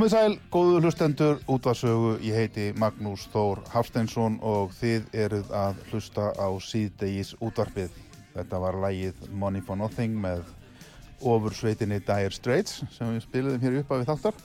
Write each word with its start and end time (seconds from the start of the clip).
Komið 0.00 0.14
sæl, 0.14 0.34
góðu 0.48 0.78
hlustendur, 0.80 1.40
útvarsögu, 1.44 2.14
ég 2.24 2.32
heiti 2.32 2.62
Magnús 2.80 3.26
Þór 3.34 3.58
Hafsteinsson 3.68 4.38
og 4.40 4.70
þið 4.78 5.10
eruð 5.26 5.50
að 5.52 5.82
hlusta 5.90 6.30
á 6.40 6.48
síðdegis 6.64 7.34
útvarpið. 7.36 7.90
Þetta 8.32 8.60
var 8.62 8.78
lægið 8.80 9.26
Money 9.42 9.60
for 9.60 9.76
Nothing 9.76 10.16
með 10.22 10.48
ofursveitinni 11.20 12.00
Dire 12.08 12.32
Straits 12.32 12.80
sem 12.94 13.12
við 13.12 13.26
spiliðum 13.26 13.60
hér 13.66 13.78
upp 13.82 13.92
af 13.92 14.00
við 14.00 14.08
þáttar. 14.14 14.40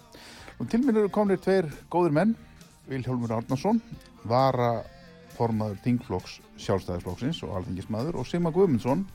Og 0.59 0.73
til 0.73 0.81
minn 0.83 0.99
eru 1.05 1.15
komnir 1.21 1.39
tveir 1.39 1.71
góðir 1.87 2.19
menn, 2.19 2.35
Vilhjálmur 2.91 3.37
Árnason, 3.39 3.79
vara 4.27 4.83
formaður 5.39 5.79
Þingflokks 5.87 6.37
sjálfstæðisflokksins 6.67 7.43
og 7.47 7.55
alþingismadur 7.61 8.19
og 8.19 8.27
Sigmar 8.27 8.59
Guðmundsson, 8.59 9.07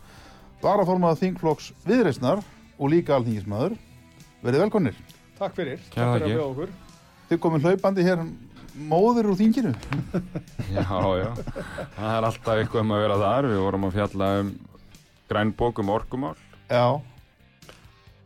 varaformaður 0.65 1.21
Þingflokks 1.27 1.75
viðreisnar 1.85 2.41
og 2.79 2.97
líka 2.97 3.21
alþingismadur. 3.21 3.77
Verið 4.41 4.71
velkonir. 4.71 5.09
Takk 5.41 5.55
fyrir, 5.57 5.81
Kærar 5.91 6.07
takk 6.11 6.17
fyrir 6.17 6.27
að 6.27 6.33
bjóða 6.35 6.49
okkur 6.53 6.73
þið 7.31 7.39
komið 7.45 7.67
hlaupandi 7.69 8.05
hér 8.05 8.25
móður 8.91 9.29
úr 9.33 9.37
þinginu. 9.39 9.71
Já, 10.73 10.85
já, 11.21 11.31
það 11.97 12.11
er 12.17 12.27
alltaf 12.29 12.59
eitthvað 12.61 12.83
um 12.85 12.93
að 12.97 13.01
vera 13.05 13.17
þar. 13.23 13.49
Við 13.51 13.63
vorum 13.65 13.87
að 13.89 13.97
fjalla 13.97 14.29
um 14.43 14.51
grænbók 15.31 15.81
um 15.85 15.95
orkumál. 15.97 16.37
Já, 16.71 16.85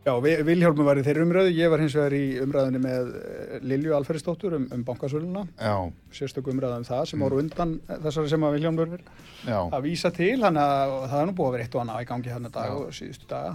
Já, 0.04 0.12
Vi- 0.20 0.42
Vilhjálmur 0.44 0.84
var 0.84 0.98
í 1.00 1.02
þeirri 1.06 1.22
umræðu, 1.24 1.52
ég 1.56 1.70
var 1.72 1.80
hins 1.80 1.94
vegar 1.96 2.12
í 2.12 2.24
umræðunni 2.44 2.80
með 2.84 3.06
eh, 3.16 3.54
Lilju 3.64 3.94
Alferðisdóttur 3.96 4.52
um, 4.58 4.66
um 4.76 4.82
bankasöluna, 4.84 5.46
já, 5.56 5.76
sérstök 6.12 6.50
umræða 6.52 6.76
um 6.76 6.84
það 6.84 7.06
sem 7.08 7.22
voru 7.24 7.38
undan 7.40 7.72
þessari 7.88 8.28
sem 8.34 8.44
að 8.44 8.52
Vilhjálmur 8.58 8.92
er 8.98 9.04
já. 9.48 9.56
að 9.72 9.86
vísa 9.86 10.10
til, 10.12 10.34
hann 10.44 10.60
að 10.60 10.92
það 11.08 11.22
er 11.22 11.30
nú 11.30 11.36
búið 11.38 11.48
að 11.48 11.56
vera 11.56 11.64
eitt 11.64 11.78
og 11.78 11.82
annað 11.86 12.02
í 12.04 12.08
gangi 12.12 12.34
hann 12.34 12.50
að 12.50 12.52
dag 12.58 12.68
Já. 12.68 12.74
og 12.82 12.92
síðustu 12.98 13.30
daga. 13.32 13.54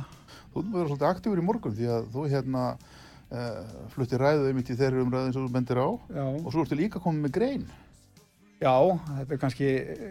Þú 0.56 0.64
verið 0.74 0.90
svolítið 0.90 1.08
aktífur 1.12 1.44
í 1.44 1.46
morgun 1.52 1.78
því 1.78 1.92
að 2.00 2.10
þú 2.18 2.26
hérna 2.34 2.64
flutti 3.94 4.18
ræðu 4.18 4.48
einmitt 4.50 4.70
í 4.74 4.78
þeirri 4.80 5.04
umræðu 5.04 5.30
eins 5.30 5.38
og 5.38 5.46
þú 5.46 5.54
bendir 5.54 5.78
á 5.78 5.90
Já, 6.18 6.24
og 6.26 6.50
svo 6.54 6.64
ertu 6.66 6.78
líka 6.80 7.02
komið 7.04 7.28
með 7.28 7.34
grein 7.36 7.68
já 8.60 8.74
þetta 9.20 9.36
er 9.36 9.40
kannski... 9.40 9.68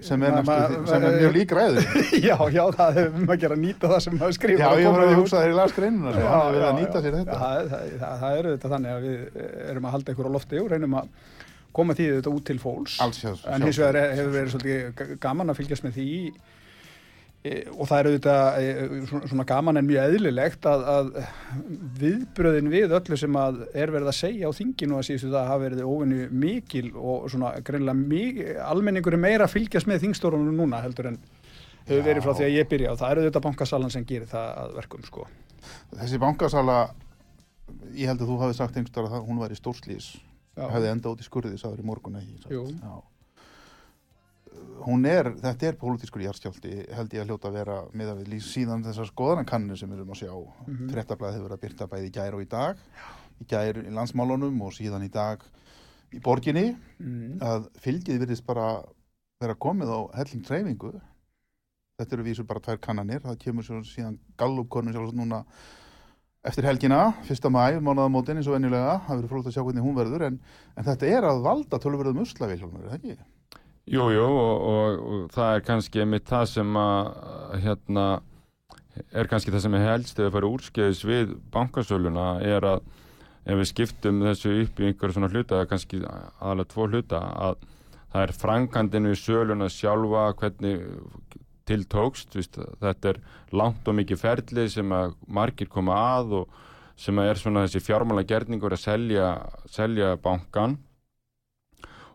sem 0.06 0.23
er, 0.25 0.37
næstu, 0.38 0.76
sem 0.88 1.03
er 1.05 1.17
mjög 1.19 1.35
lík 1.35 1.50
ræðu. 1.53 1.82
Já, 2.29 2.37
já, 2.55 2.62
það 2.79 2.94
hefur 2.97 3.19
um 3.20 3.32
að 3.35 3.41
gera 3.43 3.56
að 3.59 3.61
nýta 3.61 3.91
það 3.91 3.99
sem 4.06 4.15
maður 4.17 4.37
skrifa. 4.38 4.62
Já, 4.62 4.81
ég 4.81 4.94
var 4.94 5.03
að 5.05 5.12
hugsa 5.19 5.43
ég 5.44 5.53
las 5.59 5.75
greinuna 5.76 6.15
sem 6.15 6.25
hann 6.25 6.47
hefur 6.47 6.65
að 6.70 6.79
nýta 6.79 7.03
sér 7.05 7.17
þetta. 7.19 7.37
Það, 7.43 7.69
það, 7.75 7.82
það, 8.00 8.15
það 8.23 8.38
er 8.38 8.49
auðvitað 8.49 8.73
þannig 8.75 8.94
að 8.94 9.05
við 9.05 9.44
erum 9.69 9.88
að 9.91 9.94
halda 9.99 10.14
ykkur 10.14 10.31
á 10.31 10.37
lofti 10.38 10.62
og 10.62 10.71
reynum 10.73 10.97
að 11.03 11.11
koma 11.76 11.99
því 11.99 12.06
auðvitað 12.14 12.38
út 12.41 12.47
til 12.49 12.59
fólks. 12.64 12.97
Alls 13.05 13.21
hjá- 13.21 13.44
En 13.53 13.67
hins 13.69 13.82
vegar 13.82 14.00
hefur 14.17 14.32
verið 14.38 14.55
svolítið 14.55 14.88
ga- 15.03 15.19
gaman 15.29 15.53
að 15.53 15.61
fylgjast 15.61 15.85
með 15.85 15.99
því 16.00 16.09
og 17.46 17.87
það 17.87 17.99
er 17.99 18.08
auðvitað 18.08 18.56
e, 18.58 19.00
svona- 19.31 19.44
gaman 19.46 19.79
en 19.79 19.87
mjög 19.87 20.08
eðlilegt 20.11 20.67
að, 20.67 20.82
að 20.90 21.11
viðbröðin 22.00 22.70
við 22.73 22.94
öllu 22.99 23.19
sem 23.20 23.37
að 23.38 23.61
er 23.79 23.93
verið 23.94 24.11
að 24.11 24.17
segja 24.19 24.50
á 24.50 24.58
þinginu 24.58 24.99
að 24.99 25.06
síðustu 25.06 25.31
það 25.32 25.50
hafa 25.52 25.62
verið 25.62 25.85
óvinni 25.87 26.29
mikil 26.35 26.88
og 26.99 27.29
svona 27.31 27.52
greinlega 27.64 28.64
almenningur 28.67 29.14
er 29.14 29.23
meira 29.23 29.46
að 29.46 29.55
fylgjast 29.55 29.87
með 29.88 30.02
þingstórunum 30.06 30.58
núna 30.58 30.82
heldur 30.82 31.12
en 31.12 31.20
hefur 31.88 32.05
verið 32.05 32.26
frá 32.26 32.35
því 32.35 32.49
að 32.49 32.56
ég 32.56 32.69
byrja 32.73 32.93
og 32.93 32.99
það 33.00 33.11
er 33.12 33.20
auðvitað 33.23 33.46
bankasalan 33.46 33.94
sem 33.94 34.08
gerir 34.08 34.29
það 34.29 34.49
að 34.62 34.75
verkum 34.81 35.05
sko. 35.06 35.29
Þessi 35.94 36.20
bankasala, 36.23 36.79
ég 37.94 38.11
held 38.11 38.25
að 38.25 38.32
þú 38.32 38.40
hafi 38.43 38.58
sagt 38.58 38.76
einhverstað 38.76 39.14
að 39.14 39.29
hún 39.29 39.40
væri 39.40 39.56
stórslís, 39.58 40.11
Já. 40.58 40.67
hefði 40.75 40.90
enda 40.93 41.14
út 41.14 41.23
í 41.23 41.29
skurði, 41.29 41.55
sagður 41.61 41.85
í 41.85 41.88
morgun 41.88 42.20
ekki. 42.20 42.43
Hún 44.89 45.05
er, 45.11 45.33
þetta 45.43 45.67
er 45.69 45.77
pólitískur 45.77 46.23
jarðskjálti, 46.23 46.75
held 46.97 47.13
ég 47.13 47.21
að 47.25 47.29
hljóta 47.33 47.49
að 47.51 47.57
vera 47.59 47.77
með 47.93 48.11
að 48.13 48.21
við 48.23 48.29
lýs 48.33 48.47
síðan 48.55 48.85
þessar 48.87 49.09
skoðanakannir 49.11 49.77
sem 49.81 49.91
við 49.91 49.99
erum 49.99 50.13
að 50.15 50.21
sjá. 50.23 50.33
Mm 50.33 50.75
Mhm. 50.79 50.91
Frettablaði 50.95 51.35
hefur 51.37 51.49
verið 51.49 51.59
að 51.59 51.65
byrta 51.67 51.89
bæði 51.93 52.07
í 52.09 52.13
gær 52.15 52.35
og 52.39 52.43
í 52.43 52.49
dag, 52.49 52.77
í 53.43 53.45
gær 53.51 53.81
í 53.83 53.91
landsmálunum 53.99 54.63
og 54.63 54.73
síðan 54.73 55.05
í 55.05 55.11
dag 55.11 55.43
í 56.15 56.21
borginni, 56.25 56.77
Mm. 57.01 57.39
að 57.41 57.69
fylgið 57.85 58.19
virðist 58.25 58.47
bara 58.47 58.83
vera 59.41 59.55
komið 59.55 59.89
á 59.93 59.99
helling 60.17 60.45
treyfingu. 60.47 61.01
Þetta 62.01 62.13
eru 62.15 62.23
vísu 62.25 62.47
bara 62.47 62.61
tvær 62.61 62.79
kannanir, 62.81 63.21
það 63.21 63.39
kemur 63.39 63.63
svo 63.65 63.83
síðan 63.83 64.19
gallupkornum 64.39 64.93
sjálfs 64.95 65.13
núna 65.15 65.45
eftir 66.45 66.65
helgina, 66.65 67.13
fyrsta 67.27 67.51
mæ, 67.51 67.79
mánuðamótin 67.83 68.37
eins 68.39 68.47
og 68.49 68.55
venjulega, 68.55 69.01
það 69.07 69.17
verður 69.19 69.29
frólægt 69.29 69.49
að 69.51 69.57
sjá 69.57 69.65
hvernig 69.67 69.83
hún 69.85 69.97
verður, 69.99 70.23
en, 70.29 70.41
en 70.77 70.85
þetta 70.85 71.07
er 71.07 71.23
að 71.29 71.43
valda 71.43 71.79
tölverðum 71.83 72.23
uslaviljónur, 72.23 72.85
er 72.85 72.89
það 72.89 72.99
ekki? 73.03 73.17
Jú, 73.88 74.11
jú, 74.12 74.25
og, 74.25 74.64
og, 74.69 74.99
og 75.00 75.29
það 75.32 75.55
er 75.55 75.62
kannski 75.64 76.02
einmitt 76.02 76.29
það 76.29 76.43
sem 76.50 76.75
að, 76.76 77.06
hérna, 77.62 78.05
er 79.17 79.31
kannski 79.31 79.52
það 79.55 79.62
sem 79.64 79.76
er 79.79 79.85
helst 79.87 80.19
ef 80.19 80.26
við 80.26 80.35
farum 80.35 80.56
úrskeiðis 80.58 81.05
við 81.08 81.31
bankasöluna 81.55 82.26
er 82.44 82.67
að 82.69 82.82
ef 83.49 83.56
við 83.62 83.69
skiptum 83.70 84.20
þessu 84.26 84.52
upp 84.64 84.82
í 84.82 84.90
einhverju 84.90 85.17
svona 85.17 85.31
hluta, 85.32 85.62
kannski 85.70 86.02
aðalega 86.05 86.73
tvo 86.75 86.88
hluta, 86.90 87.20
að 87.49 87.62
það 88.12 88.25
er 88.26 88.35
frankandinu 88.43 89.12
í 89.14 89.20
söluna 89.20 89.69
sjálfa 89.73 90.26
hvernig 90.43 90.85
tiltókst, 91.69 92.37
víst, 92.37 92.58
þetta 92.82 93.14
er 93.14 93.23
langt 93.56 93.88
og 93.88 93.96
mikið 93.96 94.20
ferli 94.20 94.67
sem 94.73 94.93
að 94.93 95.17
margir 95.32 95.69
koma 95.73 95.96
að 96.19 96.43
og 96.43 96.61
sem 96.99 97.20
að 97.20 97.31
er 97.31 97.40
svona 97.40 97.64
þessi 97.64 97.85
fjármála 97.87 98.26
gerningur 98.29 98.76
að 98.76 98.85
selja, 98.85 99.32
selja 99.73 100.12
bankan 100.20 100.76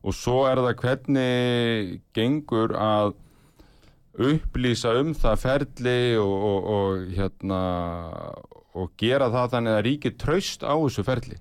og 0.03 0.15
svo 0.15 0.43
er 0.49 0.59
það 0.59 0.81
hvernig 0.83 1.99
gengur 2.15 2.75
að 2.75 3.13
upplýsa 4.13 4.93
um 4.99 5.13
það 5.17 5.39
ferli 5.41 5.99
og, 6.21 6.33
og, 6.49 6.67
og 6.73 7.13
hérna 7.15 7.61
og 8.73 8.93
gera 8.99 9.29
það 9.33 9.55
þannig 9.55 9.77
að 9.77 9.83
ríkið 9.87 10.19
traust 10.21 10.65
á 10.65 10.73
þessu 10.73 11.05
ferli. 11.05 11.39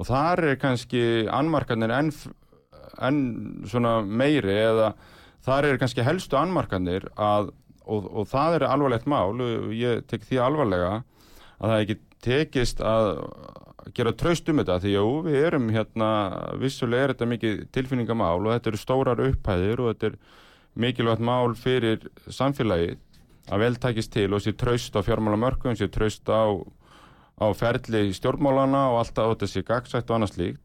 Og 0.00 0.08
þar 0.08 0.44
er 0.50 0.60
kannski 0.60 1.02
annmarkarnir 1.30 1.92
enn, 1.92 2.12
svona 3.68 4.00
meiri 4.04 4.56
eða 4.56 4.92
þar 5.44 5.68
er 5.68 5.80
kannski 5.80 6.04
helstu 6.06 6.38
annmarkarnir 6.40 7.08
að, 7.16 7.52
og 7.84 8.26
það 8.30 8.58
er 8.58 8.68
alvarlegt 8.68 9.08
mál 9.10 9.36
og 9.36 9.72
ég 9.76 10.04
tek 10.10 10.24
því 10.26 10.40
alvarlega 10.42 11.02
að 11.62 11.72
það 11.72 11.82
ekki 11.84 11.98
tekist 12.22 12.82
að 12.84 13.08
gera 13.96 14.12
traust 14.18 14.48
um 14.50 14.60
þetta 14.60 14.78
því 14.82 14.94
jú, 14.94 15.06
við 15.26 15.38
erum 15.46 15.70
hérna 15.74 16.10
vissulega 16.60 17.06
er 17.06 17.14
þetta 17.14 17.30
mikið 17.32 17.62
tilfinningamál 17.74 18.38
og 18.40 18.52
þetta 18.54 18.70
eru 18.72 18.80
stórar 18.80 19.22
upphæðir 19.28 19.82
og 19.82 19.90
þetta 19.92 20.10
er 20.10 20.18
mikilvægt 20.82 21.24
mál 21.24 21.54
fyrir 21.58 22.06
samfélagið 22.30 23.00
að 23.50 23.64
vel 23.64 23.74
takist 23.82 24.12
til 24.14 24.30
og 24.32 24.42
sé 24.42 24.54
traust 24.54 24.94
á 24.94 25.00
fjármálamörkum, 25.02 25.74
sé 25.76 25.88
traust 25.90 26.28
á, 26.30 26.46
á 27.42 27.46
ferli 27.58 28.12
stjórnmálana 28.14 28.84
og 28.92 29.02
alltaf 29.02 29.34
þetta 29.34 29.50
sé 29.50 29.64
gagsætt 29.66 30.10
og 30.10 30.18
annað 30.18 30.36
slíkt. 30.36 30.62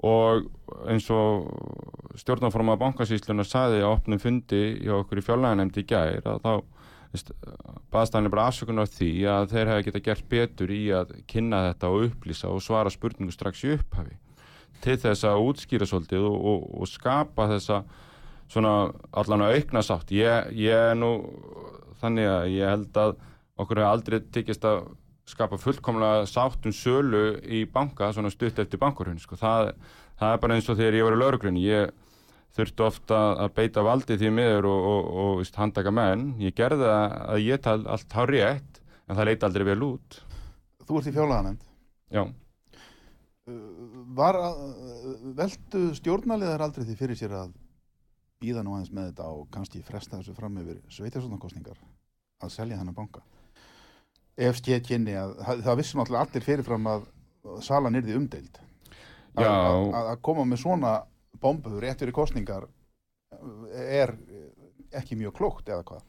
Og 0.00 0.46
eins 0.88 1.06
og 1.12 1.50
stjórnarforma 2.18 2.78
bankasýsluna 2.80 3.44
saði 3.44 3.82
á 3.84 3.92
opnum 3.92 4.20
fundi 4.20 4.80
hjá 4.80 4.96
okkur 5.02 5.20
í 5.20 5.24
fjárlæganemndi 5.26 5.84
í 5.84 5.88
gær 5.90 6.24
að 6.24 6.40
þá 6.46 6.52
veist, 7.12 7.32
baðst 7.92 8.16
hann 8.16 8.30
bara 8.30 8.48
afsökunar 8.50 8.86
á 8.86 8.94
því 8.94 9.10
að 9.30 9.48
þeir 9.54 9.72
hefði 9.72 9.86
geta 9.88 10.02
gert 10.08 10.28
betur 10.30 10.74
í 10.74 10.82
að 10.94 11.14
kynna 11.30 11.64
þetta 11.70 11.90
og 11.90 12.06
upplýsa 12.08 12.50
og 12.52 12.62
svara 12.64 12.92
spurningu 12.92 13.34
strax 13.34 13.64
í 13.66 13.74
upphafi. 13.76 14.16
Til 14.80 14.96
þess 15.00 15.26
að 15.28 15.42
útskýra 15.48 15.88
svolítið 15.88 16.28
og, 16.30 16.38
og, 16.52 16.68
og 16.80 16.88
skapa 16.88 17.48
þessa 17.50 17.82
svona 18.50 18.74
allan 19.12 19.44
að 19.46 19.58
aukna 19.58 19.82
sátt. 19.86 20.14
Ég, 20.14 20.54
ég 20.56 20.88
er 20.90 20.96
nú 20.98 21.12
þannig 22.00 22.30
að 22.30 22.48
ég 22.54 22.72
held 22.74 23.00
að 23.02 23.18
okkur 23.60 23.82
hefur 23.82 23.90
aldrei 23.90 24.20
tekist 24.32 24.64
að 24.66 24.86
skapa 25.30 25.58
fullkomlega 25.60 26.26
sátt 26.26 26.64
um 26.66 26.74
sölu 26.74 27.38
í 27.44 27.64
banka 27.70 28.10
svona 28.14 28.32
stutt 28.32 28.58
eftir 28.58 28.80
bankurhund 28.80 29.22
sko. 29.22 29.36
það, 29.38 29.74
það 30.18 30.32
er 30.34 30.40
bara 30.42 30.56
eins 30.56 30.70
og 30.70 30.78
þegar 30.80 30.98
ég 30.98 31.06
var 31.06 31.16
í 31.16 31.20
lauruglunni 31.20 31.66
ég 31.66 31.92
þurfti 32.56 32.84
ofta 32.86 33.18
að 33.44 33.52
beita 33.60 33.84
valdi 33.86 34.16
því 34.18 34.30
miður 34.34 34.68
og, 34.70 34.86
og, 34.90 35.10
og 35.22 35.32
veist, 35.40 35.56
handtaka 35.60 35.92
menn 35.94 36.32
ég 36.42 36.54
gerði 36.58 36.88
það 36.88 37.16
að 37.34 37.42
ég 37.46 37.62
tal 37.64 37.78
allt 37.86 38.16
hár 38.18 38.32
rétt 38.34 38.80
en 39.06 39.16
það 39.18 39.28
leiti 39.30 39.46
aldrei 39.48 39.66
vel 39.70 39.82
út 39.86 40.20
Þú 40.90 40.98
ert 40.98 41.06
í 41.06 41.14
fjárlaganend. 41.14 41.66
já, 42.10 42.24
Var 44.10 44.36
að, 44.38 44.58
veldu 45.38 45.82
stjórnaliðar 45.98 46.62
aldrei 46.66 46.84
því 46.86 46.96
fyrir 46.98 47.18
sér 47.18 47.34
að 47.38 47.52
býða 48.42 48.62
nú 48.64 48.74
aðeins 48.74 48.92
með 48.94 49.10
þetta 49.10 49.28
og 49.34 49.46
kannski 49.54 49.82
fresta 49.86 50.18
þessu 50.18 50.34
fram 50.36 50.58
yfir 50.62 50.80
sveitjarsvotnarkostningar 50.92 51.78
að 52.42 52.52
selja 52.54 52.78
hennar 52.78 52.96
banka? 52.96 53.22
Ef 54.40 54.60
skeið 54.60 54.84
kynni 54.86 55.16
að, 55.18 55.34
það, 55.62 55.74
vissum 55.80 56.02
allir 56.04 56.46
fyrirfram 56.46 56.86
að 56.90 57.06
salan 57.64 57.98
yrði 57.98 58.16
umdeild. 58.16 58.60
Að, 59.36 59.44
Já. 59.44 59.50
að, 59.50 60.06
að 60.14 60.22
koma 60.26 60.46
með 60.48 60.62
svona 60.64 60.92
bombu 61.42 61.80
rétt 61.80 62.02
fyrir 62.02 62.16
kostningar 62.16 62.68
er 63.74 64.14
ekki 64.96 65.18
mjög 65.18 65.36
klókt 65.38 65.70
eða 65.70 65.86
hvað? 65.86 66.04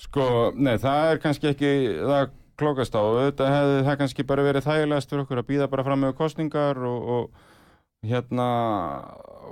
Sko, 0.00 0.24
nei, 0.56 0.76
það 0.80 1.10
er 1.10 1.20
kannski 1.22 1.50
ekki 1.50 1.72
það 2.00 2.30
klókast 2.60 2.96
á, 2.96 3.00
auðvitað 3.00 3.54
hefði 3.54 3.84
það 3.86 3.98
kannski 4.02 4.26
bara 4.28 4.44
verið 4.44 4.66
þægilegast 4.66 5.12
fyrir 5.12 5.24
okkur 5.24 5.40
að 5.42 5.48
býða 5.48 5.70
bara 5.72 5.84
fram 5.86 6.02
með 6.04 6.16
kostningar 6.18 6.80
og, 6.88 7.10
og 7.14 8.08
hérna 8.10 8.48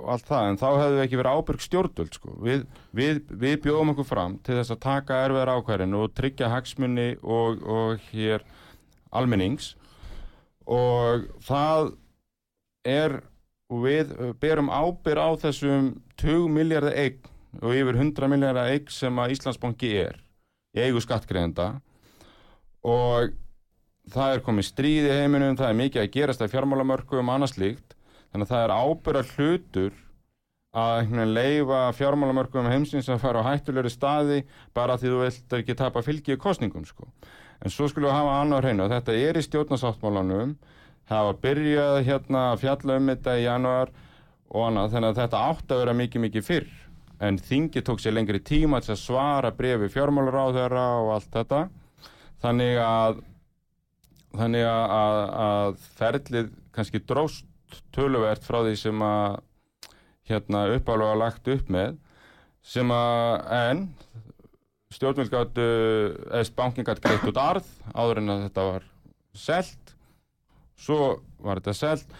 allt 0.09 0.25
það, 0.29 0.47
en 0.47 0.59
þá 0.59 0.67
hefðu 0.69 0.95
við 0.95 1.03
ekki 1.03 1.19
verið 1.19 1.37
ábyrg 1.39 1.63
stjórnvöld, 1.65 2.15
sko. 2.15 2.35
Við, 2.45 2.63
við, 2.95 3.19
við 3.41 3.55
bjóðum 3.65 3.93
okkur 3.93 4.07
fram 4.07 4.37
til 4.45 4.57
þess 4.59 4.73
að 4.73 4.81
taka 4.85 5.23
erfiðar 5.25 5.53
ákværin 5.57 5.97
og 5.99 6.13
tryggja 6.17 6.51
hagsmunni 6.53 7.09
og, 7.21 7.63
og 7.65 8.05
hér 8.13 8.45
almennings 9.15 9.73
og 10.69 11.25
það 11.45 11.93
er 12.87 13.19
og 13.69 13.83
við 13.85 14.13
berum 14.41 14.71
ábyrg 14.73 15.21
á 15.21 15.29
þessum 15.45 15.91
20 16.21 16.49
miljardar 16.53 16.97
eign 16.97 17.19
og 17.61 17.75
yfir 17.75 17.99
100 17.99 18.31
miljardar 18.31 18.71
eign 18.73 18.89
sem 18.93 19.21
að 19.21 19.35
Íslandsbanki 19.35 19.93
er 20.01 20.17
í 20.77 20.83
eigu 20.85 21.01
skattgreðenda 21.03 21.69
og 22.85 23.31
það 24.09 24.33
er 24.33 24.43
komið 24.45 24.67
stríð 24.69 25.07
í 25.09 25.15
heiminum, 25.21 25.57
það 25.57 25.71
er 25.71 25.79
mikið 25.83 26.03
að 26.03 26.13
gerast 26.15 26.43
að 26.43 26.53
fjármálamörku 26.53 27.19
um 27.21 27.33
annars 27.33 27.57
líkt 27.61 27.97
þannig 28.31 28.45
að 28.45 28.53
það 28.53 28.63
er 28.63 28.75
ábyrra 28.77 29.25
hlutur 29.33 29.97
að 30.79 31.13
leifa 31.33 31.81
fjármálamörku 31.97 32.61
um 32.61 32.69
heimsins 32.69 33.09
að 33.09 33.21
fara 33.23 33.41
á 33.41 33.49
hættulegri 33.49 33.89
staði 33.93 34.43
bara 34.73 34.97
því 35.01 35.13
þú 35.13 35.21
vilt 35.23 35.55
ekki 35.59 35.77
tapa 35.77 36.03
fylgi 36.05 36.35
í 36.35 36.41
kostningum 36.41 36.85
sko. 36.85 37.09
en 37.59 37.73
svo 37.73 37.89
skulum 37.89 38.09
við 38.09 38.17
hafa 38.17 38.35
annar 38.41 38.65
hreinu 38.65 38.85
og 38.85 38.93
þetta 38.93 39.17
er 39.17 39.37
í 39.37 39.45
stjórnarsáttmálanum 39.45 40.53
það 41.09 41.25
var 41.27 41.39
byrjað 41.45 41.97
hérna 42.07 42.43
að 42.51 42.61
fjalla 42.63 42.99
um 42.99 43.09
þetta 43.11 43.35
í 43.39 43.45
januar 43.45 43.91
og 44.49 44.67
annað, 44.67 44.93
þannig 44.93 45.09
að 45.09 45.21
þetta 45.23 45.41
átti 45.49 45.75
að 45.75 45.81
vera 45.83 45.97
mikið, 45.97 46.23
mikið 46.25 46.45
fyrr. 46.45 46.69
En 47.19 47.37
þingi 47.49 47.83
tók 47.85 47.99
sér 48.01 48.15
lengri 48.15 48.39
tíma 48.45 48.79
til 48.81 48.93
að 48.95 49.01
svara 49.01 49.51
brefi 49.55 49.89
fjármálaráðherra 49.91 50.85
og 51.01 51.11
allt 51.17 51.33
þetta. 51.33 51.63
Þannig 52.39 52.79
að, 52.79 53.19
þannig 54.39 54.65
að, 54.69 54.83
að, 54.95 55.19
að 55.45 55.87
ferlið 55.99 56.51
kannski 56.77 57.03
dróst 57.03 57.45
töluvert 57.93 58.45
frá 58.45 58.61
því 58.63 58.75
sem 58.79 59.03
að 59.05 59.39
hérna 60.29 60.67
uppálega 60.77 61.17
lagt 61.19 61.49
upp 61.51 61.69
með 61.73 61.97
sem 62.65 62.91
að 62.93 63.51
en 63.55 63.83
stjórnvöld 64.93 65.31
gáttu 65.33 65.65
eða 66.29 66.45
bankin 66.57 66.85
gætt 66.85 67.01
greitt 67.03 67.27
út 67.29 67.41
arð 67.41 67.67
áður 67.93 68.21
en 68.21 68.33
að 68.33 68.43
þetta 68.47 68.65
var 68.69 68.87
selt 69.37 69.78
svo 70.79 71.19
var 71.43 71.61
þetta 71.61 71.77
selt. 71.77 72.19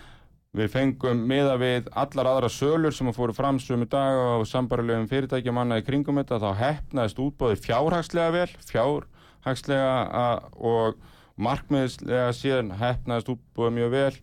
Við 0.57 0.71
fengum 0.73 1.19
miða 1.29 1.59
við 1.61 1.91
allar 1.93 2.31
aðra 2.31 2.49
sölur 2.49 2.93
sem 2.95 3.09
að 3.11 3.19
fóru 3.19 3.35
fram 3.37 3.59
sömu 3.61 3.85
dag 3.89 4.17
á 4.17 4.41
sambarilegum 4.49 5.05
fyrirtækjum 5.11 5.59
annað 5.61 5.83
í 5.83 5.85
kringum 5.85 6.17
þetta. 6.21 6.39
Þá 6.41 6.63
hefnaðist 6.63 7.21
útbóðið 7.21 7.61
fjárhagslega 7.67 8.33
vel 8.33 8.49
fjárhagslega 8.71 10.25
og 10.57 10.97
markmiðslega 11.39 12.33
síðan 12.35 12.73
hefnaðist 12.81 13.29
útbóðið 13.35 13.77
mjög 13.77 13.93
vel. 13.93 14.19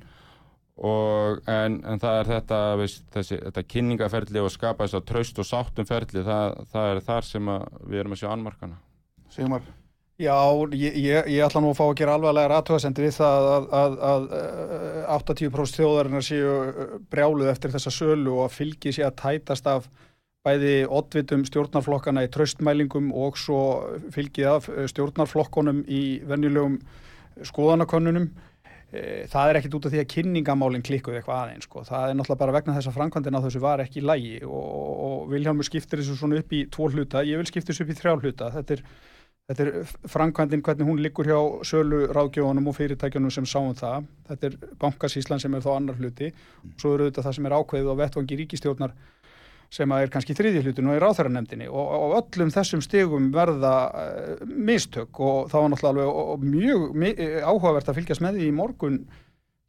Og 0.87 1.47
en, 1.49 1.79
en 1.89 2.03
það 2.03 2.19
er 2.19 2.31
þetta 2.35 2.61
veist, 2.83 3.07
þessi, 3.15 3.39
þetta 3.47 3.67
kynningaferli 3.73 4.43
og 4.43 4.53
skapa 4.53 4.85
þess 4.85 4.99
að 4.99 5.07
traust 5.09 5.39
og 5.41 5.49
sáttum 5.49 5.89
ferli 5.89 6.27
það, 6.27 6.59
það 6.75 6.91
er 6.91 7.01
þar 7.07 7.29
sem 7.31 7.53
við 7.87 8.03
erum 8.03 8.17
að 8.17 8.21
sjá 8.21 8.29
annmarkana. 8.35 8.77
Sigmar, 9.33 9.65
Já, 10.17 10.33
ég, 10.73 10.95
ég, 10.97 11.27
ég 11.29 11.43
ætla 11.45 11.61
nú 11.61 11.75
að 11.75 11.77
fá 11.77 11.85
að 11.85 11.99
gera 11.99 12.15
alvarlegar 12.17 12.55
aðtöðasendi 12.57 13.05
við 13.05 13.17
það 13.19 13.47
að, 13.53 13.67
að, 13.77 13.97
að, 14.11 14.23
að 15.13 15.19
80% 15.19 15.81
þjóðarinnar 15.83 16.25
séu 16.25 16.53
uh, 16.57 16.95
brjáluð 17.13 17.51
eftir 17.53 17.75
þessa 17.75 17.93
sölu 17.93 18.33
og 18.39 18.47
að 18.47 18.55
fylgi 18.55 18.95
sé 18.97 19.05
að 19.05 19.19
tætast 19.21 19.69
af 19.69 19.91
bæði 20.47 20.87
oddvitum 20.89 21.45
stjórnarflokkana 21.45 22.25
í 22.25 22.31
traustmælingum 22.33 23.11
og 23.13 23.37
svo 23.37 23.61
fylgið 24.15 24.49
af 24.55 24.71
uh, 24.73 24.87
stjórnarflokkonum 24.89 25.83
í 25.85 26.03
venjulegum 26.25 26.79
skoðanakönnunum. 27.45 28.31
Eh, 28.97 29.27
Það 29.29 29.51
er 29.51 29.59
ekkit 29.61 29.77
út 29.77 29.89
af 29.89 29.93
því 29.93 30.01
að 30.01 30.09
kynningamálinn 30.15 30.85
klikkuð 30.87 31.19
eitthvað 31.19 31.43
aðeins 31.43 31.67
sko. 31.69 31.83
Það 31.85 32.07
er 32.09 32.17
náttúrulega 32.17 32.43
bara 32.45 32.55
vegna 32.57 32.77
þess 32.79 32.89
að 32.89 32.97
framkvæmdina 32.97 33.43
þessu 33.45 33.63
var 33.65 33.83
ekki 33.85 34.05
lægi 34.05 34.39
og, 34.47 34.71
og 35.09 35.29
Vilhjálmur 35.35 35.69
skiptir 35.69 36.01
þessu 36.01 36.17
svona 36.17 36.41
upp 36.41 36.57
í 36.57 36.63
tvo 36.73 36.89
hluta. 36.95 37.25
Ég 37.27 37.43
vil 37.43 37.51
skipta 37.51 37.75
þessu 37.75 37.85
upp 37.85 37.93
í 37.93 37.99
þrjá 37.99 38.15
hluta. 38.23 38.51
Þetta 38.55 38.79
er, 38.79 38.85
þetta 39.47 39.67
er 39.67 39.91
framkvæmdin 40.11 40.63
hvernig 40.67 40.89
hún 40.89 41.03
liggur 41.03 41.29
hjá 41.29 41.39
sölu 41.67 42.07
ráðgjóðunum 42.11 42.71
og 42.71 42.77
fyrirtækjunum 42.79 43.35
sem 43.35 43.47
sáum 43.47 43.75
það. 43.79 44.09
Þetta 44.31 44.49
er 44.49 44.57
bankasíslan 44.83 45.43
sem 45.43 45.55
er 45.55 45.63
þá 45.63 45.71
annar 45.77 46.01
hluti. 46.01 46.33
Svo 46.81 46.97
eru 46.97 47.11
þetta 47.11 47.29
það 47.29 47.37
sem 47.39 47.47
er 47.47 47.57
ákveðið 47.61 47.93
á 47.95 48.01
vettvangi 48.03 48.41
ríkistjórnar 48.43 48.97
sem 49.73 49.93
er 49.97 50.11
kannski 50.13 50.35
þriðji 50.37 50.63
hlutin 50.65 50.89
og 50.91 50.97
er 50.97 51.03
ráþæranemdini 51.03 51.67
og 51.67 51.91
á 51.91 51.99
öllum 52.21 52.53
þessum 52.55 52.83
stegum 52.85 53.31
verða 53.35 53.75
uh, 53.91 54.43
mistök 54.47 55.19
og 55.19 55.51
það 55.51 55.65
var 55.65 55.73
náttúrulega 55.73 56.13
og, 56.13 56.33
og 56.35 56.45
mjög 56.47 56.85
mi 56.95 57.13
eh, 57.13 57.41
áhugavert 57.43 57.91
að 57.91 57.99
fylgjast 58.01 58.23
með 58.23 58.39
því 58.39 58.47
í 58.47 58.55
morgun 58.55 59.01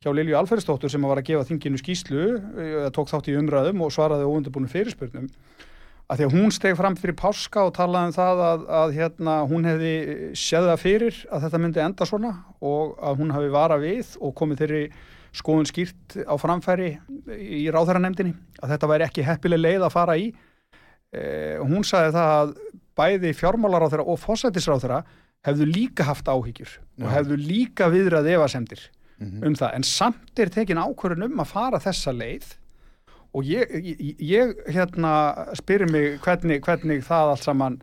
hjá 0.05 0.11
Lilju 0.13 0.37
Alferðsdóttur 0.37 0.93
sem 0.93 1.07
var 1.09 1.17
að 1.17 1.31
gefa 1.31 1.47
þinginu 1.49 1.81
skýslu, 1.81 2.27
uh, 2.37 2.89
tók 2.93 3.09
þátt 3.09 3.31
í 3.31 3.37
umræðum 3.39 3.81
og 3.87 3.93
svaraði 3.95 4.29
óundabúinu 4.29 4.69
fyrirspurnum 4.71 5.31
að 6.07 6.21
því 6.21 6.25
að 6.27 6.33
hún 6.37 6.53
steg 6.55 6.77
fram 6.79 6.95
fyrir 6.95 7.15
páska 7.19 7.65
og 7.67 7.73
talaði 7.75 8.07
um 8.09 8.15
það 8.15 8.41
að, 8.47 8.61
að 8.79 8.93
hérna, 8.95 9.35
hún 9.49 9.67
hefði 9.67 9.91
séð 10.39 10.67
það 10.71 10.81
fyrir 10.85 11.17
að 11.35 11.45
þetta 11.45 11.61
myndi 11.63 11.83
enda 11.83 12.07
svona 12.07 12.31
og 12.63 12.93
að 13.03 13.19
hún 13.21 13.33
hafi 13.35 13.49
vara 13.51 13.77
við 13.81 14.13
og 14.23 14.33
komið 14.39 14.61
þeirri 14.63 14.81
skoðun 15.37 15.67
skýrt 15.69 16.15
á 16.23 16.33
framfæri 16.39 16.89
í 17.35 17.65
ráðherranemdini 17.75 18.31
að 18.63 18.71
þetta 18.73 18.89
væri 18.93 19.07
ekki 19.09 19.25
heppileg 19.27 19.59
leið 19.61 19.83
að 19.89 19.95
fara 19.97 20.15
í 20.17 20.29
e, 21.11 21.21
hún 21.61 21.83
sagði 21.85 22.15
það 22.15 22.31
að 22.39 22.53
bæði 22.97 23.33
fjármálaráþara 23.37 24.05
og 24.09 24.21
fósættisráþara 24.23 25.01
hefðu 25.45 25.67
líka 25.69 26.07
haft 26.07 26.31
áhyggjur 26.31 26.71
og 27.03 27.05
Já. 27.05 27.11
hefðu 27.19 27.37
líka 27.43 27.91
viðrað 27.93 28.31
efasemdir 28.37 28.87
Mhm. 29.17 29.39
um 29.49 29.55
það 29.57 29.71
en 29.73 29.83
samt 29.83 30.39
er 30.39 30.49
tekin 30.53 30.77
ákvörðun 30.77 31.23
um 31.25 31.39
að 31.41 31.47
fara 31.49 31.79
þessa 31.81 32.11
leið 32.13 32.51
og 33.35 33.47
ég, 33.47 33.73
ég, 33.73 34.21
ég 34.23 34.55
hérna 34.73 35.13
spyrir 35.57 35.91
mig 35.91 36.17
hvernig, 36.23 36.61
hvernig 36.65 37.03
það 37.05 37.33
allt 37.33 37.45
saman 37.45 37.79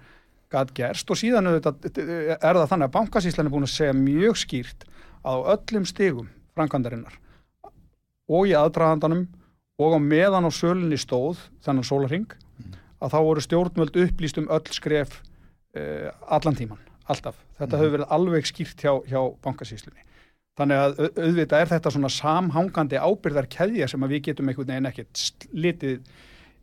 gat 0.54 0.72
gerst 0.76 1.10
og 1.10 1.18
síðan 1.18 1.50
auðvitað 1.50 2.00
er 2.38 2.58
það 2.60 2.70
þannig 2.70 2.88
að 2.88 2.96
bankasýslan 2.96 3.48
er 3.48 3.54
búin 3.54 3.66
að 3.66 3.74
segja 3.74 3.96
mjög 3.98 4.40
skýrt 4.44 4.86
að 5.24 5.42
á 5.44 5.56
öllum 5.56 5.86
stigum 5.88 6.30
framkvæmdarinnar 6.54 7.18
og 8.30 8.48
í 8.48 8.54
aðdraðandanum 8.56 9.26
og 9.82 9.96
á 9.96 9.98
meðan 9.98 10.48
á 10.48 10.50
sölunni 10.54 10.98
stóð 11.00 11.42
þennan 11.64 11.86
sólarring 11.86 12.34
að 13.02 13.14
þá 13.14 13.18
voru 13.26 13.44
stjórnvöld 13.44 13.98
upplýst 14.04 14.38
um 14.40 14.50
öll 14.52 14.72
skref 14.72 15.18
uh, 15.20 16.10
allan 16.32 16.56
tíman, 16.56 16.80
alltaf. 17.10 17.36
Þetta 17.58 17.80
hefur 17.80 17.94
verið 17.98 18.14
alveg 18.16 18.48
skýrt 18.48 18.84
hjá, 18.84 18.92
hjá 19.10 19.20
bankasýslunni. 19.44 20.06
Þannig 20.58 20.80
að 20.80 21.00
au- 21.00 21.24
auðvitað 21.24 21.60
er 21.60 21.72
þetta 21.72 21.90
svona 21.90 22.12
samhangandi 22.14 23.00
ábyrðar 23.02 23.48
keðja 23.50 23.88
sem 23.90 24.06
að 24.06 24.14
við 24.14 24.22
getum 24.28 24.50
einhvern 24.50 24.70
veginn 24.70 24.90
ekkert 24.90 25.22
slitið 25.24 26.12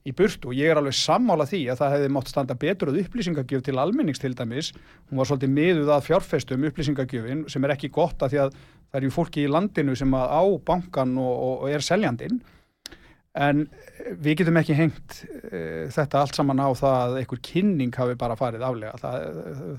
í 0.07 0.13
burtu 0.17 0.49
og 0.49 0.57
ég 0.57 0.71
er 0.71 0.79
alveg 0.79 0.95
sammála 0.97 1.45
því 1.49 1.59
að 1.69 1.81
það 1.81 1.95
hefði 1.95 2.13
mátt 2.15 2.31
standa 2.31 2.55
betur 2.57 2.89
að 2.89 3.01
upplýsingagjöf 3.03 3.65
til 3.67 3.75
almennings 3.77 4.21
til 4.21 4.31
dæmis. 4.37 4.71
Hún 5.09 5.21
var 5.21 5.29
svolítið 5.29 5.51
miðuð 5.57 5.91
að 5.93 6.07
fjárfestum 6.07 6.65
upplýsingagjöfin 6.71 7.43
sem 7.51 7.67
er 7.67 7.75
ekki 7.75 7.91
gott 7.93 8.23
að 8.23 8.33
því 8.33 8.41
að 8.45 8.55
það 8.55 8.97
er 8.99 9.05
ju 9.05 9.13
fólki 9.13 9.43
í 9.45 9.51
landinu 9.51 9.95
sem 9.99 10.15
á 10.17 10.43
bankan 10.65 11.13
og, 11.21 11.35
og, 11.45 11.67
er 11.69 11.85
seljandinn 11.85 12.41
en 13.39 13.61
eh, 13.63 14.09
við 14.19 14.41
getum 14.41 14.57
ekki 14.59 14.75
hengt 14.75 15.21
uh, 15.23 15.85
þetta 15.93 16.19
allt 16.19 16.35
saman 16.35 16.59
á 16.59 16.67
það 16.75 16.97
að 16.97 17.19
einhver 17.21 17.43
kynning 17.47 17.93
hafi 17.95 18.17
bara 18.19 18.35
farið 18.35 18.65
aflega. 18.67 18.97
Það, 18.99 19.29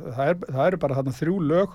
það, 0.06 0.22
er, 0.28 0.38
það 0.46 0.68
eru 0.70 0.80
bara 0.86 0.96
þarna 1.00 1.18
þrjú 1.18 1.34
lög 1.50 1.74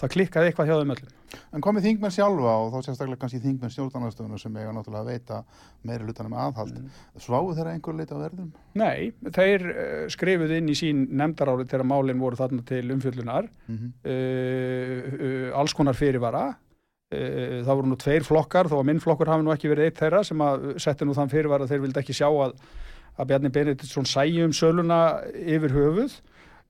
það 0.00 0.12
klikkaði 0.14 0.50
eitthvað 0.50 0.70
hjá 0.70 0.76
þeim 0.78 0.92
öllum. 0.94 1.16
En 1.54 1.64
komið 1.64 1.86
þingmenn 1.86 2.14
sjálfa 2.14 2.54
og 2.62 2.70
þá 2.72 2.86
sérstaklega 2.86 3.20
kannski 3.20 3.40
þingmenn 3.42 3.72
stjórnarnastöðuna 3.74 4.38
sem 4.40 4.56
eiga 4.56 4.72
náttúrulega 4.74 5.02
að 5.04 5.10
veita 5.12 5.40
meiri 5.86 6.06
hlutanum 6.08 6.36
aðhald. 6.40 6.80
Sváu 7.20 7.52
þeirra 7.54 7.74
einhver 7.76 7.98
leita 7.98 8.16
á 8.18 8.22
verðum? 8.22 8.48
Nei, 8.80 9.12
þeir 9.36 9.66
uh, 9.70 10.06
skrifuð 10.10 10.56
inn 10.56 10.72
í 10.72 10.78
sín 10.78 11.04
nefndaráli 11.20 11.68
þegar 11.70 11.86
málinn 11.92 12.22
voru 12.22 12.40
þarna 12.40 12.64
til 12.66 12.86
umfjöllunar 12.96 13.50
Mm 13.70 13.92
uh, 14.10 15.06
uh, 15.20 15.46
alls 15.60 15.74
konar 15.76 15.96
fyrirvara 15.98 16.44
uh, 16.50 17.60
það 17.66 17.74
voru 17.74 17.90
nú 17.90 17.98
tveir 18.00 18.26
flokkar 18.26 18.70
þó 18.70 18.78
að 18.80 18.86
minn 18.90 19.02
flokkur 19.02 19.30
hafi 19.30 19.46
nú 19.46 19.52
ekki 19.54 19.70
verið 19.70 19.90
eitt 19.90 20.00
þeirra 20.00 20.22
sem 20.26 20.42
að 20.44 20.66
setti 20.82 21.06
nú 21.06 21.16
þann 21.16 21.32
fyrirvara 21.32 21.68
þeir 21.70 21.84
vildi 21.84 22.02
ekki 22.02 22.16
sjá 22.16 22.28
að, 22.28 22.56
að 23.16 23.30
Bjarni 23.30 23.52
Benediktsson 23.54 24.08
sæju 24.08 24.48
um 24.48 24.54
söluna 24.56 25.00
yfir 25.34 25.74
höfuð 25.76 26.18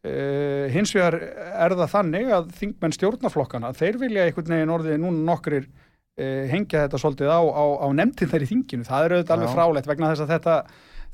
uh, 0.07 0.67
hins 0.73 0.95
vegar 0.97 1.17
er 1.21 1.77
það 1.77 1.93
þannig 1.95 2.33
að 2.37 2.53
þingmenn 2.61 2.97
stjórnarflokkana 2.97 3.73
þeir 3.77 4.01
vilja 4.01 4.27
einhvern 4.27 4.55
veginn 4.57 4.75
orðið 4.77 5.01
núna 5.03 5.25
nokkrir 5.33 5.67
uh, 5.67 6.45
hengja 6.53 6.87
þetta 6.87 7.03
svolítið 7.03 7.33
á, 7.33 7.41
á, 7.41 7.65
á 7.85 7.87
nefndin 7.97 8.31
þeir 8.31 8.47
í 8.47 8.51
þinginu, 8.53 8.89
það 8.89 9.05
er 9.05 9.17
auðvitað 9.17 9.37
alveg 9.37 9.51
Já. 9.51 9.55
frálegt 9.57 9.91
vegna 9.91 10.13
þess 10.13 10.25
að 10.25 10.33
þetta, 10.37 10.57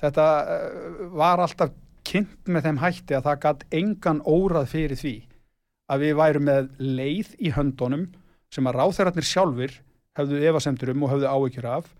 þetta 0.04 0.28
uh, 0.42 1.02
var 1.16 1.44
alltaf 1.46 1.74
kynnt 2.06 2.52
með 2.52 2.68
þeim 2.68 2.82
hætti 2.84 3.16
að 3.18 3.26
það 3.26 3.40
gatt 3.42 3.64
engan 3.74 4.22
órað 4.22 4.70
fyrir 4.70 5.00
því 5.00 5.16
að 5.90 6.02
við 6.02 6.16
værum 6.18 6.46
með 6.46 6.70
leið 6.82 7.34
í 7.38 7.52
höndunum 7.54 8.08
sem 8.52 8.66
að 8.66 8.78
ráþeirarnir 8.80 9.26
sjálfur 9.26 9.74
hefðu 10.16 10.42
efasemtur 10.48 10.92
um 10.92 11.04
og 11.06 11.12
hefðu 11.12 11.30
áhyggjur 11.30 11.68
af 11.70 11.90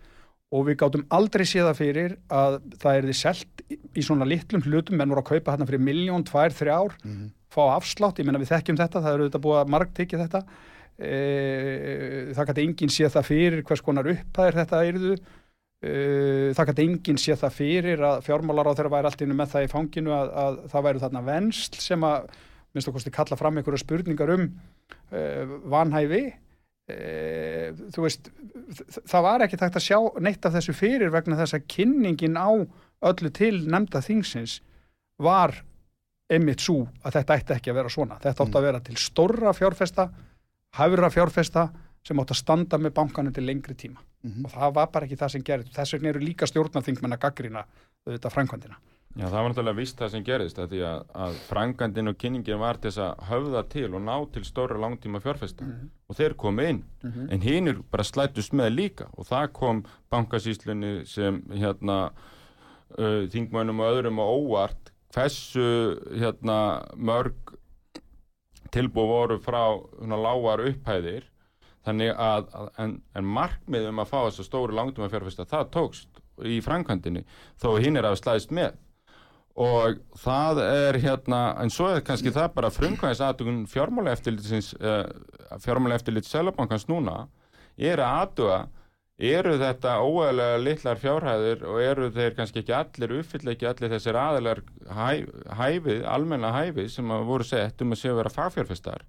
og 0.55 0.63
við 0.69 0.77
gátum 0.79 1.03
aldrei 1.11 1.43
séð 1.43 1.65
það 1.67 1.79
fyrir 1.81 2.13
að 2.31 2.53
það 2.79 2.97
er 2.99 3.07
því 3.09 3.15
selt 3.19 3.63
í, 3.67 4.01
svona 4.05 4.27
litlum 4.29 4.63
hlutum, 4.63 4.95
menn 4.95 5.11
voru 5.11 5.23
að 5.25 5.31
kaupa 5.33 5.55
hérna 5.55 5.67
fyrir 5.67 5.83
miljón, 5.83 6.23
tvær, 6.27 6.53
þrjár, 6.55 6.93
Mhm. 7.03 7.25
fá 7.51 7.63
afslátt, 7.75 8.19
ég 8.19 8.25
menna 8.27 8.39
við 8.39 8.51
þekkjum 8.53 8.77
þetta, 8.79 9.01
það 9.03 9.13
eru 9.13 9.25
auðvitað 9.27 9.43
búið 9.43 9.59
að 9.63 9.71
margtekja 9.73 10.19
þetta. 10.23 10.41
E, 10.97 12.33
það 12.33 12.47
gæti 12.49 12.63
enginn 12.65 12.93
séð 12.93 13.11
það 13.15 13.27
fyrir 13.27 13.61
hvers 13.67 13.83
konar 13.85 14.07
upphæðir 14.11 14.57
þetta 14.61 14.79
yrðu. 14.89 15.13
E, 15.83 15.91
það 16.57 16.69
gæti 16.71 16.85
enginn 16.87 17.21
séð 17.21 17.43
það 17.43 17.53
fyrir 17.57 18.03
að 18.07 18.23
fjármálar 18.25 18.71
á 18.71 18.73
þeirra 18.77 18.93
væri 18.95 19.09
allt 19.11 19.21
innu 19.25 19.37
með 19.37 19.51
það 19.53 19.67
í 19.67 19.71
fanginu 19.75 20.15
að, 20.15 20.31
að 20.43 20.57
það 20.73 20.85
væru 20.87 21.03
þarna 21.03 21.23
vensl 21.27 21.79
sem 21.83 22.07
að 22.07 22.29
minnst 22.73 22.89
okkur 22.91 23.13
kalla 23.19 23.37
fram 23.39 23.57
einhverja 23.59 23.83
spurningar 23.83 24.33
um 24.33 24.47
e, 25.11 25.21
vanhæfi 25.69 26.23
e, 26.89 27.71
þú 27.93 28.05
veist 28.05 28.29
það 29.07 29.25
var 29.27 29.45
ekki 29.45 29.59
takt 29.61 29.79
að 29.79 29.87
sjá 29.87 29.99
neitt 30.23 30.45
af 30.45 30.57
þessu 30.57 30.75
fyrir 30.77 31.13
vegna 31.13 31.39
þess 31.39 31.57
að 31.57 31.67
kynningin 31.73 32.39
á 32.39 32.49
öllu 33.07 33.31
til 33.33 33.55
nefnda 33.67 34.01
þingsins 34.03 34.59
var 35.21 35.55
einmitt 36.31 36.63
svo 36.63 36.87
að 37.05 37.19
þetta 37.19 37.37
ætti 37.37 37.55
ekki 37.55 37.71
að 37.71 37.77
vera 37.79 37.91
svona. 37.93 38.17
Þetta 38.19 38.43
átti 38.43 38.59
að 38.59 38.65
vera 38.67 38.81
til 38.83 38.97
stórra 38.99 39.53
fjárfesta 39.55 40.09
hæfra 40.77 41.09
fjárfesta 41.13 41.69
sem 42.05 42.19
átti 42.19 42.35
að 42.35 42.41
standa 42.41 42.79
með 42.81 42.95
bankanu 42.99 43.31
til 43.33 43.45
lengri 43.47 43.75
tíma. 43.77 44.03
Mhm. 44.23 44.45
og 44.45 44.51
það 44.51 44.73
var 44.73 44.87
bara 44.91 45.05
ekki 45.05 45.17
það 45.17 45.31
sem 45.31 45.43
gerði 45.45 45.73
þess 45.75 45.93
vegna 45.93 46.09
eru 46.09 46.19
líka 46.23 46.47
stjórnarþingmenn 46.49 47.15
að 47.15 47.23
gaggrina 47.25 47.63
þetta 48.07 48.31
framkvæmdina 48.33 48.79
Já, 49.17 49.25
það 49.31 49.37
var 49.37 49.47
náttúrulega 49.49 49.77
vist 49.79 49.97
það 49.97 50.11
sem 50.13 50.23
gerist 50.25 50.59
að 50.61 50.73
því 50.73 50.79
að, 50.85 50.99
að 51.25 51.37
frangandinn 51.47 52.11
og 52.11 52.17
kynningin 52.21 52.59
var 52.61 52.77
þess 52.83 52.99
að 53.01 53.23
höfða 53.31 53.63
til 53.73 53.87
og 53.87 54.03
ná 54.05 54.13
til 54.33 54.43
stóra 54.45 54.77
langtíma 54.77 55.21
fjárfesta 55.23 55.65
og 56.05 56.17
þeir 56.19 56.35
komu 56.37 56.67
inn. 56.69 56.83
En 57.33 57.41
hinnir 57.41 57.81
bara 57.89 58.05
slættust 58.05 58.53
með 58.53 58.69
líka. 58.75 59.09
Og 59.17 59.25
það 59.25 59.47
kom 59.57 59.81
bankasýslunni 60.13 60.91
sem 61.09 61.41
hérna 61.49 62.11
uh, 62.13 63.25
þingmönnum 63.33 63.81
og 63.81 63.95
öðrum 63.95 64.21
og 64.21 64.33
óvart 64.37 64.93
hversu 65.15 65.97
hérna 66.13 66.85
mörg 66.93 67.57
tilbúð 68.69 69.09
voru 69.09 69.41
frá 69.41 69.63
svona, 69.97 70.21
lágar 70.27 70.61
upphæðir. 70.67 71.25
Þannig 71.87 72.13
að, 72.13 72.49
að 72.53 72.73
en, 72.83 72.97
en 73.15 73.25
markmið 73.25 73.89
um 73.89 74.03
að 74.03 74.11
fá 74.11 74.19
þess 74.27 74.43
að 74.43 74.49
stóru 74.51 74.75
langtíma 74.77 75.09
fjárfesta 75.09 75.47
það 75.47 75.71
tókst 75.73 76.21
í 76.45 76.59
framkvæmdinni. 76.61 77.23
Þó 77.57 77.79
hinn 77.81 77.97
er 77.97 78.05
að 78.05 78.19
slæðist 78.21 78.53
með 78.53 78.75
og 79.57 79.97
það 80.21 80.61
er 80.61 80.99
hérna 81.01 81.41
en 81.63 81.71
svo 81.73 81.89
er 81.89 82.03
kannski 82.05 82.33
það 82.33 82.51
bara 82.59 82.73
frumkvæðis 82.73 83.23
aðtökun 83.25 83.63
fjármála 83.71 84.13
eftirlitsins 84.13 84.73
uh, 84.77 85.07
fjármála 85.63 85.97
eftirlits 85.97 86.29
selabankans 86.29 86.85
núna 86.91 87.23
er 87.77 88.01
að 88.01 88.19
aðtuga 88.21 88.59
eru 89.17 89.55
þetta 89.57 89.95
óæðlega 90.05 90.57
litlar 90.61 90.99
fjárhæðir 91.01 91.63
og 91.65 91.81
eru 91.81 92.09
þeir 92.13 92.35
kannski 92.37 92.61
ekki 92.61 92.75
allir 92.77 93.15
uppfylla 93.17 93.55
ekki 93.55 93.69
allir 93.69 93.93
þessir 93.95 94.19
aðilar 94.21 94.61
hæ, 94.85 95.25
hæfið, 95.57 96.03
almenna 96.05 96.51
hæfið 96.53 96.91
sem 96.93 97.13
að 97.13 97.25
voru 97.31 97.47
sett 97.47 97.81
um 97.81 97.95
að 97.95 98.01
séu 98.03 98.17
vera 98.19 98.33
fagfjárfestar? 98.33 99.07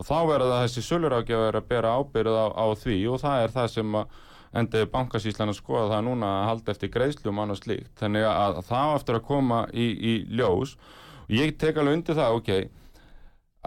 Og 0.00 0.08
þá 0.08 0.16
verður 0.30 0.54
það 0.54 0.62
þessi 0.64 0.84
sölurákjafur 0.88 1.58
að 1.60 1.68
bera 1.68 1.92
ábyrð 2.00 2.38
á, 2.40 2.46
á 2.56 2.66
því 2.80 2.96
og 3.12 3.20
það 3.20 3.42
er 3.42 3.54
það 3.58 3.68
sem 3.74 3.98
að 4.00 4.16
endaði 4.54 4.88
bankasýslan 4.92 5.50
að 5.50 5.58
skoða 5.58 5.90
það 5.96 6.04
núna 6.06 6.30
að 6.30 6.46
halda 6.50 6.74
eftir 6.74 6.92
greiðslum 6.94 7.40
annars 7.42 7.62
slíkt. 7.64 7.90
Þannig 7.98 8.26
að 8.30 8.60
það 8.68 8.92
á 8.92 8.96
eftir 8.98 9.18
að 9.18 9.26
koma 9.28 9.60
í, 9.72 9.86
í 9.90 10.14
ljós 10.30 10.76
og 11.24 11.34
ég 11.34 11.54
tek 11.58 11.80
alveg 11.80 11.98
undir 11.98 12.18
það, 12.18 12.38
ok, 12.38 12.50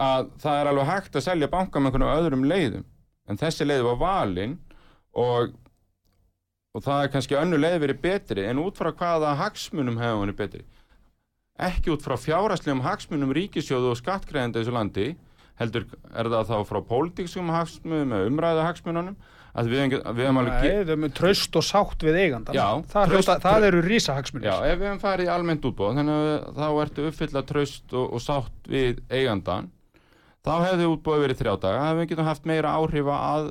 að 0.08 0.32
það 0.42 0.60
er 0.60 0.70
alveg 0.72 0.90
hægt 0.92 1.18
að 1.18 1.26
selja 1.26 1.50
banka 1.52 1.82
með 1.82 1.92
einhvern 1.92 2.16
öðrum 2.16 2.48
leiðum 2.48 2.86
en 3.28 3.40
þessi 3.40 3.66
leið 3.66 3.84
var 3.90 4.00
valinn 4.00 4.56
og, 5.18 5.54
og 6.72 6.84
það 6.84 7.04
er 7.04 7.14
kannski 7.14 7.38
önnu 7.38 7.60
leið 7.60 7.80
verið 7.84 8.02
betri 8.04 8.46
en 8.48 8.62
út 8.62 8.78
frá 8.78 8.92
hvaða 8.92 9.36
hagsmunum 9.42 9.98
hefur 10.00 10.22
henni 10.22 10.36
betri. 10.38 10.64
Ekki 11.58 11.90
út 11.92 12.04
frá 12.04 12.14
fjáraslegum 12.20 12.84
hagsmunum 12.84 13.34
ríkisjóðu 13.34 13.92
og 13.92 13.98
skattgreðandi 13.98 14.62
þessu 14.62 14.76
landi 14.76 15.08
heldur 15.58 15.88
er 16.14 16.30
það 16.30 16.52
þá 16.52 16.58
frá 16.68 16.78
pólitíksum 16.86 17.50
hagsmunum 17.50 18.14
eða 18.14 18.30
umræðu 18.30 18.64
hagsmununum 18.68 19.18
að 19.18 19.37
við, 19.56 19.96
við 20.14 20.22
hefum 20.24 20.40
alveg 20.42 20.62
Nei, 20.62 20.84
þau 20.88 20.96
með 21.04 21.14
traust 21.18 21.56
og 21.58 21.64
sátt 21.66 22.04
við 22.06 22.18
eigandan 22.22 22.54
Já, 22.58 22.66
það, 22.92 23.08
traust- 23.12 23.32
hljóta, 23.32 23.38
það 23.46 23.66
eru 23.70 23.80
rísahagsmunir 23.86 24.48
Já, 24.50 24.54
ef 24.68 24.78
við 24.78 24.86
hefum 24.88 25.02
farið 25.02 25.26
í 25.28 25.32
almennt 25.34 25.66
útbóð 25.70 25.98
þannig 25.98 26.20
að 26.20 26.60
þá 26.60 26.68
ertu 26.84 27.08
uppfylla 27.08 27.42
traust 27.48 27.96
og, 27.96 28.06
og 28.14 28.22
sátt 28.22 28.70
við 28.70 29.00
eigandan 29.10 29.70
þá 30.46 30.52
hefði 30.64 30.86
útbóð 30.92 31.22
verið 31.24 31.40
þrjá 31.42 31.54
daga. 31.60 31.78
Þá 31.78 31.88
hefum 31.88 32.00
við 32.02 32.10
getum 32.12 32.28
haft 32.28 32.46
meira 32.48 32.74
áhrif 32.78 33.08
að 33.12 33.48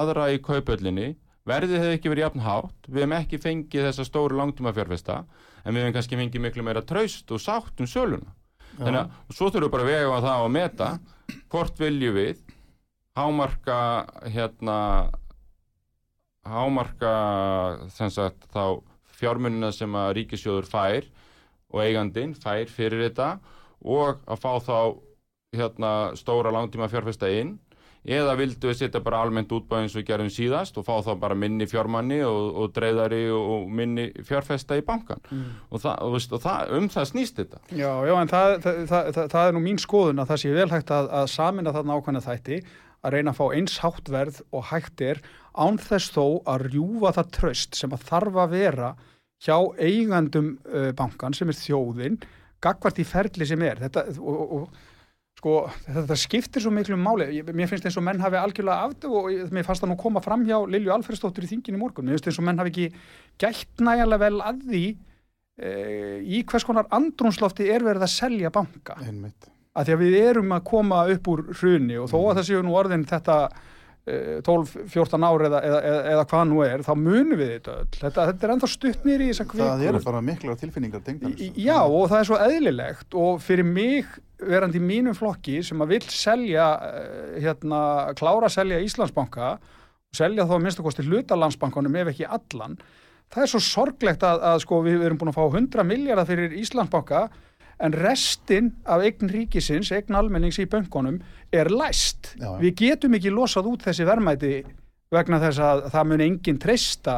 aðra 0.00 0.26
í 0.34 0.40
kaupöllinni 0.44 1.06
verðið 1.48 1.80
hefði 1.80 1.96
ekki 1.96 2.12
verið 2.12 2.24
jafn 2.26 2.42
hátt. 2.44 2.88
Við 2.90 3.00
hefum 3.04 3.14
ekki 3.20 3.40
fengið 3.40 3.86
þessa 3.88 4.06
stóru 4.08 4.36
langtíma 4.40 4.74
fjárfesta 4.76 5.22
en 5.64 5.74
við 5.76 5.84
hefum 5.86 5.96
kannski 5.96 6.18
fengið 6.20 6.44
miklu 6.44 6.66
meira 6.66 6.82
traust 6.84 7.30
og 7.32 7.40
sátt 7.40 7.80
um 7.80 7.88
söluna. 7.88 8.34
Þannig 8.80 9.00
að 9.00 9.34
svo 9.36 9.48
þurfum 9.50 9.66
við 9.66 9.72
bara 9.74 9.86
að 9.86 9.90
vega 9.94 10.12
á 10.12 10.20
það 10.26 10.44
og 10.44 10.52
meta 10.54 10.90
hvort 11.52 11.80
viljum 11.80 12.14
við 12.18 12.42
hámarka 13.18 14.06
hérna 14.30 15.10
hámarka 16.46 17.14
sem 17.94 18.10
sagt 18.10 18.46
þá 18.54 18.80
fjármunina 19.20 19.72
sem 19.74 19.94
að 19.96 20.14
ríkisjóður 20.20 20.68
fær 20.70 21.08
og 21.70 21.82
eigandinn 21.84 22.34
fær 22.38 22.70
fyrir 22.70 23.08
þetta 23.08 23.34
og 23.80 24.22
að 24.26 24.40
fá 24.40 24.52
þá 24.64 24.78
hérna 25.56 25.90
stóra 26.18 26.52
langtíma 26.54 26.88
fjárfesta 26.90 27.30
inn. 27.32 27.58
Eða 28.00 28.32
vildu 28.38 28.70
við 28.70 28.78
setja 28.78 29.00
bara 29.04 29.18
almennt 29.20 29.50
útbæð 29.52 29.82
eins 29.82 29.92
og 29.92 30.00
við 30.00 30.06
gerum 30.08 30.30
síðast 30.32 30.78
og 30.80 30.86
fá 30.86 31.02
þá 31.04 31.10
bara 31.20 31.36
minni 31.36 31.66
fjármanni 31.68 32.22
og, 32.24 32.46
og 32.56 32.70
dreifðari 32.72 33.26
og, 33.28 33.66
minni 33.68 34.06
fjárfesta 34.24 34.78
í 34.80 34.84
bankan 34.86 35.20
og, 35.20 35.82
það, 35.82 35.98
og, 36.06 36.14
veist, 36.14 36.32
og 36.32 36.40
það, 36.40 36.72
um 36.78 36.86
það 36.94 37.10
snýst 37.10 37.42
þetta. 37.42 37.60
Já, 37.76 37.90
já, 38.08 38.14
en 38.22 38.32
það, 38.32 38.54
það, 38.64 38.78
það, 38.92 39.10
það, 39.18 39.28
það 39.34 39.50
er 39.50 39.58
nú 39.58 39.62
mín 39.66 39.82
skoðun 39.84 40.24
að 40.24 40.32
það 40.32 40.40
sé 40.44 40.54
vel 40.56 40.70
hægt 40.72 40.94
að, 40.96 41.10
að 41.20 41.28
samina 41.34 41.74
þarna 41.76 41.98
ákvæmna 42.00 42.24
þætti 42.24 42.60
að 43.04 43.16
reyna 43.16 43.32
að 43.32 43.38
fá 43.40 43.46
eins 43.56 43.78
hátt 43.84 44.10
verð 44.12 44.42
og 44.52 44.66
hægt 44.70 45.00
er 45.04 45.22
án 45.56 45.80
þess 45.80 46.12
þó 46.14 46.24
að 46.48 46.66
rjúfa 46.68 47.14
það 47.18 47.32
tröst 47.36 47.78
sem 47.78 47.94
að 47.96 48.04
þarf 48.10 48.38
að 48.44 48.54
vera 48.54 48.92
hjá 49.40 49.56
eigandum 49.80 50.54
uh, 50.68 50.92
bankan 50.96 51.34
sem 51.36 51.48
er 51.50 51.58
þjóðin 51.58 52.20
gagvart 52.60 53.00
í 53.00 53.06
ferli 53.08 53.48
sem 53.48 53.62
er. 53.64 53.80
Þetta, 53.80 54.04
og, 54.20 54.40
og, 54.56 54.80
sko, 55.40 55.54
þetta 55.86 56.16
skiptir 56.20 56.64
svo 56.64 56.72
miklu 56.76 56.98
máli, 57.00 57.30
ég, 57.38 57.52
mér 57.56 57.70
finnst 57.70 57.88
eins 57.88 57.96
og 57.96 58.04
menn 58.04 58.20
hafi 58.20 58.36
algjörlega 58.40 58.88
aftu 58.88 59.12
og 59.16 59.30
mér 59.54 59.64
fannst 59.66 59.84
það 59.84 59.94
nú 59.94 60.00
koma 60.00 60.22
fram 60.24 60.44
hjá 60.48 60.58
Lilju 60.68 60.92
Alfredsdóttur 60.96 61.46
í 61.46 61.52
þingin 61.54 61.78
í 61.78 61.80
morgun. 61.80 62.08
Mér 62.08 62.18
finnst 62.18 62.32
eins 62.32 62.42
og 62.42 62.48
menn 62.48 62.60
hafi 62.60 62.74
ekki 62.74 62.90
gætt 63.40 63.86
nægilega 63.86 64.26
vel 64.26 64.44
að 64.44 64.66
því 64.66 64.84
e, 64.90 65.70
í 66.20 66.42
hvers 66.50 66.68
konar 66.68 66.90
andrúnslofti 67.00 67.70
er 67.72 67.86
verið 67.86 68.04
að 68.04 68.14
selja 68.18 68.52
banka. 68.52 69.00
Einmitt. 69.00 69.48
Að 69.78 69.86
því 69.90 69.94
að 69.96 70.00
við 70.04 70.16
erum 70.24 70.54
að 70.56 70.64
koma 70.70 71.02
upp 71.14 71.28
úr 71.30 71.42
hruni 71.60 71.98
og 72.02 72.08
þó 72.10 72.16
að 72.22 72.40
það 72.40 72.48
séu 72.48 72.62
nú 72.66 72.72
orðin 72.78 73.04
þetta 73.06 73.36
eh, 74.10 74.40
12-14 74.46 75.26
ár 75.28 75.44
eða, 75.46 75.60
eða, 75.68 75.80
eða, 76.14 76.24
hvað 76.32 76.46
nú 76.50 76.62
er, 76.66 76.82
þá 76.86 76.90
munum 76.98 77.38
við 77.38 77.52
þetta 77.54 77.76
öll. 77.82 77.90
Þetta, 78.00 78.24
þetta 78.30 78.46
er 78.48 78.54
ennþá 78.56 78.70
stutt 78.74 79.04
nýri 79.06 79.28
í 79.28 79.34
þessa 79.34 79.46
Það 79.50 79.52
kvikur 79.52 79.88
eru 79.92 80.00
bara 80.08 80.22
miklar 80.30 80.58
tilfinningar 80.60 81.04
tengdar 81.06 81.36
Í- 81.36 81.52
Já, 81.62 81.78
og 81.84 82.08
það 82.10 82.22
er 82.22 82.28
svo 82.30 82.40
eðlilegt 82.48 83.18
og 83.26 83.42
fyrir 83.44 83.68
mig 83.68 84.08
verandi 84.40 84.80
í 84.80 84.86
mínum 84.88 85.14
flokki 85.14 85.58
sem 85.66 85.82
að 85.84 85.92
vill 85.94 86.08
selja 86.08 86.70
eh, 86.88 87.36
hérna, 87.44 87.80
klára 88.18 88.48
að 88.48 88.56
selja 88.56 88.80
Íslandsbanka 88.86 89.52
og 89.60 90.16
selja 90.18 90.46
þá 90.48 90.56
að 90.56 90.64
minnstu 90.64 90.82
kosti 90.86 91.04
hlutalandsbankanum 91.06 91.98
ef 92.00 92.10
ekki 92.14 92.26
allan 92.26 92.78
það 93.30 93.44
er 93.44 93.50
svo 93.52 93.60
sorglegt 93.62 94.24
að, 94.26 94.40
að 94.42 94.62
sko, 94.64 94.80
við 94.82 95.04
erum 95.06 95.20
búin 95.20 95.30
að 95.30 95.36
fá 95.38 95.44
100 95.60 95.84
miljardar 95.86 96.26
fyrir 96.26 96.56
Íslandsbanka 96.58 97.20
en 97.80 97.96
restin 97.96 98.70
af 98.84 99.02
eign 99.06 99.30
ríkisins, 99.32 99.90
eign 99.96 100.16
almennings 100.18 100.60
í 100.60 100.68
bönkunum 100.70 101.20
er 101.52 101.70
læst. 101.72 102.34
Já, 102.36 102.46
já. 102.46 102.60
Við 102.60 102.76
getum 102.84 103.16
ekki 103.18 103.32
losað 103.34 103.70
út 103.72 103.86
þessi 103.88 104.06
verðmæti 104.08 104.54
vegna 105.10 105.40
þess 105.42 105.62
að 105.64 105.84
það 105.90 106.10
mun 106.12 106.24
enginn 106.26 106.62
treysta 106.62 107.16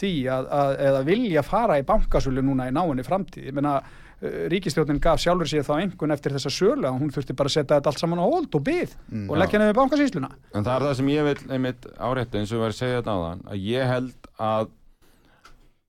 því 0.00 0.12
að, 0.32 0.52
að, 0.54 0.76
eða 0.88 1.00
vilja 1.08 1.42
fara 1.44 1.80
í 1.80 1.86
bankasölu 1.86 2.44
núna 2.44 2.68
í 2.70 2.74
náinni 2.74 3.04
framtíð. 3.04 3.48
Ég 3.50 3.56
meina, 3.56 3.78
eh, 4.20 4.46
ríkistjórnin 4.52 5.00
gaf 5.02 5.20
sjálfur 5.22 5.48
sér 5.50 5.64
þá 5.66 5.74
engun 5.80 6.14
eftir 6.14 6.34
þessa 6.36 6.52
sölu 6.54 6.88
að 6.88 6.98
hún 7.00 7.14
þurfti 7.14 7.36
bara 7.36 7.52
að 7.52 7.56
setja 7.56 7.78
þetta 7.78 7.92
allt 7.92 8.02
saman 8.02 8.22
á 8.22 8.26
hold 8.26 8.58
og 8.58 8.66
byð 8.66 8.96
og 9.28 9.40
leggja 9.40 9.62
nefnir 9.62 9.78
bankasýsluna. 9.78 10.30
En 10.54 10.66
það 10.66 10.74
er 10.74 10.86
það 10.88 10.98
sem 11.00 11.12
ég 11.14 11.30
vil 11.30 11.38
einmitt 11.56 11.88
árétta 11.96 12.40
eins 12.40 12.52
og 12.54 12.64
var 12.64 12.74
að 12.74 12.80
segja 12.80 13.00
þetta 13.00 13.16
áðan 13.16 13.42
að 13.46 13.66
ég 13.70 13.90
held 13.94 14.30
að 14.40 14.70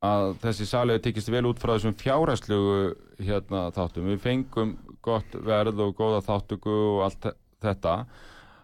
að 0.01 0.31
þessi 0.41 0.65
saliði 0.65 1.03
tekist 1.05 1.29
vel 1.29 1.45
út 1.49 1.59
frá 1.61 1.75
þessum 1.75 1.93
fjárhæslegu 1.99 2.77
hérna 3.21 3.67
þáttum. 3.75 4.07
Við 4.09 4.21
fengum 4.23 4.71
gott 5.05 5.35
verð 5.45 5.79
og 5.85 5.93
góða 5.99 6.21
þáttöku 6.25 6.73
og 6.95 7.03
allt 7.05 7.19
þe- 7.27 7.35
þetta 7.61 7.95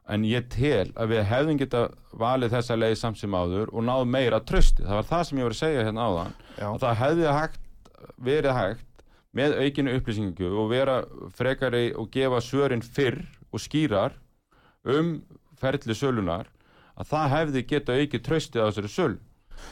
en 0.09 0.23
ég 0.25 0.47
tel 0.49 0.87
að 0.95 1.11
við 1.13 1.23
hefðum 1.29 1.59
geta 1.59 1.81
valið 2.17 2.53
þessa 2.55 2.77
leið 2.79 2.95
samt 2.97 3.19
sem 3.21 3.31
áður 3.37 3.69
og 3.73 3.83
náð 3.85 4.05
meira 4.07 4.39
trösti. 4.39 4.81
Það 4.85 4.97
var 5.01 5.09
það 5.11 5.23
sem 5.29 5.37
ég 5.37 5.47
var 5.49 5.55
að 5.57 5.61
segja 5.61 5.85
hérna 5.85 6.07
áðan 6.07 6.35
það 6.81 6.95
hefði 7.03 7.33
hægt, 7.37 7.59
verið 8.17 8.57
hægt 8.57 9.03
með 9.37 9.57
aukinu 9.61 9.95
upplýsingu 9.99 10.51
og 10.57 10.69
vera 10.71 10.95
frekari 11.37 11.91
og 11.93 12.09
gefa 12.15 12.39
svörin 12.41 12.81
fyrr 12.81 13.19
og 13.53 13.59
skýrar 13.61 14.15
um 14.87 15.19
ferli 15.59 15.93
sölunar 15.93 16.47
að 16.97 17.11
það 17.11 17.29
hefði 17.35 17.65
geta 17.69 17.93
aukið 17.99 18.23
tröstið 18.25 18.63
á 18.63 18.67
þessari 18.71 18.89
sölu 18.95 19.19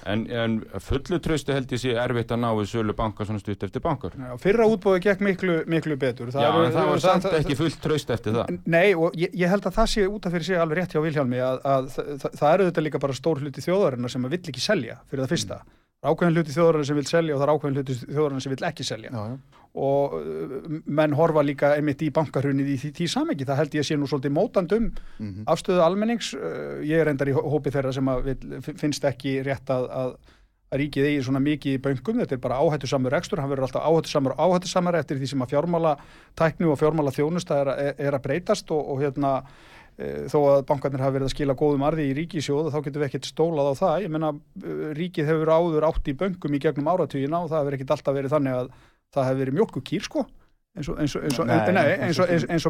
en, 0.05 0.25
en 0.31 0.57
fullu 0.83 1.19
trösti 1.23 1.53
held 1.55 1.71
ég 1.75 1.81
sé 1.81 1.93
erfitt 1.99 2.31
að 2.35 2.41
ná 2.43 2.49
við 2.59 2.69
sölu 2.73 2.95
banka 2.97 3.25
svona 3.27 3.39
stutt 3.43 3.63
eftir 3.67 3.83
bankar 3.85 4.11
Já, 4.17 4.33
fyrra 4.41 4.67
útbóði 4.71 5.03
gekk 5.07 5.23
miklu, 5.25 5.57
miklu 5.71 5.97
betur. 6.01 6.31
Já, 6.33 6.49
en 6.49 6.73
það 6.75 6.89
var 6.91 7.03
samt 7.05 7.23
það- 7.29 7.39
ekki 7.41 7.57
fullt 7.61 7.79
tröst 7.83 8.09
eftir 8.15 8.33
það 8.39 8.59
Nei, 8.65 8.93
og 8.93 9.15
ég, 9.19 9.31
ég 9.33 9.49
held 9.51 9.65
að 9.69 9.77
það 9.79 9.91
sé 9.95 10.05
út 10.09 10.25
af 10.25 10.35
fyrir 10.35 10.49
sig 10.49 10.57
alveg 10.61 10.81
rétt 10.81 10.95
hjá 10.97 11.01
Vilhjálmi 11.05 11.41
að, 11.45 11.59
að 11.63 11.89
það, 11.95 12.29
það 12.41 12.53
eru 12.53 12.69
þetta 12.71 12.85
líka 12.89 13.03
bara 13.05 13.13
stór 13.21 13.41
hluti 13.43 13.61
þjóðarinnar 13.65 14.11
sem 14.15 14.25
að 14.25 14.37
vill 14.37 14.45
ekki 14.53 14.63
selja 14.63 14.99
fyrir 15.09 15.25
það 15.25 15.33
fyrsta. 15.35 15.59
Það 15.65 15.71
er 15.71 15.84
ákveðin 16.11 16.35
hluti 16.37 16.55
þjóðarinnar 16.55 16.87
sem 16.89 16.99
vill 16.99 17.09
selja 17.09 17.35
og 17.35 17.41
það 17.41 17.47
er 17.47 17.53
ákveðin 17.55 17.77
hluti 17.79 17.97
þjóðarinnar 18.05 18.45
sem 18.45 18.55
vill 18.55 18.67
ekki 18.69 18.83
selja. 18.87 19.11
Já, 19.13 19.23
já. 19.33 19.61
Og 19.75 20.13
uh, 20.15 20.69
menn 20.87 21.11
horfa 21.19 21.41
líka 21.43 21.73
einmitt 21.75 21.99
í 22.05 22.11
bankahrunið 22.15 22.69
í 22.71 22.77
því, 22.79 22.91
því 22.95 23.07
samengi. 23.11 23.43
Það 23.49 23.59
held 23.59 23.73
ég 23.75 23.83
sé 23.89 23.97
nú 23.99 24.07
svolítið 24.07 24.31
mótandum 24.37 24.85
Mhm. 25.19 25.43
afstöðu 25.51 25.83
almennings. 25.83 26.33
Uh, 26.33 26.79
ég 26.87 27.01
er 27.03 27.11
endar 27.11 27.27
í 27.27 27.35
hó- 27.35 27.43
hópi 27.51 27.73
þeirra 27.75 27.91
sem 27.93 28.05
að 28.07 28.23
vill, 28.29 28.61
finnst 28.79 29.03
ekki 29.03 29.41
rétt 29.43 29.67
að, 29.75 29.89
að 29.91 30.15
að 30.73 30.79
ríkið 30.81 31.05
eigi 31.07 31.23
svona 31.27 31.39
mikið 31.39 31.75
í 31.77 31.79
böngum, 31.79 32.17
þetta 32.23 32.33
er 32.35 32.39
bara 32.41 32.55
áhættu 32.57 32.87
samur 32.89 33.11
rekstur, 33.13 33.37
hann 33.39 33.51
verður 33.51 33.67
alltaf 33.67 33.83
áhættu 33.85 34.09
samur 34.09 34.33
áhættu 34.33 34.67
samar 34.67 34.95
eftir 34.97 35.19
því 35.21 35.27
sem 35.29 35.43
að 35.45 35.51
fjármála 35.53 35.91
tækni 36.35 36.65
og 36.65 36.79
fjármála 36.81 37.13
þjónusta 37.13 37.59
er, 37.61 37.67
að- 37.69 37.99
er 38.01 38.17
að 38.17 38.23
breytast 38.25 38.71
og, 38.73 38.81
og 38.89 38.99
hérna 39.03 39.35
þó 39.95 40.39
að 40.51 40.63
bankarnir 40.67 41.03
hafa 41.03 41.15
verið 41.15 41.29
að 41.29 41.33
skila 41.35 41.55
góðum 41.59 41.83
arði 41.87 42.07
í 42.09 42.15
ríkisjóð 42.17 42.71
þá 42.73 42.79
getum 42.83 43.01
við 43.01 43.07
ekkert 43.07 43.29
stólað 43.29 43.69
á 43.71 43.73
það. 43.79 43.99
Ég 44.03 44.11
meina 44.11 44.31
e, 44.35 44.73
ríkið 44.97 45.29
hefur 45.31 45.51
áður 45.55 45.87
átt 45.87 46.09
í 46.11 46.15
böngum 46.19 46.57
í 46.57 46.61
gegnum 46.65 46.89
áratugina 46.91 47.43
og 47.43 47.51
það 47.51 47.61
hefur 47.61 47.77
ekkert 47.77 47.93
alltaf 47.95 48.17
verið 48.17 48.35
þannig 48.35 48.57
að 48.57 48.73
það 49.15 49.29
hefði 49.29 49.43
verið 49.45 49.57
mjölkukýr 49.59 50.09
sko. 50.09 50.25
Eins 50.75 50.89
og, 50.91 50.97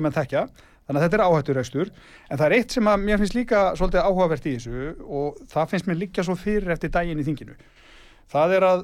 menn 0.06 0.14
tekja 0.14 0.44
þannig 0.86 1.00
að 1.00 1.06
þetta 1.08 1.18
er 1.18 1.24
áhætturekstur. 1.26 1.90
En 2.30 2.38
það 2.38 2.46
er 2.46 2.56
eitt 2.60 2.76
sem 2.78 2.92
að 2.92 3.08
mér 3.08 3.24
finnst 3.24 3.38
líka 3.40 3.64
svolítið 3.80 4.06
áhugavert 4.06 4.46
í 4.46 4.54
þessu 4.60 4.92
og 5.10 5.40
það 5.50 5.72
finnst 5.72 5.90
mér 5.90 6.02
líka 6.04 6.26
svo 6.28 6.38
fyrir 6.38 6.76
eftir 6.76 6.94
daginn 6.94 7.24
í 7.24 7.26
þinginu 7.26 7.58
það 8.32 8.54
er 8.58 8.66
að 8.66 8.84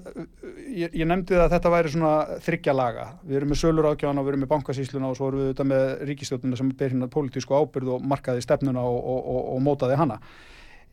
ég, 0.70 0.94
ég 1.02 1.08
nefndi 1.10 1.38
að 1.40 1.52
þetta 1.56 1.74
væri 1.74 1.92
svona 1.94 2.40
þryggja 2.46 2.76
laga. 2.76 3.06
Við 3.28 3.40
erum 3.40 3.52
með 3.52 3.62
sölur 3.62 3.90
ákjáðan 3.92 4.22
og 4.22 4.26
við 4.26 4.34
erum 4.34 4.44
með 4.46 4.52
bankasýsluna 4.54 5.12
og 5.12 5.18
svo 5.18 5.30
erum 5.30 5.42
við 5.42 5.48
auðvitað 5.50 5.70
með 5.72 5.86
ríkistjóðnuna 6.10 6.60
sem 6.60 6.74
ber 6.82 6.94
hérna 6.94 7.12
pólitísku 7.12 7.58
ábyrð 7.58 7.94
og 7.96 8.10
markaði 8.14 8.46
stefnuna 8.46 8.84
og, 8.88 9.00
og, 9.00 9.22
og, 9.34 9.42
og 9.56 9.64
mótaði 9.66 9.98
hana. 10.02 10.20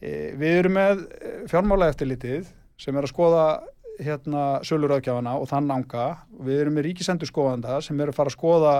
E, 0.01 0.13
við 0.39 0.61
erum 0.63 0.79
með 0.79 1.05
fjármála 1.51 1.91
eftirlitið 1.93 2.49
sem 2.81 2.97
er 2.97 3.09
að 3.09 3.13
skoða 3.13 3.45
hérna 3.99 4.47
söluröðgjafana 4.67 5.37
og 5.39 5.51
þann 5.51 5.73
anga. 5.75 6.09
Við 6.47 6.65
erum 6.65 6.79
með 6.79 6.89
ríkisendurskoðanda 6.93 7.83
sem 7.85 8.01
er 8.01 8.13
að 8.13 8.19
fara 8.19 8.33
að 8.33 8.39
skoða 8.39 8.75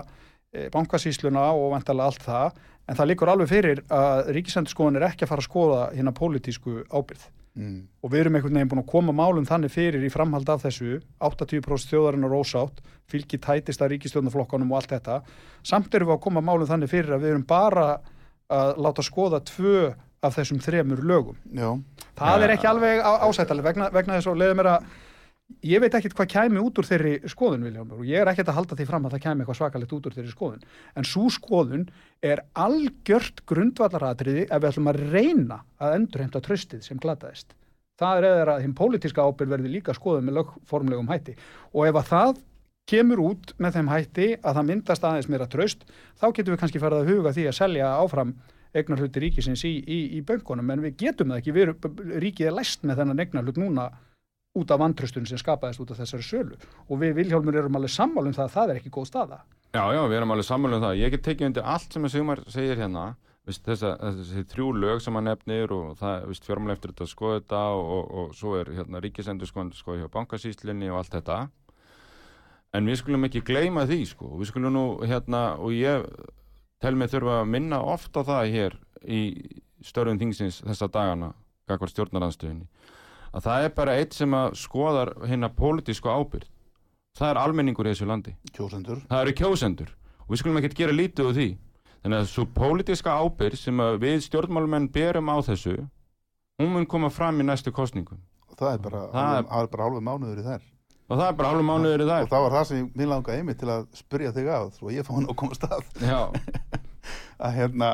e, 0.55 0.69
bankasýsluna 0.75 1.51
og 1.59 1.73
vantarlega 1.75 2.13
allt 2.13 2.27
það. 2.27 2.63
En 2.89 2.97
það 2.97 3.11
líkur 3.11 3.29
alveg 3.29 3.51
fyrir 3.51 3.83
að 3.93 4.31
ríkisendurskoðan 4.39 4.97
er 4.97 5.11
ekki 5.11 5.27
að 5.27 5.35
fara 5.35 5.45
að 5.45 5.51
skoða 5.51 5.83
hérna 5.93 6.15
pólitísku 6.17 6.79
ábyrð 6.89 7.27
mm. 7.59 7.79
og 8.03 8.13
við 8.15 8.21
erum 8.25 8.39
einhvern 8.39 8.55
veginn 8.61 8.71
búin 8.73 8.83
að 8.85 8.91
koma 8.95 9.15
málum 9.19 9.47
þannig 9.49 9.75
fyrir 9.75 10.05
í 10.07 10.11
framhald 10.15 10.49
af 10.55 10.63
þessu 10.65 11.01
80% 11.21 11.91
þjóðarinnar 11.93 12.33
rósátt 12.33 12.81
fylgi 13.11 13.41
tætist 13.43 13.83
að 13.83 13.93
ríkistjóðnaflokkanum 13.97 14.71
og 14.73 14.81
allt 14.81 14.95
þetta 14.97 15.21
samt 15.67 15.95
erum 15.99 16.09
við 16.13 16.17
að 16.19 16.25
koma 16.29 16.45
málum 16.45 16.69
þannig 16.71 16.93
fyrir 16.93 17.17
að 17.19 17.25
við 17.27 17.35
erum 17.35 17.47
bara 17.51 17.89
að 18.49 18.79
láta 18.87 19.05
skoða 19.05 19.43
tvö 19.45 19.91
af 20.25 20.35
þessum 20.39 20.59
þremur 20.65 21.03
lögum 21.07 21.37
Já, 21.55 21.69
það 22.19 22.39
Ja. 22.41 22.45
er 22.47 22.55
ekki 22.57 22.67
alveg 22.71 23.03
á- 23.05 23.23
ásættanlegt 23.29 23.69
vegna, 23.69 23.91
vegna 23.95 24.17
þess 24.19 24.27
að 24.33 24.41
leiða 24.43 24.57
mér 24.59 24.71
að 24.73 24.89
ég 25.65 25.81
veit 25.83 25.95
ekkert 25.97 26.17
hvað 26.17 26.31
kæmi 26.35 26.61
út 26.63 26.79
úr 26.81 26.87
þeirri 26.87 27.13
skoðun 27.31 27.65
Viljámur 27.67 28.03
og 28.03 28.09
ég 28.09 28.21
er 28.21 28.31
ekkert 28.31 28.51
að 28.53 28.59
halda 28.59 28.77
því 28.79 28.87
fram 28.89 29.07
að 29.09 29.15
það 29.15 29.23
kæmi 29.25 29.43
eitthvað 29.43 29.59
svakalegt 29.61 29.95
út 29.97 30.09
úr 30.09 30.17
þeirri 30.17 30.33
skoðun. 30.35 30.67
En 30.95 31.09
svo 31.09 31.29
skoðun 31.33 31.87
er 32.25 32.43
algjört 32.59 33.41
grundvallaratriði 33.49 34.45
ef 34.49 34.61
við 34.61 34.69
ætlum 34.71 34.91
að 34.93 35.01
reyna 35.15 35.63
að 35.81 35.97
endurheimta 35.99 36.43
tröstið 36.45 36.85
sem 36.85 37.01
glataðist. 37.01 37.57
Það 37.99 38.21
er 38.21 38.29
eða 38.29 38.59
að 38.59 38.63
hinn 38.67 38.77
pólitíska 38.79 39.25
ábyrgð 39.25 39.55
verði 39.57 39.73
líka 39.73 39.97
skoðun 39.97 40.29
með 40.29 40.39
lögformlegum 40.39 41.09
hætti. 41.11 41.35
Og 41.75 41.89
ef 41.89 41.99
að 41.99 42.13
það 42.13 42.37
kemur 42.89 43.25
út 43.25 43.51
með 43.59 43.79
þeim 43.79 43.91
hætti 43.93 44.29
að 44.39 44.61
það 44.61 44.69
myndast 44.69 45.05
aðeins 45.05 45.29
meira 45.33 45.49
tröst 45.51 45.83
þá 46.21 46.29
getum 46.31 46.55
við 46.55 46.61
kannski 46.63 46.83
farið 46.83 47.03
að 47.03 47.11
huga 47.13 47.35
því 47.37 47.49
að 47.49 47.59
selja 47.59 47.91
áfram 47.99 48.37
eignarhluti 48.77 49.23
ríkisins 49.25 49.65
í, 49.65 49.75
í, 49.81 49.99
í 50.17 50.23
bönkunum. 50.25 50.71
En 50.73 50.85
við 50.85 50.97
getum 51.03 51.33
það 51.33 51.41
ekki, 51.43 51.57
við 51.57 52.21
ríkið 52.23 52.51
er 52.51 52.57
læst 52.57 52.87
með 52.87 53.03
þennan 53.03 53.25
eignarhlut 53.25 53.61
núna 53.61 53.89
út 54.57 54.71
af 54.73 54.81
vantröstun 54.81 55.29
sem 55.29 55.39
skapaðist 55.39 55.83
út 55.85 55.93
af 55.93 56.01
þessari 56.01 56.25
sölu 56.25 56.57
og 56.89 56.99
við 57.03 57.19
Vilhjálmur 57.21 57.61
erum 57.61 57.77
alveg 57.77 57.93
sammálum 57.93 58.35
það 58.37 58.49
að 58.49 58.55
það 58.57 58.71
er 58.73 58.81
ekki 58.81 58.95
góð 58.95 59.11
staða 59.11 59.43
Já, 59.69 59.83
já, 59.93 60.01
við 60.09 60.17
erum 60.17 60.31
alveg 60.33 60.47
samanlega 60.49 60.79
um 60.81 60.85
það. 60.87 60.99
Ég 61.03 61.11
get 61.13 61.23
tekið 61.27 61.47
undir 61.51 61.67
allt 61.69 61.93
sem 61.93 62.07
að 62.09 62.13
Sigmar 62.15 62.41
segir 62.49 62.79
hérna, 62.81 63.03
þessi 63.45 64.45
þrjú 64.49 64.69
lög 64.81 65.03
sem 65.05 65.19
hann 65.19 65.29
nefnir 65.29 65.75
og 65.77 65.91
það, 66.01 66.25
fjármála 66.47 66.77
eftir 66.77 66.95
þetta 66.95 67.05
að 67.05 67.11
skoða 67.13 67.41
þetta 67.43 67.61
og, 67.77 67.91
og, 67.97 68.07
og 68.23 68.31
svo 68.39 68.55
er 68.57 68.71
hérna 68.79 69.03
ríkisendur 69.05 69.51
sko, 69.51 69.67
sko 69.77 69.99
hjá 69.99 70.07
bankasýslinni 70.15 70.89
og 70.89 71.03
allt 71.03 71.19
þetta. 71.19 71.37
En 72.73 72.89
við 72.89 73.01
skulum 73.03 73.29
ekki 73.29 73.45
gleyma 73.45 73.85
því, 73.89 74.01
sko. 74.09 74.33
Við 74.41 74.55
skulum 74.55 74.73
nú, 74.73 74.87
hérna, 75.05 75.43
og 75.61 75.77
ég 75.77 76.09
tel 76.81 76.97
mig 76.97 77.13
þurfa 77.13 77.43
að 77.43 77.53
minna 77.53 77.85
oft 77.85 78.17
á 78.17 78.25
það 78.25 78.53
hér 78.57 78.81
í 79.05 79.23
störfum 79.85 80.21
þingsins 80.23 80.63
þessa 80.65 80.89
dagana, 80.97 81.35
að 83.33 83.49
það 83.49 83.67
er 83.67 83.75
bara 83.77 83.97
eitt 83.99 84.17
sem 84.17 84.37
að 84.39 84.57
skoðar 84.63 85.13
hérna 85.27 85.51
pólitísku 85.55 86.11
ábyrgð. 86.11 86.49
Það 87.19 87.33
er 87.33 87.41
almenningur 87.43 87.89
í 87.89 87.93
þessu 87.93 88.07
landi. 88.07 88.35
Kjósendur. 88.55 89.03
Það 89.11 89.25
eru 89.25 89.37
kjósendur. 89.41 89.95
Og 90.25 90.33
við 90.33 90.43
skulum 90.43 90.61
ekkert 90.61 90.79
gera 90.79 90.95
lítið 90.95 91.31
úr 91.31 91.37
því. 91.39 91.49
Þannig 91.99 92.23
að 92.23 92.31
svo 92.31 92.45
pólitíska 92.55 93.15
ábyrgð 93.19 93.63
sem 93.65 93.85
við 94.03 94.19
stjórnmálumenn 94.29 94.91
berum 94.95 95.33
á 95.35 95.37
þessu 95.43 95.77
hún 96.59 96.75
mun 96.75 96.87
koma 96.87 97.11
fram 97.11 97.41
í 97.43 97.47
næstu 97.47 97.73
kostningum 97.75 98.21
það 98.59 98.75
er 98.75 98.83
bara, 98.83 99.05
alveg 99.87 100.05
mánuður 100.05 100.43
í 100.43 100.45
þær. 100.47 100.67
Og 101.09 101.17
það 101.17 101.25
er 101.25 101.37
bara 101.39 101.51
hálfum 101.53 101.71
mánuður 101.71 102.03
í 102.03 102.05
og 102.05 102.11
þær 102.11 102.27
það 102.29 102.43
var 102.45 102.55
það 102.55 102.65
sem 102.69 102.79
ég 102.81 102.89
vil 103.01 103.09
langa 103.09 103.35
einmitt 103.35 103.61
til 103.63 103.71
að 103.73 103.85
spyrja 103.97 104.33
þig 104.37 104.51
að 104.53 104.81
og 104.83 104.91
ég 104.93 105.07
fá 105.07 105.13
hann 105.15 105.29
að 105.29 105.39
koma 105.41 105.57
stað 105.57 105.87
að 107.49 107.55
hérna 107.57 107.91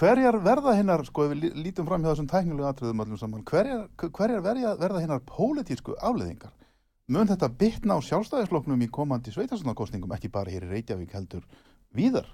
hverjar 0.00 0.38
verða 0.40 0.72
hinnar, 0.78 1.04
sko 1.04 1.26
ef 1.26 1.34
við 1.34 1.42
lí- 1.44 1.64
lítum 1.66 1.86
fram 1.88 2.02
hjá 2.02 2.14
þessum 2.14 2.30
tæknilegu 2.30 2.68
atriðum 2.70 3.02
allum 3.04 3.20
saman 3.20 3.44
hverjar, 3.44 3.86
hverjar 4.00 4.44
verða, 4.44 4.76
verða 4.80 5.02
hinnar 5.04 5.24
pólitísku 5.28 5.96
afleðingar 6.00 6.54
mun 7.10 7.28
þetta 7.28 7.48
bitna 7.60 7.98
á 7.98 8.00
sjálfstæðisfloknum 8.06 8.84
í 8.86 8.88
komandi 8.94 9.32
sveitarstofnarkostningum 9.34 10.12
ekki 10.14 10.30
bara 10.32 10.52
hér 10.52 10.68
í 10.68 10.70
Reykjavík 10.76 11.12
heldur 11.16 11.42
víðar? 11.96 12.28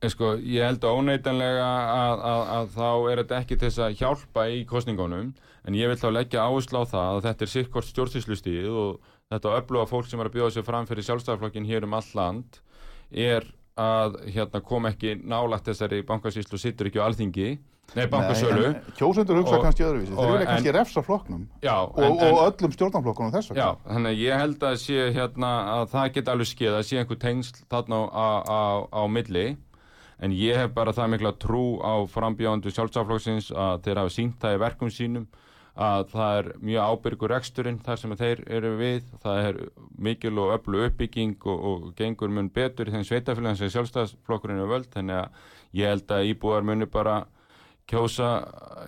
En 0.00 0.12
sko 0.12 0.34
ég 0.38 0.64
held 0.64 0.84
óneitanlega 0.84 1.64
að, 1.64 2.22
að, 2.30 2.42
að 2.56 2.68
þá 2.76 2.90
er 3.12 3.22
þetta 3.22 3.38
ekki 3.42 3.56
til 3.56 3.68
þess 3.68 3.82
að 3.84 3.96
hjálpa 4.00 4.44
í 4.48 4.60
kostningunum 4.68 5.32
en 5.68 5.76
ég 5.76 5.90
vil 5.90 5.98
þá 6.00 6.08
leggja 6.14 6.44
áherslu 6.46 6.84
á 6.84 6.92
það 6.92 7.08
að 7.16 7.24
þetta 7.28 7.46
er 7.46 7.52
sikkort 7.54 7.88
stjórnsýslustíð 7.90 8.68
og 8.70 9.10
þetta 9.32 9.56
öfluga 9.58 9.88
fólk 9.90 10.08
sem 10.08 10.20
er 10.22 10.30
að 10.30 10.36
bjóða 10.38 10.54
sér 10.56 10.68
fram 10.68 10.88
fyrir 10.88 11.08
sjálfstæðarflokkin 11.08 11.68
hér 11.68 11.88
um 11.88 11.96
all 11.98 12.12
land 12.16 12.60
er 13.10 13.48
að 13.80 14.16
hérna, 14.34 14.60
kom 14.66 14.88
ekki 14.90 15.14
nálagt 15.24 15.68
þessari 15.70 16.02
bankasýslu 16.08 16.58
sittur 16.60 16.90
ekki 16.90 17.00
á 17.00 17.06
alþingi 17.08 17.48
nei, 17.96 18.04
bankasölu. 18.12 18.68
kjósendur 18.98 19.40
hugsa 19.40 19.56
Og- 19.56 19.64
kannski 19.64 19.82
öðruvísi. 19.86 20.14
Þeir 20.14 20.32
vilja 20.34 20.46
kannski 20.50 20.74
refsa 20.76 21.02
flokknum 21.02 21.46
já, 21.64 21.74
og, 21.80 21.98
en, 21.98 22.18
og 22.28 22.42
öllum 22.46 22.74
stjórnarflokkunum 22.76 23.32
þess 23.34 23.50
Já, 23.56 23.70
vegna 23.72 23.94
þannig 23.94 24.12
að 24.12 24.22
ég 24.22 24.38
held 24.44 24.68
að 24.70 24.76
sé 24.84 25.08
hérna 25.16 25.50
að 25.80 25.88
það 25.94 26.12
geti 26.18 26.30
alveg 26.34 26.50
skeið 26.52 26.78
að 26.78 26.86
sé 26.90 27.00
einhver 27.02 27.20
tengsl 27.24 27.64
þarna 27.72 28.00
á, 28.14 28.28
á, 28.46 28.62
á 28.94 29.02
milli. 29.10 29.46
En 30.20 30.32
ég 30.36 30.54
hef 30.60 30.74
bara 30.76 30.92
það 30.92 31.14
mikla 31.14 31.32
trú 31.40 31.80
á 31.80 32.04
frambjóðandu 32.12 32.70
sjálfsaflokksins 32.76 33.50
að 33.56 33.86
þeir 33.86 34.00
hafa 34.02 34.12
sínt 34.12 34.36
það 34.42 34.54
í 34.54 34.60
verkum 34.60 34.90
sínum 34.92 35.26
að 35.76 36.06
það 36.12 36.38
er 36.38 36.48
mjög 36.60 36.94
ábyrgur 36.94 37.32
reksturinn 37.34 37.80
þar 37.84 38.00
sem 38.02 38.14
þeir 38.18 38.42
eru 38.50 38.72
við. 38.80 39.10
Það 39.22 39.48
er 39.48 39.60
mikil 39.98 40.34
og 40.42 40.54
öllu 40.58 40.84
uppbygging 40.88 41.36
og, 41.46 41.66
og 41.70 41.90
gengur 41.98 42.32
mun 42.32 42.50
betur 42.52 42.90
í 42.90 42.94
þeim 42.94 43.06
sveitafélagin 43.06 43.60
sem 43.60 43.72
sjálfstæðsflokkurinn 43.76 44.62
er 44.64 44.70
völd. 44.70 44.90
Þannig 44.94 45.22
að 45.22 45.44
ég 45.80 45.94
held 45.94 46.16
að 46.16 46.30
íbúar 46.32 46.66
muni 46.66 46.90
bara 46.90 47.22
kjósa 47.90 48.28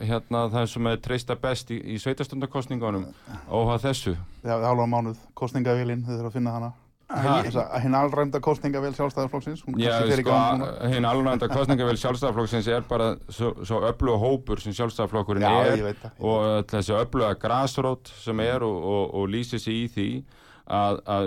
hérna 0.03 0.47
það 0.53 0.69
sem 0.71 0.93
er 0.93 1.01
treysta 1.03 1.39
best 1.39 1.73
í, 1.75 1.81
í 1.95 1.99
sveitastundarkostningunum 2.03 3.09
óhað 3.51 3.89
þessu. 3.89 4.15
Já, 4.43 4.55
hálfa 4.63 4.87
mánuð, 4.87 5.19
kostningavélinn, 5.39 6.05
þið 6.07 6.21
þurfa 6.21 6.31
að 6.31 6.39
finna 6.39 6.55
hana 6.55 6.73
hinn 7.83 7.97
alræmda 7.97 8.41
kostningavél 8.43 8.95
sjálfstæðarflokksins 8.97 9.65
Já, 9.81 9.97
sko, 10.17 10.37
hinn 10.93 11.07
alveg 11.09 11.47
kostningavel 11.53 11.99
sjálfstæðarflokksins 12.01 12.69
er 12.73 12.87
bara 12.89 13.13
svo, 13.29 13.53
svo 13.67 13.83
öfluga 13.89 14.21
hópur 14.23 14.63
sem 14.63 14.77
sjálfstæðarflokkurinn 14.77 15.45
Já, 15.45 15.75
er 15.75 16.13
og 16.19 16.69
þessi 16.73 16.97
öfluga 16.97 17.35
grasrót 17.41 18.13
sem 18.23 18.41
er 18.45 18.65
og, 18.67 18.79
og, 18.79 19.05
og 19.21 19.29
lýsir 19.33 19.61
sig 19.63 19.85
í 19.85 19.91
því 19.93 20.09
að, 20.67 21.01
að 21.11 21.25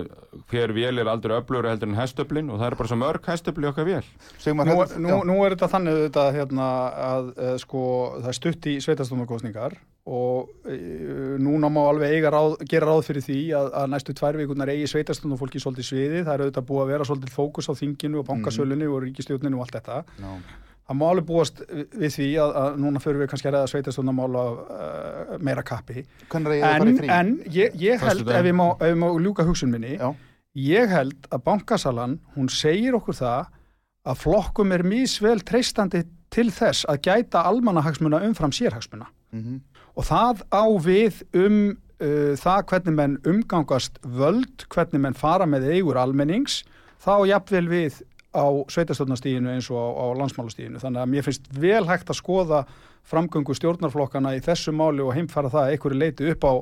hver 0.50 0.72
vél 0.76 0.98
er 1.02 1.08
aldrei 1.12 1.34
öflugur 1.36 1.68
heldur 1.68 1.90
en 1.90 1.98
hestöflin 1.98 2.48
og 2.50 2.60
það 2.60 2.70
er 2.70 2.76
bara 2.80 2.88
svo 2.92 2.96
mörg 3.00 3.28
hestöfli 3.28 3.68
okkar 3.68 3.86
vél 3.88 4.06
Sigmar, 4.40 4.66
Nú, 4.70 4.76
þetta- 4.80 5.02
nú, 5.04 5.18
nú 5.28 5.36
er 5.44 5.54
þetta 5.56 5.68
þannig 5.74 6.00
þetta, 6.06 6.24
hérna, 6.38 6.68
að 7.10 7.28
e, 7.36 7.50
sko, 7.62 7.82
það 8.22 8.30
er 8.32 8.38
stutt 8.40 8.68
í 8.72 8.76
sveitastómakostningar 8.86 9.76
og 10.06 10.50
e, 10.70 10.76
núna 11.42 11.68
má 11.72 11.82
alveg 11.90 12.16
eiga 12.16 12.30
ráð, 12.32 12.56
gera 12.70 12.88
ráð 12.92 13.04
fyrir 13.10 13.26
því 13.26 13.38
að, 13.60 13.70
að 13.82 13.90
næstu 13.96 14.14
tvær 14.16 14.38
vikunar 14.40 14.70
eigi 14.72 14.86
sveitastómafólki 14.94 15.60
svolítið 15.62 15.88
sviði, 15.90 16.22
það 16.26 16.34
er 16.38 16.44
auðvitað 16.46 16.68
búið 16.70 16.84
að 16.86 16.92
vera 16.94 17.08
svolítið 17.10 17.34
fókus 17.36 17.68
á 17.68 17.74
þinginu 17.76 18.22
og 18.22 18.28
bankasölunni 18.30 18.86
og 18.88 19.02
ríkistjórninu 19.04 19.58
og 19.60 19.66
allt 19.66 19.76
þetta. 19.80 20.04
Já. 20.22 20.32
Það 20.86 20.98
má 21.00 21.04
alveg 21.10 21.24
búast 21.26 21.60
við 21.66 22.12
því 22.14 22.26
að, 22.38 22.52
að 22.62 22.76
núna 22.84 23.00
fyrir 23.02 23.18
við 23.22 23.28
kannski 23.32 23.48
að 23.50 23.56
reyða 23.56 23.70
sveitastómamál 23.72 24.36
af 24.38 24.58
uh, 24.62 25.32
meira 25.42 25.64
kappi. 25.66 26.04
Hvenær 26.30 26.54
eigið 26.54 26.62
þið 26.62 26.68
að 26.68 26.76
fara 26.78 26.86
En, 26.86 26.92
í 26.92 27.00
frí? 27.00 27.08
en 27.16 27.32
ég, 27.56 27.78
ég 27.82 28.04
held, 28.06 28.30
ef 28.30 28.46
ég, 28.50 28.54
má, 28.54 28.66
ef 28.78 28.92
ég 28.92 28.98
má 29.02 29.06
ljúka 29.24 29.46
hugsun 29.48 29.72
minni, 29.74 29.96
Já, 29.98 30.12
Ég 30.56 30.88
held 30.88 31.26
að 31.34 31.42
bankasalan, 31.44 32.14
hún 32.32 32.46
segir 32.48 32.94
okkur 32.96 33.18
það 33.18 33.48
að 34.08 34.20
flokkum 34.22 34.70
er 34.72 34.84
mísvel 34.88 35.42
treystandi 35.44 36.04
til 36.32 36.46
þess 36.54 36.86
að 36.88 37.02
gæta 37.10 37.42
almannahagsmuna 37.50 38.22
umfram 38.28 38.54
sérhagsmuna. 38.56 39.10
mhm. 39.34 39.58
Og 39.96 40.04
það 40.04 40.42
á 40.52 40.64
við 40.84 41.22
um 41.34 41.58
uh, 42.00 42.32
það 42.36 42.64
hvernig 42.70 42.94
menn 42.96 43.18
umgangast 43.26 43.98
völd, 44.04 44.66
hvernig 44.72 45.00
menn 45.02 45.16
fara 45.16 45.46
með 45.48 45.70
eigur 45.72 45.96
almennings, 46.00 46.62
þá 47.00 47.26
jafnvel 47.30 47.68
við 47.70 48.02
á 48.36 48.46
sveitastöldnastíginu 48.72 49.54
eins 49.54 49.70
og 49.72 49.80
á, 49.80 49.86
á 49.96 50.06
landsmálastíginu. 50.20 50.82
Þannig 50.82 51.02
að 51.02 51.12
mér 51.14 51.26
finnst 51.26 51.50
vel 51.56 51.84
hægt 51.88 52.12
að 52.12 52.20
skoða 52.20 52.62
framgöngu 53.06 53.56
stjórnarflokkana 53.56 54.36
í 54.36 54.44
þessu 54.44 54.74
máli 54.76 55.04
og 55.04 55.14
heimfara 55.16 55.52
það 55.52 55.64
að 55.64 55.74
einhverju 55.74 56.00
leiti 56.00 56.30
upp 56.32 56.46
á, 56.46 56.54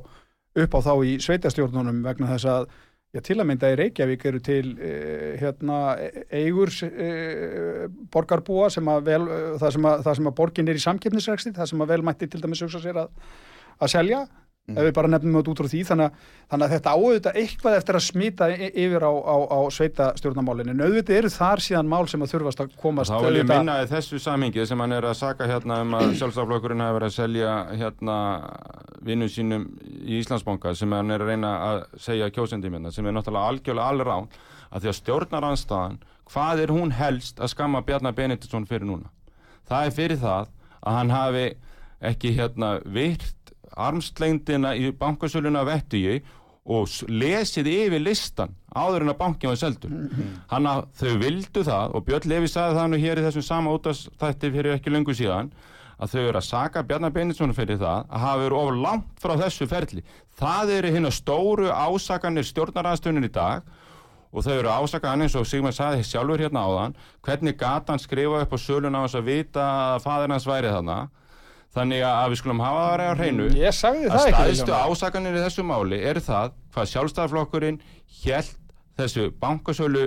upp 0.64 0.76
á 0.76 0.80
þá 0.86 0.94
í 1.04 1.14
sveitastjórnunum 1.24 2.02
vegna 2.06 2.32
þess 2.34 2.50
að 2.54 2.74
Já, 3.14 3.20
til 3.22 3.36
að 3.38 3.46
mynda 3.46 3.68
í 3.70 3.74
Reykjavík 3.78 4.24
eru 4.26 4.40
til 4.42 4.72
uh, 4.74 5.34
hérna, 5.38 5.76
e- 6.02 6.24
eigur 6.34 6.72
uh, 6.82 7.84
borgarbúa 8.10 8.66
sem 8.74 8.88
að 8.90 9.04
vel, 9.06 9.20
uh, 9.28 9.52
það, 9.60 9.76
sem 9.76 9.86
að, 9.86 10.08
að 10.10 10.32
borgin 10.34 10.70
er 10.72 10.80
í 10.80 10.82
samkeppnisreksti, 10.82 11.52
það 11.54 11.68
sem 11.70 11.84
að 11.84 11.92
vel 11.92 12.00
mætti 12.08 12.26
til 12.32 12.40
dæmis 12.42 12.64
hugsa 12.66 12.80
sér 12.82 12.98
að, 13.04 13.12
að 13.78 13.92
selja 13.92 14.24
ef 14.72 14.86
við 14.86 14.94
bara 14.96 15.08
nefnum 15.12 15.34
þetta 15.36 15.50
út 15.52 15.60
frá 15.60 15.68
því 15.68 15.80
þannig, 15.90 16.20
þannig 16.48 16.64
að 16.66 16.74
þetta 16.74 16.92
áauðvitað 16.96 17.38
eitthvað 17.40 17.74
eftir 17.78 17.98
að 17.98 18.04
smita 18.06 18.46
yfir 18.54 19.04
á, 19.04 19.12
á, 19.12 19.36
á 19.44 19.58
sveita 19.76 20.06
stjórnarmálinu 20.16 20.72
en 20.72 20.80
auðvitað 20.86 21.18
eru 21.18 21.30
þar 21.34 21.62
síðan 21.66 21.90
mál 21.90 22.08
sem 22.08 22.24
að 22.24 22.32
þurfast 22.32 22.62
að 22.64 22.70
komast 22.80 23.12
Þá 23.12 23.26
vil 23.26 23.36
ég 23.42 23.48
minna 23.50 23.74
í 23.82 23.90
þessu 23.90 24.20
samhengi 24.24 24.64
sem 24.64 24.80
hann 24.80 24.96
er 24.96 25.04
að 25.04 25.18
saka 25.20 25.48
hérna 25.50 25.82
um 25.84 25.92
að 25.98 26.14
sjálfstaflokkurinn 26.22 26.80
hafi 26.80 26.96
verið 26.96 27.10
að 27.10 27.18
selja 27.18 27.52
hérna 27.76 28.16
vinnum 29.04 29.28
sínum 29.28 29.68
í 29.84 30.16
Íslandsbanka 30.22 30.72
sem 30.78 30.96
hann 30.96 31.12
er 31.12 31.20
að 31.20 31.34
reyna 31.34 31.52
að 31.68 31.84
segja 32.00 32.32
kjósendum 32.32 32.78
hérna 32.78 32.94
sem 32.94 33.04
er 33.04 33.12
náttúrulega 33.18 33.52
algjörlega 33.52 33.92
alveg 33.92 34.08
rán 34.08 34.32
að 34.72 34.80
því 34.80 34.88
að 34.94 34.98
stjórnaranstaðan 35.02 36.00
hvað 36.32 36.64
er 36.64 36.72
hún 36.72 36.96
helst 36.96 37.36
að 37.36 37.52
skamma 37.52 37.84
Bjarnar 37.84 38.16
Benediktsson 38.16 38.64
fyrir 38.64 38.88
núna? 38.88 39.12
Það 39.68 39.92
að 43.74 43.84
armslengdina 43.88 44.74
í 44.78 44.90
bankasöluna 44.98 45.64
vettugi 45.66 46.22
og 46.64 46.88
lesið 47.12 47.68
yfir 47.68 48.00
listan 48.00 48.54
áður 48.72 49.04
en 49.04 49.12
að 49.12 49.18
bankin 49.20 49.50
var 49.52 49.60
seldur. 49.60 49.92
Hann 50.48 50.66
að 50.66 50.86
þau 50.96 51.12
vildu 51.20 51.64
það 51.66 51.94
og 51.94 52.06
Björn 52.06 52.28
Levi 52.30 52.48
sagði 52.48 52.78
það 52.78 52.90
nú 52.90 53.00
hér 53.02 53.20
í 53.20 53.24
þessum 53.26 53.44
sama 53.44 53.74
útastætti 53.76 54.50
fyrir 54.54 54.78
ekki 54.78 54.92
löngu 54.94 55.14
síðan 55.14 55.52
að 56.00 56.14
þau 56.14 56.20
eru 56.22 56.40
að 56.40 56.46
saka 56.48 56.82
Bjarnar 56.82 57.12
Benediktsson 57.14 57.54
fyrir 57.54 57.78
það 57.78 58.08
að 58.08 58.24
hafa 58.24 58.40
verið 58.42 58.58
of 58.58 58.80
langt 58.80 59.22
frá 59.22 59.34
þessu 59.38 59.68
ferli. 59.70 60.02
Það 60.40 60.72
eru 60.78 60.92
hinn 60.96 61.10
stóru 61.12 61.68
ásakanir 61.70 62.48
stjórnaranstöðunir 62.48 63.28
í 63.28 63.34
dag 63.34 63.68
og 64.34 64.42
þau 64.42 64.54
eru 64.56 64.72
ásakað 64.72 65.12
hann 65.12 65.26
eins 65.26 65.36
og 65.38 65.46
Sigmar 65.46 65.76
sagði 65.76 66.02
sjálfur 66.08 66.42
hérna 66.42 66.64
áðan. 66.66 66.96
Hvernig 67.22 67.58
gata 67.60 67.92
hann 67.92 68.02
skrifa 68.02 68.40
upp 68.42 68.56
á 68.56 68.58
söluna 68.58 69.04
á 69.04 69.06
þess 69.06 69.20
að 69.20 69.28
vita 69.28 69.66
að 69.94 70.02
fadir 70.08 70.34
hans 70.34 70.48
væri 70.48 70.72
þarna 70.72 70.98
þannig 71.74 72.02
að 72.06 72.32
við 72.32 72.40
skulum 72.42 72.60
hafa 72.64 72.82
það 72.84 73.04
á 73.04 73.14
hreinu. 73.18 73.46
Ég 73.58 73.74
sagði 73.74 74.08
að 74.08 74.12
það 74.14 74.26
ekki 74.28 74.42
staðistu 74.42 74.66
Vilhjálmur. 74.70 74.98
ásakanir 74.98 75.38
í 75.38 75.44
þessu 75.44 75.64
máli 75.70 76.02
er 76.10 76.20
það 76.24 76.52
hvað 76.74 76.90
sjálfstæðarflokkurinn 76.92 77.80
hjælt 78.22 78.52
þessu 78.98 79.26
bankasölu 79.42 80.04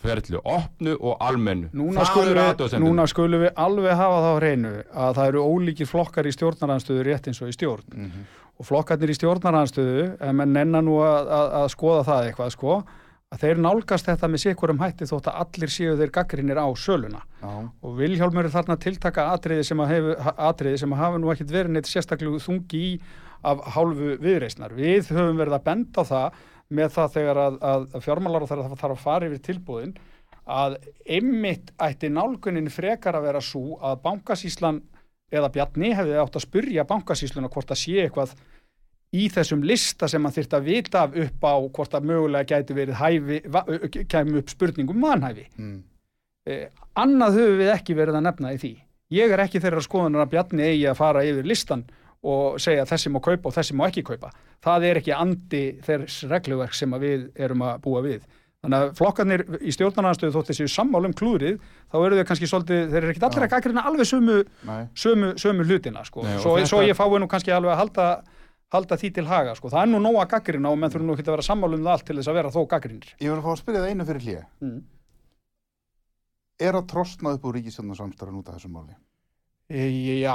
ferli 0.00 0.38
opnu 0.40 0.94
og 0.96 1.16
almennu. 1.20 1.68
Núna 1.76 2.06
skulum, 2.08 3.00
skulum 3.10 3.42
við 3.44 3.50
alveg 3.60 3.96
hafa 3.98 4.20
það 4.24 4.30
á 4.32 4.40
hreinu 4.40 4.70
að 4.96 5.18
það 5.18 5.32
eru 5.32 5.42
ólíkir 5.44 5.90
flokkar 5.90 6.28
í 6.28 6.32
stjórnaranstöðu 6.36 7.04
rétt 7.04 7.28
eins 7.28 7.42
og 7.44 7.52
í 7.52 7.56
stjórn. 7.56 8.00
Og 8.60 8.68
flokkarnir 8.68 9.12
í 9.12 9.16
stjórnaranstöðu 9.18 10.06
ef 10.16 10.32
menn 10.36 10.52
nennan 10.56 10.88
nú 10.88 10.98
að, 11.04 11.28
að, 11.28 11.52
að 11.60 11.68
skoða 11.74 12.06
það 12.08 12.30
eitthvað 12.30 12.54
sko, 12.56 12.78
að 13.30 13.44
þeir 13.44 13.60
nálgast 13.62 14.08
þetta 14.08 14.28
með 14.30 14.42
sikkurum 14.42 14.80
hætti 14.82 15.06
þótt 15.06 15.30
að 15.30 15.40
allir 15.44 15.70
séu 15.70 15.96
þeir 15.98 16.12
gaggrinir 16.16 16.58
á 16.58 16.66
söluna 16.74 17.20
Já, 17.38 17.52
og 17.70 17.98
Vilhjálmur 17.98 18.48
er 18.48 18.54
þarna 18.54 18.74
að 18.74 18.84
tiltaka 18.88 19.26
atriði 19.36 19.66
sem 19.68 19.82
að, 19.84 19.92
hef, 19.94 20.30
atriði 20.50 20.80
sem 20.82 20.94
að 20.96 21.02
hafa 21.04 21.20
nú 21.22 21.30
ekkit 21.30 21.54
verið 21.54 21.76
neitt 21.76 21.90
sérstaklega 21.90 22.42
þungi 22.42 22.80
í 22.88 22.92
af 23.46 23.60
hálfu 23.74 24.16
viðreisnar. 24.20 24.74
Við 24.76 25.12
höfum 25.14 25.38
verið 25.40 25.56
að 25.56 25.66
benda 25.68 26.04
það 26.04 26.40
með 26.70 26.94
það 26.96 27.12
þegar 27.16 27.42
að, 27.42 27.58
að 27.70 27.86
fjármálar 28.04 28.44
og 28.44 28.50
þarf 28.50 28.84
að 28.90 29.00
fara 29.00 29.28
yfir 29.30 29.42
tilbúðin 29.46 29.94
að 30.50 30.76
einmitt 31.06 31.72
ætti 31.82 32.10
nálgunin 32.12 32.70
frekar 32.72 33.18
að 33.18 33.28
vera 33.28 33.42
svo 33.44 33.78
að 33.86 34.00
bankasíslan 34.04 34.80
eða 35.30 35.50
Bjarni 35.54 35.92
hefði 35.94 36.18
átt 36.18 36.38
að 36.38 36.46
spurja 36.46 36.86
bankasísluna 36.88 37.50
hvort 37.52 37.70
að 37.70 37.82
sé 37.82 38.00
eitthvað 38.04 38.34
í 39.16 39.26
þessum 39.32 39.62
lista 39.66 40.08
sem 40.08 40.22
hann 40.22 40.34
þyrfti 40.34 40.58
að 40.58 40.68
vita 40.68 41.04
af 41.06 41.16
upp 41.18 41.46
á 41.46 41.54
hvort 41.66 41.96
að 41.98 42.10
mögulega 42.10 42.56
gæti 42.56 42.76
verið 42.76 43.00
hæfi, 43.00 43.40
kæmi 44.06 44.38
upp 44.38 44.52
spurningum 44.52 45.00
manhæfi 45.02 45.48
mm. 45.58 45.78
eh, 46.46 46.68
annað 46.94 47.40
höfum 47.40 47.58
við 47.58 47.72
ekki 47.74 47.96
verið 47.98 48.20
að 48.20 48.26
nefna 48.28 48.54
í 48.54 48.60
því. 48.62 48.74
Ég 49.10 49.32
er 49.34 49.42
ekki 49.42 49.62
þeirra 49.62 49.82
skoðunar 49.82 50.22
að 50.22 50.36
Bjarni 50.36 50.68
eigi 50.68 50.86
að 50.86 51.00
fara 51.00 51.24
yfir 51.26 51.48
listan 51.50 51.82
og 52.22 52.60
segja 52.62 52.84
þessi 52.86 53.10
má 53.10 53.18
kaupa 53.24 53.50
og 53.50 53.56
þessi 53.56 53.74
má 53.74 53.88
ekki 53.88 54.04
kaupa. 54.06 54.30
Það 54.62 54.86
er 54.86 55.00
ekki 55.00 55.16
andi 55.16 55.62
þess 55.82 56.26
regluverk 56.30 56.76
sem 56.76 56.94
við 57.02 57.30
erum 57.34 57.64
að 57.66 57.80
búa 57.86 58.04
við. 58.04 58.22
Þannig 58.60 58.82
að 58.84 58.90
flokkarnir 58.98 59.42
í 59.64 59.72
stjórnarnarstöðu 59.72 60.34
þótt 60.34 60.50
þessi 60.50 60.66
sammálum 60.68 61.14
klúrið 61.16 61.56
þá 61.88 61.96
eru 62.04 62.18
þau 62.18 62.26
kannski 62.28 62.48
svolítið, 62.50 62.82
þeir 62.92 62.98
eru 63.00 63.14
ekki 63.14 63.22
allir 63.24 63.46
að 63.46 63.52
gaggrina 63.54 63.84
alveg 63.88 64.08
sömu, 64.10 64.36
sömu, 65.00 65.30
sömu 65.40 65.64
hlutina 65.64 66.04
sko. 66.04 66.26
Nei, 66.26 66.36
svo, 66.42 66.58
þetta- 66.58 66.68
svo 66.68 66.82
ég 66.84 66.98
fái 66.98 67.20
nú 67.22 67.28
kannski 67.30 67.54
alveg 67.56 67.72
að 67.72 67.80
halda, 67.80 68.08
halda 68.70 68.96
því 69.00 69.10
til 69.16 69.26
haga 69.26 69.54
sko. 69.58 69.68
það 69.72 69.82
er 69.82 69.90
nú 69.92 70.00
nóg 70.04 70.20
að 70.22 70.30
gaggrina 70.36 70.70
og 70.70 70.78
menn 70.78 70.92
þurfum 70.92 71.10
nú 71.10 71.16
ekki 71.16 71.26
að 71.26 71.34
vera 71.36 71.46
sammálum 71.50 71.82
það 71.84 71.92
allt 71.96 72.06
til 72.10 72.16
þess 72.20 72.30
að 72.30 72.38
vera 72.40 72.54
þó 72.54 72.60
gaggrinir 72.70 73.12
ég 73.20 73.30
vil 73.34 73.42
fá 73.44 73.50
að 73.54 73.60
spyrja 73.64 73.84
það 73.84 73.92
einu 73.94 74.08
fyrir 74.10 74.26
hlýja 74.26 74.46
mm. 74.62 74.80
Er 76.60 76.76
að 76.76 76.90
trostna 76.92 77.30
upp 77.36 77.46
úr 77.48 77.56
ríkisjónarsamstarfin 77.56 78.36
út 78.42 78.50
af 78.52 78.58
þessu 78.58 78.68
máli? 78.68 78.92
E, 79.70 79.84
Já, 80.20 80.34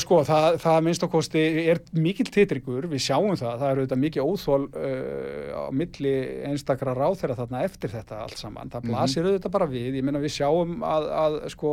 sko, 0.00 0.20
það, 0.24 0.56
það 0.62 0.76
minnst 0.86 1.02
á 1.04 1.08
kosti 1.10 1.42
er 1.68 1.80
mikill 1.98 2.28
titryggur, 2.32 2.86
við 2.88 3.02
sjáum 3.04 3.34
það, 3.36 3.56
það 3.58 3.72
eru 3.72 3.82
auðvitað 3.82 4.00
mikið 4.04 4.28
óþól 4.30 4.60
uh, 4.70 5.48
á 5.58 5.62
milli 5.74 6.12
einstakra 6.48 6.94
ráþeira 6.96 7.36
þarna 7.40 7.64
eftir 7.66 7.90
þetta 7.92 8.20
allt 8.22 8.38
saman, 8.38 8.70
það 8.70 8.86
Mhm. 8.86 8.92
blasir 8.94 9.26
auðvitað 9.28 9.54
bara 9.58 9.66
við, 9.74 9.98
ég 9.98 10.06
meina 10.06 10.22
við 10.22 10.36
sjáum 10.38 10.78
að, 10.86 11.08
að 11.24 11.38
sko, 11.52 11.72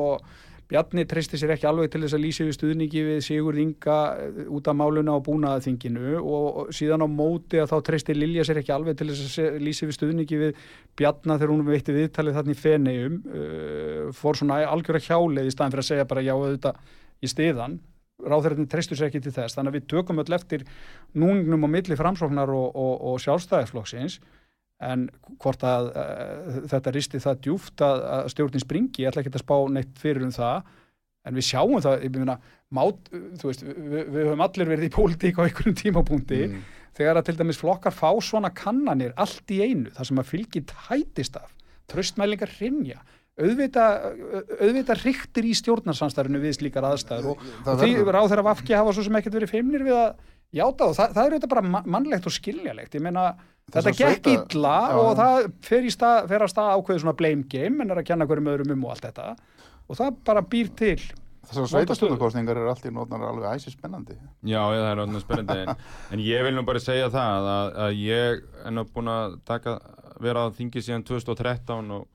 Bjarni 0.66 1.04
treysti 1.06 1.38
sér 1.38 1.54
ekki 1.54 1.68
alveg 1.70 1.92
til 1.94 2.02
þess 2.02 2.16
að 2.18 2.24
lýsa 2.24 2.46
við 2.48 2.56
stuðningi 2.58 3.02
við 3.06 3.20
Sigurð 3.28 3.62
Inga 3.62 3.98
eh, 4.18 4.40
út 4.50 4.70
af 4.72 4.78
máluna 4.80 5.14
á 5.14 5.26
búnaðaþinginu 5.28 6.16
og, 6.18 6.46
og 6.46 6.72
síðan 6.74 7.06
á 7.06 7.08
móti 7.12 7.62
að 7.62 7.70
þá 7.70 7.76
treysti 7.90 8.16
Lilja 8.18 8.46
sér 8.48 8.64
ekki 8.64 8.74
alveg 8.74 8.98
til 8.98 9.12
þess 9.12 9.40
að 9.44 9.60
lýsa 9.62 9.86
við 9.86 9.98
stuðningi 10.00 10.40
við 10.42 10.64
Bjarna 10.98 11.38
þegar 11.38 11.54
hún 11.54 11.66
veitti 11.70 11.94
viðtalið 11.94 12.40
þarna 12.40 12.56
í 12.56 12.62
Feneum 12.62 13.20
uh, 13.30 14.00
fór 14.16 14.40
svona 14.40 14.64
algjöra 14.72 15.04
hjáleið 15.06 15.52
í 15.52 15.54
staðin 15.54 15.76
fyrir 15.76 15.86
að 15.86 15.92
segja 15.92 16.08
bara 16.10 16.26
já 16.26 16.34
auðvitað 16.34 16.82
í 17.22 17.30
stiðan 17.30 17.78
ráðherrarnir 18.26 18.70
treystu 18.72 18.96
sér 18.98 19.10
ekki 19.10 19.22
til 19.26 19.34
þess. 19.36 19.58
Þannig 19.58 19.74
að 19.74 19.78
við 19.78 19.88
tökum 19.92 20.22
öll 20.24 20.38
eftir 20.38 20.66
núngnum 21.20 21.68
á 21.68 21.70
milli 21.70 21.98
framsóknar 22.00 22.52
og, 22.54 22.68
og, 22.72 22.94
og 23.12 23.22
sjálfstæðisflokksins 23.22 24.18
en 24.84 25.06
hvort 25.40 25.64
að 25.64 25.92
uh, 25.92 26.58
þetta 26.72 26.94
risti 26.96 27.22
það 27.24 27.42
djúft 27.48 27.84
að, 27.86 28.02
að 28.18 28.32
stjórnin 28.34 28.64
springi, 28.64 29.04
ég 29.04 29.12
ætla 29.12 29.24
ekki 29.24 29.34
að 29.34 29.46
spá 29.46 29.56
neitt 29.72 30.02
fyrir 30.02 30.26
um 30.28 30.34
það 30.36 30.74
en 31.26 31.38
við 31.40 31.48
sjáum 31.48 31.82
það, 31.82 32.04
ég 32.06 32.18
meina 32.20 32.38
mát, 32.76 33.12
þú 33.40 33.50
veist, 33.50 33.64
við, 33.66 34.02
við 34.14 34.28
höfum 34.28 34.44
allir 34.46 34.72
verið 34.74 34.88
í 34.90 34.94
pólitík 34.94 35.40
á 35.40 35.46
einhverjum 35.48 35.78
tímapunkti 35.80 36.42
Mm. 36.46 36.64
þegar 36.96 37.20
að 37.20 37.28
til 37.30 37.38
dæmis 37.40 37.60
flokkar 37.60 37.96
fá 37.96 38.10
svona 38.24 38.52
kannanir 38.56 39.16
allt 39.18 39.52
í 39.52 39.62
einu, 39.64 39.90
það 39.96 40.10
sem 40.10 40.22
að 40.22 40.30
fylgi 40.32 40.62
tætist 40.70 41.40
af, 41.40 41.50
tröstmælingar 41.92 42.52
rinja 42.60 43.02
auðvitað, 43.36 44.06
auðvitað 44.62 45.02
ríktir 45.04 45.48
í 45.50 45.56
stjórnarsamstærinu 45.60 46.40
við 46.40 46.56
slíkar 46.56 46.88
aðstæður 46.88 47.34
og, 47.34 47.42
og 47.66 47.82
því 47.82 47.90
ráð 48.08 48.30
þeirra 48.32 48.46
vafki 48.48 48.78
hafa 48.78 48.94
svo 48.96 49.04
sem 49.04 49.18
ekkert 49.20 49.36
verið 49.40 49.52
feimnir 49.52 49.84
við 49.84 49.98
að 49.98 50.14
játa 50.56 50.88
og 50.90 50.96
það, 50.98 51.12
það 51.18 51.26
er 51.28 51.36
auðvitað 51.36 51.54
bara 51.56 51.66
ma- 51.76 51.84
mannlegt 51.98 52.30
og 52.30 52.36
skiljalegt, 52.36 52.96
ég 52.96 53.04
meina 53.04 53.26
þetta 53.66 53.82
Þessar 53.82 53.98
gekk 54.00 54.24
sveita- 54.24 54.56
illa 54.56 54.74
Já. 54.86 54.96
og 55.02 55.12
það 55.20 55.52
fer, 55.68 55.84
í 55.90 55.92
stað, 55.94 56.28
fer 56.32 56.46
að 56.46 56.52
stað 56.54 56.72
ákveðu 56.78 57.04
svona 57.04 57.18
blame 57.20 57.44
game 57.50 57.82
en 57.86 57.92
er 57.96 58.02
að 58.02 58.08
kenna 58.12 58.28
hverjum 58.30 58.50
öðrum 58.54 58.74
um 58.76 58.84
og 58.86 58.96
allt 58.96 59.08
þetta. 59.10 59.36
Og 59.90 59.98
það 60.00 60.18
bara 60.26 60.42
býr 60.42 60.70
til. 60.78 60.98
Þessar 61.46 61.68
sveitastöndakostningar 61.70 62.58
eru 62.58 62.70
alltaf 62.72 62.90
nótnar 62.94 63.22
alveg 63.28 63.52
æsi 63.60 63.70
spennandi. 63.76 64.16
Já, 64.42 64.62
ég, 64.74 64.80
það 64.82 64.92
er 64.96 65.02
orðin 65.04 65.22
spennandi. 65.22 65.58
En, 65.70 65.84
en 66.16 66.24
ég 66.26 66.42
vil 66.48 66.56
nú 66.56 66.64
bara 66.66 66.82
segja 66.82 67.10
það 67.14 67.50
að, 67.52 67.68
að 67.86 68.00
ég 68.02 68.40
er 68.66 68.72
nú 68.74 68.84
búin 68.96 69.12
að 69.14 69.36
taka, 69.46 69.76
vera 70.26 70.46
á 70.46 70.50
þingi 70.58 70.82
síðan 70.82 71.04
2013 71.06 71.92
og, 72.00 72.08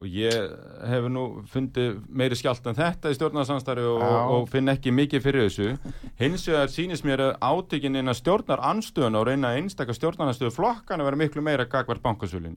og 0.00 0.06
ég 0.08 0.52
hefur 0.88 1.12
nú 1.12 1.24
fundið 1.52 1.98
meiri 2.08 2.38
skjált 2.38 2.64
en 2.70 2.78
þetta 2.78 3.12
í 3.12 3.16
stjórnarsamstarfi 3.18 3.84
og, 3.84 4.04
og 4.34 4.46
finn 4.48 4.72
ekki 4.72 4.94
mikið 4.96 5.24
fyrir 5.26 5.44
þessu. 5.44 5.74
Hins 6.20 6.46
vegar 6.48 6.72
sýnist 6.72 7.04
mér 7.04 7.26
að 7.26 7.34
átökin 7.44 8.00
inn 8.00 8.08
að 8.08 8.22
stjórnar 8.22 8.64
anstöðun 8.70 9.20
og 9.20 9.28
reyna 9.28 9.52
að 9.52 9.60
einstaka 9.60 9.96
stjórnaranstöðu 9.98 10.54
flokkan 10.56 11.04
að 11.04 11.10
vera 11.10 11.20
miklu 11.20 11.44
meira 11.44 11.68
gagvart 11.68 12.00
bankasölun 12.04 12.56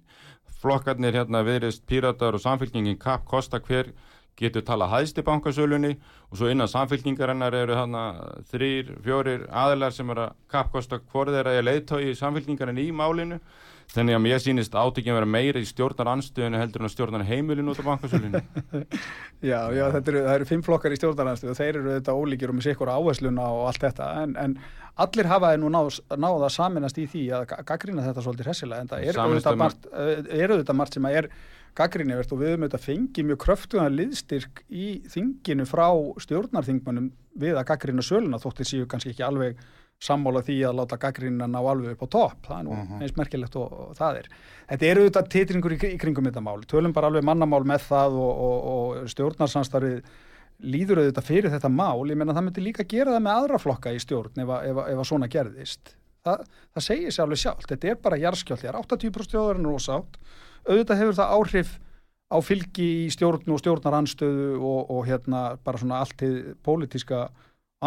flokkarnir 0.63 1.17
hérna 1.17 1.43
viðrist 1.43 1.83
píratar 1.89 2.37
og 2.37 2.43
samfélkingin 2.43 2.99
kapp 2.99 3.25
kosta 3.27 3.59
hver 3.59 3.91
getur 4.39 4.63
tala 4.65 4.87
hæðst 4.89 5.19
í 5.19 5.25
bankasölunni? 5.27 5.97
Og 6.31 6.39
svo 6.39 6.49
innan 6.49 6.71
samfélkingarinnar 6.71 7.53
eru 7.57 7.75
þarna 7.77 8.03
þrýr, 8.49 8.95
fjórir 9.03 9.45
aðilar 9.51 9.93
sem 9.93 10.09
eru 10.09 10.25
að 10.27 10.39
kappkosta 10.53 11.01
hvort 11.03 11.33
þeirra 11.35 11.57
er 11.59 11.67
leiðtói 11.67 12.01
í 12.09 12.17
samfélkingarinn 12.17 12.81
í 12.81 12.89
málinu 12.95 13.41
þannig 13.93 14.17
að 14.17 14.23
mér 14.25 14.41
sýnist 14.41 14.73
átökin 14.73 15.15
vera 15.17 15.29
meira 15.29 15.61
í 15.61 15.67
stjórnar 15.69 16.09
anstöðinu 16.15 16.59
heldur 16.61 16.81
en 16.81 16.89
að 16.89 16.93
stjórnar 16.95 17.25
heimilin 17.27 17.69
út 17.69 17.81
á 17.81 17.85
bankasölunni. 17.85 18.41
Já, 19.43 19.59
já, 19.75 19.89
þetta 19.91 20.11
eru, 20.13 20.19
það 20.23 20.35
eru 20.37 20.45
fimm 20.47 20.61
flokkar 20.63 20.93
í 20.95 20.97
stjórnarnarstöðu 21.01 21.51
og 21.51 21.57
þeir 21.57 21.77
eru 21.81 21.89
þetta 21.97 22.13
ólíkir 22.15 22.51
og 22.53 22.55
með 22.55 22.67
sikkur 22.69 22.91
áhersluna 22.93 23.47
og 23.51 23.65
allt 23.67 23.83
þetta. 23.83 24.05
En, 24.21 24.35
en 24.39 24.53
allir 25.03 25.27
hafa 25.27 25.49
nú 25.59 25.71
náð, 25.73 25.97
náð 26.15 26.45
að 26.47 26.53
saminast 26.55 27.01
í 27.01 27.07
því 27.11 27.23
að 27.35 27.43
gaggrina 27.67 28.05
þetta 28.05 28.23
svolítið 28.23 28.47
hressilega 28.47 28.85
en 28.85 28.91
það 28.93 29.03
er 29.09 29.19
Sameinast 29.19 29.49
auðvitað 29.49 29.57
um- 29.57 29.63
margt, 29.65 30.71
er 30.71 30.79
margt 30.79 30.95
sem 30.95 31.09
að 31.09 31.17
er 31.19 31.29
gaggrínivert 31.75 32.31
og 32.31 32.39
við 32.39 32.53
höfum 32.53 32.65
auðvitað 32.67 32.85
fengið 32.87 33.27
mjög 33.27 33.39
kröftugan 33.43 33.95
liðstyrk 33.97 34.63
í 34.69 34.87
þinginu 35.11 35.65
frá 35.67 35.87
stjórnarþingmönnum 36.23 37.11
við 37.43 37.57
að 37.57 37.67
gaggrina 37.71 38.05
söluna 38.05 38.39
þóttir 38.41 38.69
séu 38.69 38.87
kannski 38.89 39.11
ekki 39.11 39.25
alveg 39.25 39.57
sammála 40.03 40.41
því 40.43 40.57
að 40.67 40.75
láta 40.81 40.97
gaggrina 40.99 41.47
ná 41.47 41.59
alveg 41.61 41.93
upp 41.95 42.03
á 42.03 42.07
topp, 42.17 42.41
það 42.49 42.59
er 42.59 42.65
nú 42.67 42.73
Mhm. 42.75 43.01
eins 43.05 43.15
merkilegt 43.17 43.55
og, 43.55 43.71
og 43.71 43.95
það 43.95 44.19
er. 44.19 44.27
Þetta 44.73 44.89
eru 44.91 45.01
auðvitað 45.05 45.29
titringur 45.35 45.75
í, 45.75 45.79
í 45.93 45.97
kringum 46.01 46.27
þetta 46.27 46.43
mál, 46.43 46.59
tölum 46.67 46.93
bara 46.93 47.07
alveg 47.11 47.23
mannamál 47.23 47.63
með 47.63 47.87
það 47.87 48.17
og, 48.19 48.43
og, 48.47 48.57
og 48.73 49.09
stjórnarsamstarfið 49.13 50.03
líður 50.63 51.01
auðvitað 51.03 51.27
fyrir 51.27 51.51
þetta 51.51 51.69
mál, 51.71 52.03
ég 52.11 52.17
meina 52.19 52.33
það 52.35 52.45
myndi 52.49 52.63
líka 52.63 52.85
gera 52.87 53.15
það 53.15 53.23
með 53.25 53.39
aðra 53.39 53.59
flokka 53.63 53.93
í 53.95 53.99
stjórn 54.03 54.43
ef, 54.43 54.47
að- 54.47 54.67
ef, 54.69 54.75
að- 54.83 54.91
ef 54.93 54.99
að 55.03 55.07
svona 55.09 55.27
gerðist. 55.33 55.95
Það, 56.23 56.43
það 56.75 56.83
segir 56.87 57.11
sér 57.11 57.23
alveg 57.25 57.41
sjálft, 57.41 57.67
þetta 57.67 57.89
er 57.89 57.95
bara 57.95 58.19
jarðskjöld, 58.21 58.61
það 58.61 58.69
er 58.69 58.77
80% 58.79 59.33
þjóðarinn 59.33 59.67
rosátt, 59.67 60.19
auðvitað 60.69 61.01
hefur 61.01 61.17
það 61.19 61.33
áhrif 61.39 61.73
á 62.31 62.37
fylgi 62.41 62.87
í 63.05 63.09
stjórn 63.11 63.51
og 63.51 63.59
stjórnaranstöðu 63.59 64.53
og, 64.63 64.91
og 64.95 65.01
hérna 65.09 65.41
bara 65.63 65.77
svona 65.81 65.99
allt 65.99 66.15
til 66.17 66.55
pólitíska 66.63 67.25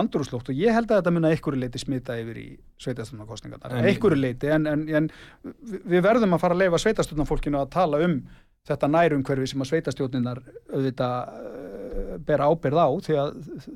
andrúslótt 0.03 0.51
og 0.53 0.59
ég 0.63 0.73
held 0.77 0.91
að 0.91 1.01
þetta 1.03 1.13
mun 1.17 1.29
að 1.29 1.37
einhverju 1.37 1.61
leiti 1.65 1.83
smita 1.83 2.17
yfir 2.21 2.41
í 2.43 2.49
sveitastunarkostningarnar, 2.85 3.77
En- 3.81 3.91
einhverju 3.93 4.21
leiti 4.21 4.51
en, 4.53 4.67
en, 4.67 4.89
en 4.89 5.11
vi- 5.45 5.83
við 5.97 6.03
verðum 6.09 6.35
að 6.37 6.43
fara 6.45 6.55
að 6.59 6.65
leifa 6.65 6.83
sveitastunarfólkinu 6.87 7.61
að 7.63 7.71
tala 7.77 8.03
um 8.07 8.21
þetta 8.67 8.89
nærumhverfi 8.91 9.47
sem 9.53 9.61
að 9.63 9.69
sveitastjórninar 9.71 10.41
auðvitað 10.75 11.37
uh, 11.37 12.17
bera 12.27 12.49
ábyrð 12.51 12.81
á 12.83 12.89
því 13.07 13.15
að 13.23 13.29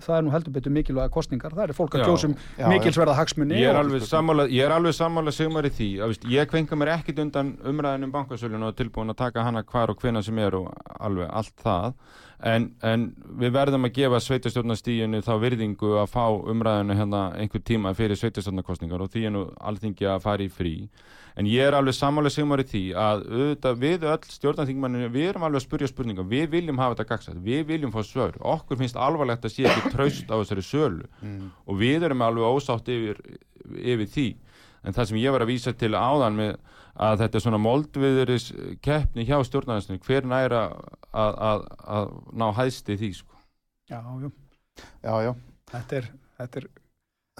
það 0.02 0.14
er 0.16 0.24
nú 0.26 0.32
heldur 0.34 0.54
betur 0.56 0.72
mikilvæga 0.74 1.12
kostningar, 1.14 1.54
það 1.54 1.68
er 1.70 1.76
fólk 1.78 1.94
að 1.94 2.02
Já, 2.58 2.66
mikilsverða 2.72 3.14
hagsmunni 3.20 3.60
Ég 3.60 3.70
er 3.70 3.78
alveg 3.78 4.02
sammála, 4.08 4.48
ég 4.50 4.66
er 4.66 4.74
alveg 4.74 4.96
sammála 4.98 5.32
Sigmar 5.36 5.68
í 5.68 5.70
því, 5.76 5.88
að 6.02 6.10
veist, 6.12 6.26
ég 6.34 6.50
kvenka 6.50 6.76
mér 6.80 6.90
ekkit 6.96 7.22
undan 7.22 7.52
umræðin 7.70 8.08
um 8.08 8.14
bankasölun 8.16 8.66
og 8.66 8.74
tilbúin 8.82 9.14
að 9.14 9.20
taka 9.22 9.46
hana 9.46 9.62
hvar 9.62 9.94
og 9.94 10.02
hvena 10.02 10.24
sem 10.26 10.42
er 10.42 10.58
og 10.58 10.68
alveg 10.98 11.30
allt 11.30 11.54
það 11.62 11.94
en, 12.46 12.66
en 12.86 13.06
við 13.40 13.54
verðum 13.54 13.86
að 13.88 13.94
gefa 13.98 14.20
sveitastjórnastíðinu 14.24 15.20
þá 15.24 15.32
virðingu 15.42 15.94
að 16.00 16.10
fá 16.12 16.24
umræðinu 16.30 16.96
hérna 16.96 17.22
einhver 17.36 17.62
tíma 17.66 17.92
fyrir 17.98 18.18
sveitastjórnarkostningar 18.20 19.04
og 19.04 19.10
því 19.12 19.24
er 19.28 19.34
nú 19.34 19.46
alþingi 19.60 20.08
að 20.08 20.22
fara 20.24 20.46
í 20.46 20.52
frí. 20.52 20.74
En 21.38 21.46
ég 21.46 21.62
er 21.68 21.76
alveg 21.76 21.94
sammála 21.94 22.32
Sigmar 22.32 22.62
í 22.64 22.66
því 22.68 22.82
að 22.98 23.22
auðvitað, 23.28 23.76
við 23.84 24.06
öll 24.10 24.32
stjórnarþingmanninu 24.34 25.10
við 25.14 25.28
erum 25.30 25.46
alveg 25.46 25.60
að 25.60 25.66
spurja 25.68 25.90
spurningar, 25.90 26.26
við 26.28 26.48
viljum 26.56 26.80
hafa 26.82 26.96
þetta 26.96 27.08
gagsætt, 27.12 27.42
við 27.44 27.62
viljum 27.68 27.94
fá 27.94 28.00
svör, 28.04 28.36
okkur 28.40 28.80
finnst 28.80 28.98
alvarlegt 28.98 29.46
að 29.46 29.54
sé 29.54 29.68
ekki 29.70 29.92
traust 29.94 30.32
á 30.32 30.36
þessari 30.40 30.64
sölu. 30.66 31.06
Og 31.66 31.78
við 31.80 32.08
erum 32.08 32.26
alveg 32.26 32.58
ósátt 32.58 32.90
yfir, 32.90 33.22
yfir 33.78 34.10
því. 34.16 34.28
En 34.84 34.96
það 34.96 35.10
sem 35.10 35.20
ég 35.20 35.32
var 35.32 35.44
að 35.44 35.52
vísa 35.52 35.72
til 35.76 35.92
áðan 35.94 36.36
með 36.40 36.52
að 37.00 37.22
þetta 37.24 37.38
er 37.40 37.44
svona 37.46 37.60
moldviðuris 37.64 38.48
keppni 38.84 39.24
hjá 39.28 39.38
stjórnarnarsinu 39.48 40.02
hver 40.04 40.28
næra 40.28 40.64
að, 41.10 41.38
að, 41.50 41.64
að 41.98 42.12
ná 42.42 42.46
hæðsti 42.58 42.98
því 43.00 43.12
sko. 43.22 43.40
Já, 43.90 44.00
jú, 44.22 44.30
Já, 45.02 45.14
já. 45.26 45.32
þetta 45.72 45.98
er, 46.02 46.12
þetta 46.40 46.62
er 46.64 46.68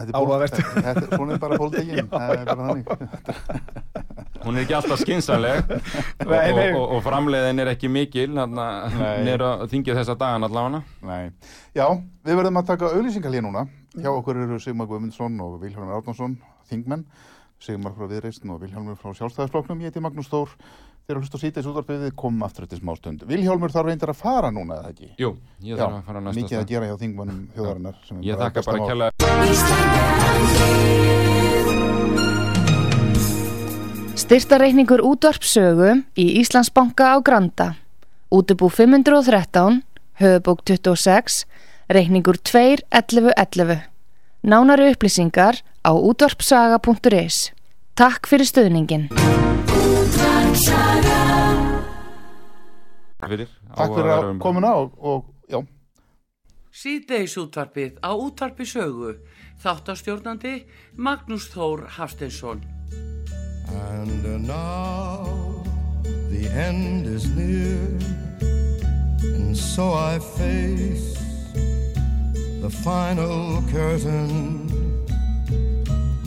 Þetta 0.00 0.14
er 0.14 0.16
Áhugavert. 0.16 0.54
Þetta 0.56 1.00
er 1.02 1.08
svona 1.12 1.34
er 1.34 1.40
bara 1.42 1.56
pólitíkin. 1.60 1.98
Já, 2.00 2.04
Það 2.08 2.30
er 2.32 2.46
bara 2.48 2.68
þannig. 2.70 2.86
hún 4.46 4.56
er 4.56 4.62
ekki 4.62 4.76
alltaf 4.78 5.00
skinsanleg 5.02 5.58
og, 5.74 6.30
og, 6.30 6.60
og, 6.62 6.84
og 6.96 7.02
framleiðin 7.04 7.60
er 7.60 7.70
ekki 7.74 7.90
mikil 7.92 8.30
nýra 8.32 9.50
þingið 9.68 9.98
þessa 10.00 10.16
dagan 10.16 10.46
allavega 10.48 10.80
Nei. 11.04 11.34
Já, 11.76 11.84
við 12.24 12.38
verðum 12.40 12.60
að 12.62 12.70
taka 12.72 12.92
auðlýsingar 12.94 13.36
hér 13.36 13.44
núna. 13.44 13.66
Hjá 13.98 14.08
okkur 14.14 14.40
eru 14.46 14.60
Sigmar 14.62 14.88
Guðmundsson 14.88 15.36
og 15.44 15.58
Vilhjálmur 15.60 15.98
Árnason, 15.98 16.38
þingmenn. 16.70 17.04
Sigmar 17.60 17.92
frá 17.92 18.06
Viðreistn 18.08 18.48
og 18.54 18.62
Vilhjálmur 18.62 18.96
frá 18.96 19.12
Sjálfstæðisflokknum. 19.18 19.82
Ég 19.84 19.90
heiti 19.92 20.00
Magnús 20.00 20.30
Þór. 20.32 20.48
Þeir 21.04 21.12
eru 21.12 21.18
að 21.18 21.24
hlusta 21.26 21.36
á 21.36 21.42
síðdeis 21.42 21.66
útvarpið 21.68 21.98
við 22.06 22.12
komum 22.16 22.44
aftur 22.46 22.64
eftir 22.64 22.80
smá 22.80 22.92
stund. 22.96 23.20
Vilhjálmur 23.28 23.72
þarf 23.74 23.88
reyndar 23.90 24.12
að 24.14 24.20
fara 24.22 24.48
núna, 24.54 24.78
eða 24.80 24.90
ekki? 24.94 25.08
Jú, 25.20 25.30
ég 25.66 25.76
þarf 25.76 25.94
að 25.98 26.06
fara 26.08 26.20
næsta 26.24 26.40
mikið 26.40 26.56
að 26.60 26.70
gera 26.70 26.88
hjá 26.88 26.96
þingmannum 27.02 27.40
þjóðarinnar. 27.56 27.96
sem 28.08 28.16
Ég 28.24 28.34
þakka 28.40 28.60
bara 28.64 28.78
mál. 28.80 28.88
kjalla 28.88 29.06
Styrtareikningur 34.20 35.00
útvarpsögu 35.04 35.90
í 36.16 36.26
Íslandsbanka 36.40 37.12
á 37.12 37.16
Granda. 37.20 37.68
Útubú 38.32 38.70
513, 38.72 39.82
höfubók 40.22 40.64
26, 40.64 41.44
reikningur 41.92 42.40
2.11.11. 42.40 43.84
Nánari 44.46 44.94
upplýsingar 44.94 45.60
á 45.84 45.90
útvarpsaga.is. 45.92 47.50
Takk 47.96 48.28
fyrir 48.28 48.48
stöðningin. 48.48 49.08
fyrir 53.20 53.48
Takk 53.76 53.92
fyrir 53.94 54.10
að 54.14 54.30
komuna 54.42 54.72
og, 54.80 54.96
og 54.98 55.28
já, 55.50 55.60
Síðdeis 56.70 57.34
útvarpið 57.34 57.98
á 57.98 58.14
útvarpi 58.14 58.64
sögu. 58.64 59.16
Þáttastjórnandi 59.60 60.64
Magnús 60.96 61.50
Þór 61.50 61.82
Hafsteinsson. 61.98 62.62
And 63.70 64.46
now 64.46 65.62
the 66.30 66.48
end 66.54 67.06
is 67.06 67.28
near, 67.34 67.98
and 69.22 69.56
so 69.56 69.92
I 69.92 70.18
face 70.18 71.18
the 72.62 72.70
final 72.70 73.62
curtain. 73.70 74.89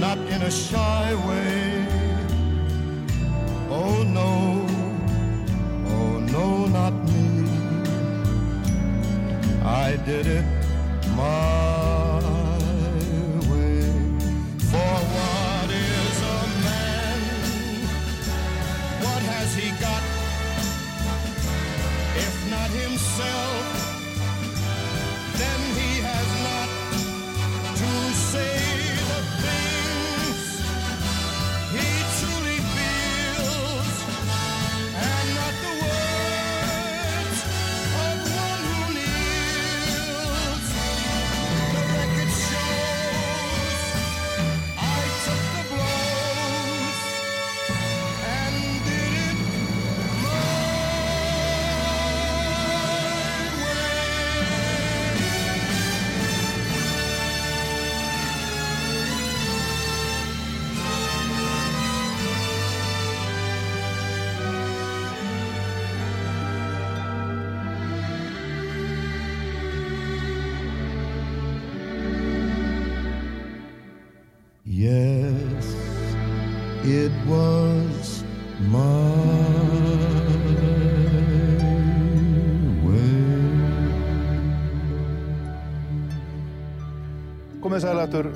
not 0.00 0.16
in 0.16 0.40
a 0.40 0.50
shy 0.50 1.14
way, 1.28 1.86
oh 3.68 4.02
no, 4.02 4.66
oh 5.94 6.18
no, 6.18 6.66
not 6.66 6.94
me. 7.04 7.46
I 9.62 9.96
did 10.06 10.26
it 10.26 10.59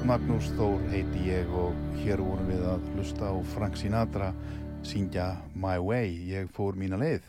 Magnús 0.04 0.50
Þór 0.52 0.82
heiti 0.92 1.30
ég 1.30 1.48
og 1.56 1.72
hér 1.96 2.20
vorum 2.20 2.50
við 2.50 2.60
að 2.68 2.82
hlusta 2.92 3.30
á 3.32 3.34
Frank 3.54 3.78
Sinatra 3.80 4.26
syngja 4.84 5.30
My 5.56 5.78
Way, 5.80 6.10
ég 6.28 6.50
fór 6.52 6.76
mína 6.76 6.98
leið. 7.00 7.24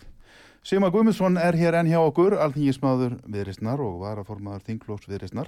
Sigmar 0.59 0.91
Guðmundsson 0.91 1.39
er 1.39 1.55
hér 1.55 1.77
enn 1.79 1.87
hjá 1.87 2.01
okkur, 2.01 2.35
alþingismadur 2.35 3.15
viðristnar 3.31 3.79
og 3.79 4.01
varaformaður 4.03 4.67
þinglóks 4.67 5.07
viðristnar. 5.07 5.47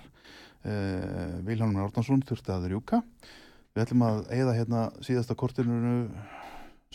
Uh, 0.63 1.43
Vilhelmur 1.43 1.89
Árnarsson 1.89 2.23
þurfti 2.23 2.55
að 2.55 2.71
rjúka. 2.71 3.03
Við 3.75 3.83
ætlum 3.83 4.07
að 4.07 4.23
eigða 4.31 4.57
hérna 4.61 4.87
síðasta 5.03 5.35
kortinu, 5.35 6.07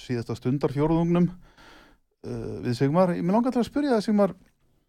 síðasta 0.00 0.40
stundar 0.40 0.72
fjóruðungnum 0.72 1.28
uh, 1.28 2.60
við 2.64 2.78
Sigmar. 2.80 3.12
Mér 3.20 3.36
langar 3.36 3.52
til 3.52 3.66
að 3.66 3.68
spyrja 3.68 3.98
það 3.98 4.06
Sigmar, 4.08 4.38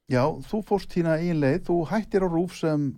já, 0.08 0.24
þú 0.48 0.64
fórst 0.72 0.96
þína 0.96 1.20
eigin 1.20 1.44
leið, 1.44 1.66
þú 1.68 1.82
hættir 1.92 2.24
á 2.24 2.32
rúf 2.32 2.56
sem 2.64 2.94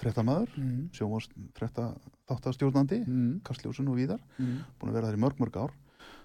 fréttamaður 0.00 0.48
Mm. 0.56 0.88
sjónvast 0.92 1.32
frétta 1.54 1.92
þáttastjórnandi 2.28 3.02
Mm. 3.06 3.40
Kastljósun 3.44 3.88
og 3.88 3.96
Víðar, 3.96 4.20
Mm. 4.38 4.64
búin 4.80 4.90
að 4.90 4.94
vera 4.94 5.06
þar 5.08 5.16
í 5.18 5.20
mörg 5.20 5.38
mörg 5.38 5.56
ár 5.56 5.70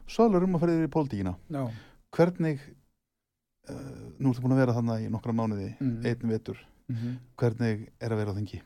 Svalur 0.08 0.44
um 0.44 0.56
að 0.56 0.62
ferði 0.62 0.78
yfir 0.78 0.88
í 0.88 0.94
pólitíkina 0.96 1.36
Já. 1.52 1.72
hvernig 2.12 2.60
uh, 3.70 3.76
nú 4.20 4.32
ertu 4.32 4.42
búin 4.42 4.54
að 4.56 4.62
vera 4.64 4.74
þannig 4.74 5.08
í 5.08 5.12
nokkra 5.12 5.34
mánuði 5.36 5.76
Mm. 5.82 6.06
einn 6.06 6.30
vetur, 6.30 6.58
Mm 6.90 7.18
hvernig 7.38 7.90
er 8.00 8.10
að 8.12 8.18
vera 8.18 8.32
á 8.32 8.38
þingi? 8.40 8.62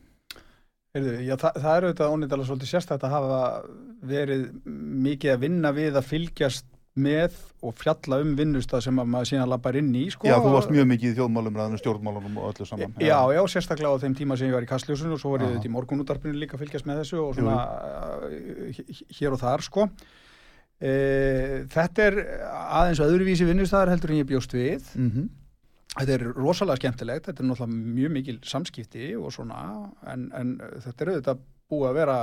Heyrðu, 0.94 1.26
já, 1.26 1.36
það, 1.38 1.54
það 1.56 1.78
er 1.78 1.84
auðvitað 1.88 2.12
ónýttalega 2.14 2.48
svolítið 2.48 2.72
sérstætt 2.72 3.04
að 3.04 3.14
hafa 3.16 3.64
verið 4.04 4.52
mikið 4.66 5.32
að 5.34 5.40
vinna 5.40 5.72
við 5.72 5.94
að 5.96 6.04
fylgjast 6.06 6.66
með 7.00 7.36
og 7.64 7.76
fjalla 7.80 8.20
um 8.24 8.34
vinnustað 8.36 8.84
sem 8.88 8.98
að 9.00 9.12
maður 9.14 9.30
síðan 9.30 9.52
lappar 9.52 9.78
inn 9.80 9.92
í 9.96 10.04
sko. 10.12 10.28
Já, 10.28 10.36
þú 10.44 10.56
varst 10.58 10.74
mjög 10.74 10.88
mikið 10.90 11.12
í 11.12 11.18
þjóðmálum 11.20 11.60
ræðinu, 11.60 11.80
stjórnmálunum 11.80 12.40
og 12.42 12.50
öllu 12.50 12.68
saman 12.68 12.96
Já, 13.00 13.20
já, 13.32 13.42
sérstaklega 13.54 13.94
á 13.96 14.02
þeim 14.04 14.18
tíma 14.20 14.38
sem 14.40 14.50
ég 14.50 14.58
var 14.58 14.66
í 14.66 14.72
Kastljósinu 14.72 15.16
og 15.16 15.22
svo 15.22 15.32
var 15.32 15.46
ég 15.46 15.54
auðvitað 15.54 15.70
í 15.70 15.76
morgunútarpinu 15.76 16.42
líka 16.42 16.58
að 16.58 16.66
fylgjast 16.66 16.90
með 16.90 17.04
þessu 17.04 17.22
og 17.22 17.38
svona 17.38 17.60
uh, 18.28 18.82
hér 19.20 19.38
og 19.38 19.40
þar 19.40 19.64
sko. 19.68 19.88
E, 20.82 20.92
þetta 21.72 22.08
er 22.10 22.20
aðeins 22.50 23.04
öðruvísi 23.06 23.48
vinnustæðar 23.48 23.94
heldur 23.94 24.16
en 24.16 24.24
ég 24.24 24.34
bjóst 24.34 24.58
við. 24.58 24.92
mm 24.98 25.30
Þetta 25.92 26.14
er 26.16 26.22
rosalega 26.38 26.80
skemmtilegt, 26.80 27.26
þetta 27.28 27.42
er 27.44 27.48
náttúrulega 27.50 27.96
mjög 27.98 28.12
mikil 28.16 28.36
samskipti 28.48 29.10
og 29.20 29.34
svona, 29.36 29.58
en, 30.08 30.30
en 30.40 30.54
þetta 30.86 31.04
er 31.04 31.10
auðvitað 31.12 31.42
búið 31.72 31.88
að 31.90 31.98
vera 32.00 32.18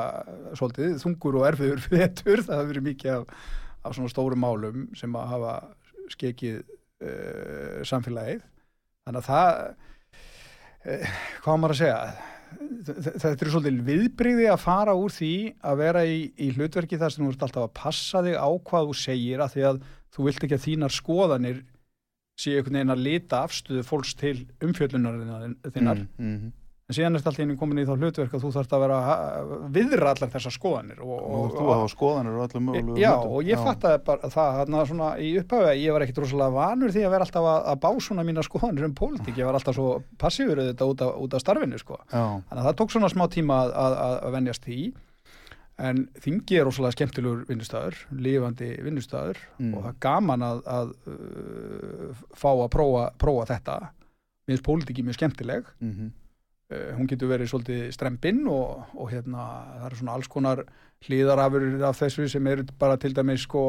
svolítið 0.57 0.95
þungur 1.03 1.37
og 1.41 1.45
erfiður 1.51 1.83
vetur, 1.99 2.45
það 2.47 2.63
hefur 2.63 2.71
verið 2.73 2.87
mikið 2.87 3.13
af, 3.13 3.51
af 3.89 3.97
svona 3.97 4.13
stórum 4.13 4.43
málum 4.45 4.89
sem 4.99 5.15
að 5.19 5.31
hafa 5.33 5.53
skekið 6.13 6.59
uh, 6.63 7.79
samfélagið. 7.89 8.43
Þannig 9.07 9.21
að 9.23 9.29
það, 9.29 9.63
uh, 10.85 11.15
hvað 11.45 11.63
maður 11.63 11.77
að 11.77 11.81
segja, 11.83 12.03
þetta 13.25 13.33
er 13.35 13.53
svolítið 13.53 13.81
viðbrigði 13.89 14.47
að 14.53 14.63
fara 14.63 14.95
úr 14.97 15.13
því 15.13 15.33
að 15.69 15.81
vera 15.83 16.05
í, 16.09 16.21
í 16.41 16.53
hlutverki 16.57 17.01
þar 17.01 17.15
sem 17.15 17.27
þú 17.27 17.33
ert 17.35 17.49
alltaf 17.49 17.67
að 17.67 17.75
passa 17.77 18.23
þig 18.25 18.39
á 18.41 18.49
hvað 18.71 18.89
þú 18.89 19.01
segir 19.03 19.43
að 19.45 19.57
því 19.57 19.67
að 19.69 19.83
þú 20.15 20.29
vilt 20.29 20.47
ekki 20.47 20.57
að 20.57 20.65
þínar 20.65 20.95
skoðanir 20.97 21.59
sé 22.39 22.55
einhvern 22.55 22.79
veginn 22.79 22.95
að 22.95 23.05
lita 23.05 23.43
afstöðu 23.45 23.83
fólks 23.85 24.15
til 24.17 24.37
umfjöllunar 24.65 25.21
þinnar. 25.75 26.07
Mm 26.21 26.55
en 26.89 26.97
síðan 26.97 27.15
er 27.17 27.21
þetta 27.21 27.29
alltaf 27.31 27.45
einu 27.45 27.57
komin 27.61 27.81
í 27.83 27.85
þá 27.85 27.91
hlutverk 28.01 28.33
að 28.39 28.45
þú 28.47 28.51
þarfst 28.55 28.71
að 28.73 28.83
vera 28.85 28.99
að 29.13 29.51
viðra 29.77 30.13
allar 30.15 30.31
þessar 30.33 30.55
skoðanir 30.55 31.01
og, 31.05 31.19
og, 31.21 31.57
og 31.61 31.67
hafa 31.75 31.89
skoðanir 31.93 32.37
og 32.39 32.45
öllum 32.47 32.65
mögulegu 32.71 33.03
Já, 33.03 33.11
hlutum. 33.19 33.35
og 33.37 33.51
ég 33.51 33.65
fattaði 33.67 33.99
bara 34.07 34.31
það 34.33 34.55
þarna 34.61 34.85
svona 34.89 35.09
í 35.21 35.29
upphafi 35.43 35.69
að 35.69 35.83
ég 35.83 35.93
var 35.99 36.05
ekkit 36.07 36.21
rosalega 36.25 36.55
vanur 36.57 36.95
því 36.95 37.03
að 37.05 37.13
vera 37.13 37.27
alltaf 37.29 37.49
að, 37.53 37.59
að 37.75 37.83
bá 37.85 37.91
svona 38.09 38.25
mína 38.25 38.45
skoðanir 38.47 38.87
um 38.89 38.95
pólitík, 39.03 39.37
ég 39.37 39.51
var 39.51 39.59
alltaf 39.61 39.77
svo 39.77 39.91
passífur 40.25 40.63
þetta 40.65 40.89
út 40.95 41.05
af, 41.05 41.13
út 41.27 41.37
af 41.37 41.45
starfinu 41.45 41.83
sko. 41.83 41.99
Já, 42.09 42.25
Þannig 42.49 42.63
að 42.63 42.71
það 42.71 42.79
tók 42.81 42.95
svona 42.97 43.13
smá 43.13 43.27
tíma 43.37 43.59
að, 43.67 43.75
að, 43.85 43.99
að- 44.09 44.33
venjast 44.39 44.65
því. 44.65 44.79
En 45.79 46.01
þingi 46.25 46.57
er 46.59 46.65
rosalega 46.67 46.97
skemmtilegur 46.97 47.45
vinnustæður, 47.53 48.01
lifandi 48.25 48.73
vinnustæður 48.83 49.39
Mm. 49.61 49.75
og 49.77 49.85
það 49.85 49.93
er 49.93 50.01
gaman 50.09 50.43
að, 50.43 50.59
að 50.67 50.89
uh, 51.07 52.25
fá 52.35 52.49
að 52.51 52.71
prófa, 52.75 53.05
prófa 53.21 53.45
þetta. 53.53 53.77
Mér 54.49 54.57
finnst 54.57 54.65
pólitíki 54.67 55.05
mjög 55.07 55.19
skemmtileg. 55.21 55.69
Mm 55.85 55.93
uh, 56.09 56.09
hún 56.69 57.09
getur 57.09 57.31
verið 57.31 57.49
svolítið 57.49 57.87
strempinn 57.97 58.43
og, 58.53 58.83
og 58.95 59.09
hérna 59.13 59.47
það 59.79 59.87
eru 59.89 59.99
svona 60.03 60.17
alls 60.19 60.29
konar 60.29 60.65
hlýðarafur 61.07 61.65
af 61.87 61.97
þessu 62.01 62.27
sem 62.29 62.47
eru 62.51 62.65
bara 62.79 62.97
til 63.01 63.13
dæmis 63.15 63.45
sko 63.47 63.63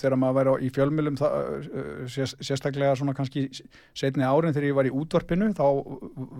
þegar 0.00 0.16
maður 0.18 0.36
væri 0.50 0.66
í 0.66 0.70
fjölmjölum 0.74 1.16
það, 1.20 1.68
sérst, 2.10 2.40
sérstaklega 2.42 2.96
svona 2.98 3.14
kannski 3.16 3.46
setni 3.96 4.26
árin 4.26 4.52
þegar 4.52 4.68
ég 4.68 4.76
var 4.76 4.88
í 4.88 4.92
útvarpinu 4.92 5.52
þá 5.56 5.64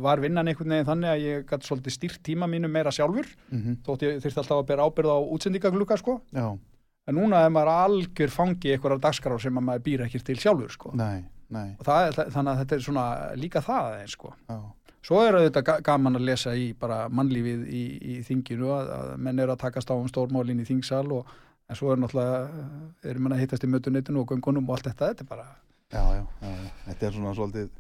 var 0.02 0.20
vinnan 0.24 0.50
einhvern 0.50 0.74
veginn 0.74 0.88
þannig 0.90 1.12
að 1.12 1.22
ég 1.24 1.46
gæti 1.46 1.70
svolítið 1.70 1.94
stýrt 1.96 2.22
tíma 2.26 2.48
mínu 2.50 2.68
meira 2.68 2.90
sjálfur 2.92 3.28
-hmm. 3.52 3.78
þótt 3.86 4.02
ég 4.02 4.18
þyrfti 4.24 4.42
alltaf 4.42 4.58
að 4.58 4.66
bera 4.72 4.88
ábyrð 4.90 5.14
á 5.14 5.18
útsendingaglugga 5.32 5.96
sko. 5.96 6.20
Já, 6.34 6.58
en 7.06 7.14
núna 7.14 7.44
er 7.46 7.50
maður 7.54 7.72
algjör 7.72 8.30
fangi 8.34 8.72
einhverjar 8.74 9.00
dagskrár 9.00 9.40
sem 9.40 9.56
að 9.56 9.62
maður 9.62 9.84
býr 9.86 10.04
ekki 10.06 10.18
til 10.24 10.36
sjálfur 10.36 10.70
sko. 10.74 10.90
Nei, 10.94 11.24
nei. 11.48 11.76
Það, 11.80 12.06
er- 12.08 12.30
þannig 12.34 12.50
að 12.52 12.58
þetta 12.58 12.74
er 12.74 12.82
svona 12.82 13.06
líka 13.36 13.60
það 13.62 14.00
eins 14.00 14.10
sko. 14.18 14.34
Já, 14.50 14.58
Svo 15.06 15.20
er 15.22 15.36
ga- 15.62 15.80
gaman 15.86 16.18
að 16.18 16.26
lesa 16.26 16.54
í 16.58 16.72
bara 16.74 17.04
mannlífið 17.08 17.66
í, 17.70 17.82
í 18.02 18.14
þinginu 18.26 18.72
að, 18.74 18.88
að 18.96 19.10
menn 19.22 19.38
eru 19.38 19.54
að 19.54 19.62
takast 19.62 19.90
á 19.90 19.94
um 19.94 20.08
stórmálin 20.10 20.62
í 20.64 20.66
þingsal 20.66 21.06
og 21.14 21.30
en 21.70 21.78
svo 21.78 21.92
er 21.92 22.02
náttúrulega, 22.02 22.66
eru 23.06 23.22
menn 23.22 23.34
að 23.36 23.42
hittast 23.44 23.66
í 23.66 23.70
mötunitinu 23.70 24.22
og 24.22 24.30
göngunum 24.32 24.68
og 24.68 24.76
allt 24.76 24.90
þetta, 24.90 25.12
þetta 25.12 25.26
er 25.26 25.30
bara 25.30 25.46
já, 25.94 26.02
já, 26.02 26.22
já, 26.42 26.52
já. 26.52 26.70
þetta 26.90 27.08
er 27.10 27.18
svona 27.18 27.34
svolítið 27.38 27.74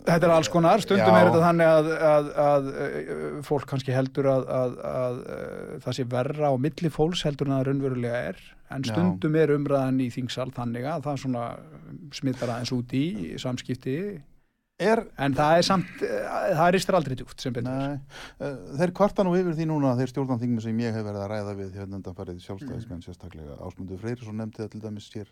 Þetta 0.00 0.26
er 0.26 0.32
alls 0.32 0.48
konar, 0.48 0.80
stundum 0.80 1.12
Já. 1.12 1.18
er 1.20 1.26
þetta 1.28 1.40
þannig 1.44 1.68
að, 1.68 1.88
að, 2.08 2.28
að, 2.40 2.68
að 2.80 3.42
fólk 3.44 3.66
kannski 3.68 3.92
heldur 3.92 4.28
að, 4.32 4.46
að, 4.56 4.76
að, 4.90 5.18
að 5.34 5.82
það 5.84 5.96
sé 5.98 6.06
verra 6.14 6.48
á 6.48 6.54
milli 6.64 6.90
fólks 6.94 7.24
heldur 7.26 7.50
en 7.50 7.54
það 7.58 7.66
raunverulega 7.68 8.22
er 8.30 8.40
en 8.72 8.86
Já. 8.86 8.94
stundum 8.94 9.36
er 9.36 9.52
umræðan 9.58 10.00
í 10.00 10.08
þingsal 10.14 10.48
þannig 10.56 10.88
að 10.88 11.04
það 11.04 11.20
svona 11.26 11.44
smittar 12.16 12.54
aðeins 12.54 12.72
út 12.78 12.94
í 12.96 13.04
samskipti 13.44 13.96
Er, 14.80 15.02
en 15.20 15.34
það 15.36 15.58
er 15.58 15.66
samt, 15.66 15.90
eh, 16.06 16.26
það 16.56 16.70
ristir 16.74 16.96
aldrei 16.96 17.16
djúpt 17.20 17.42
sem 17.44 17.52
betur. 17.52 17.68
nei, 17.70 17.98
uh, 18.40 18.54
þeir 18.80 18.92
kvarta 18.96 19.24
nú 19.26 19.34
yfir 19.36 19.54
því 19.58 19.66
núna 19.68 19.90
þeir 19.98 20.12
stjórnanþingmi 20.14 20.62
sem 20.64 20.80
ég 20.80 20.94
hef 20.96 21.04
verið 21.04 21.24
að 21.26 21.30
ræða 21.34 21.54
við 21.58 21.74
hérna 21.76 21.98
undanfarið 22.00 22.40
sjálfstæðismenn 22.46 23.04
sérstaklega 23.04 23.58
Ásmundur 23.66 24.00
Freyrisson 24.00 24.40
nefndi 24.40 24.62
það 24.62 24.70
til 24.72 24.80
dæmis 24.86 25.10
hér 25.14 25.28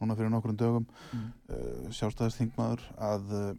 núna 0.00 0.16
fyrir 0.18 0.30
nokkrum 0.34 0.58
dögum 0.60 0.86
Mm. 1.12 1.32
uh, 1.48 1.90
sjálfstæðisþingmaður 1.96 2.82
að 3.00 3.32
uh, 3.32 3.54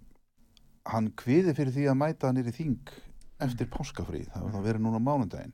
hann 0.93 1.09
kviði 1.17 1.55
fyrir 1.57 1.73
því 1.73 1.87
að 1.89 1.97
mæta 2.03 2.31
nýri 2.31 2.53
þing 2.53 2.93
eftir 3.41 3.67
páskafrí, 3.73 4.25
það 4.33 4.43
var 4.45 4.53
það 4.57 4.67
verið 4.69 4.85
núna 4.85 5.01
mánundaginn 5.01 5.53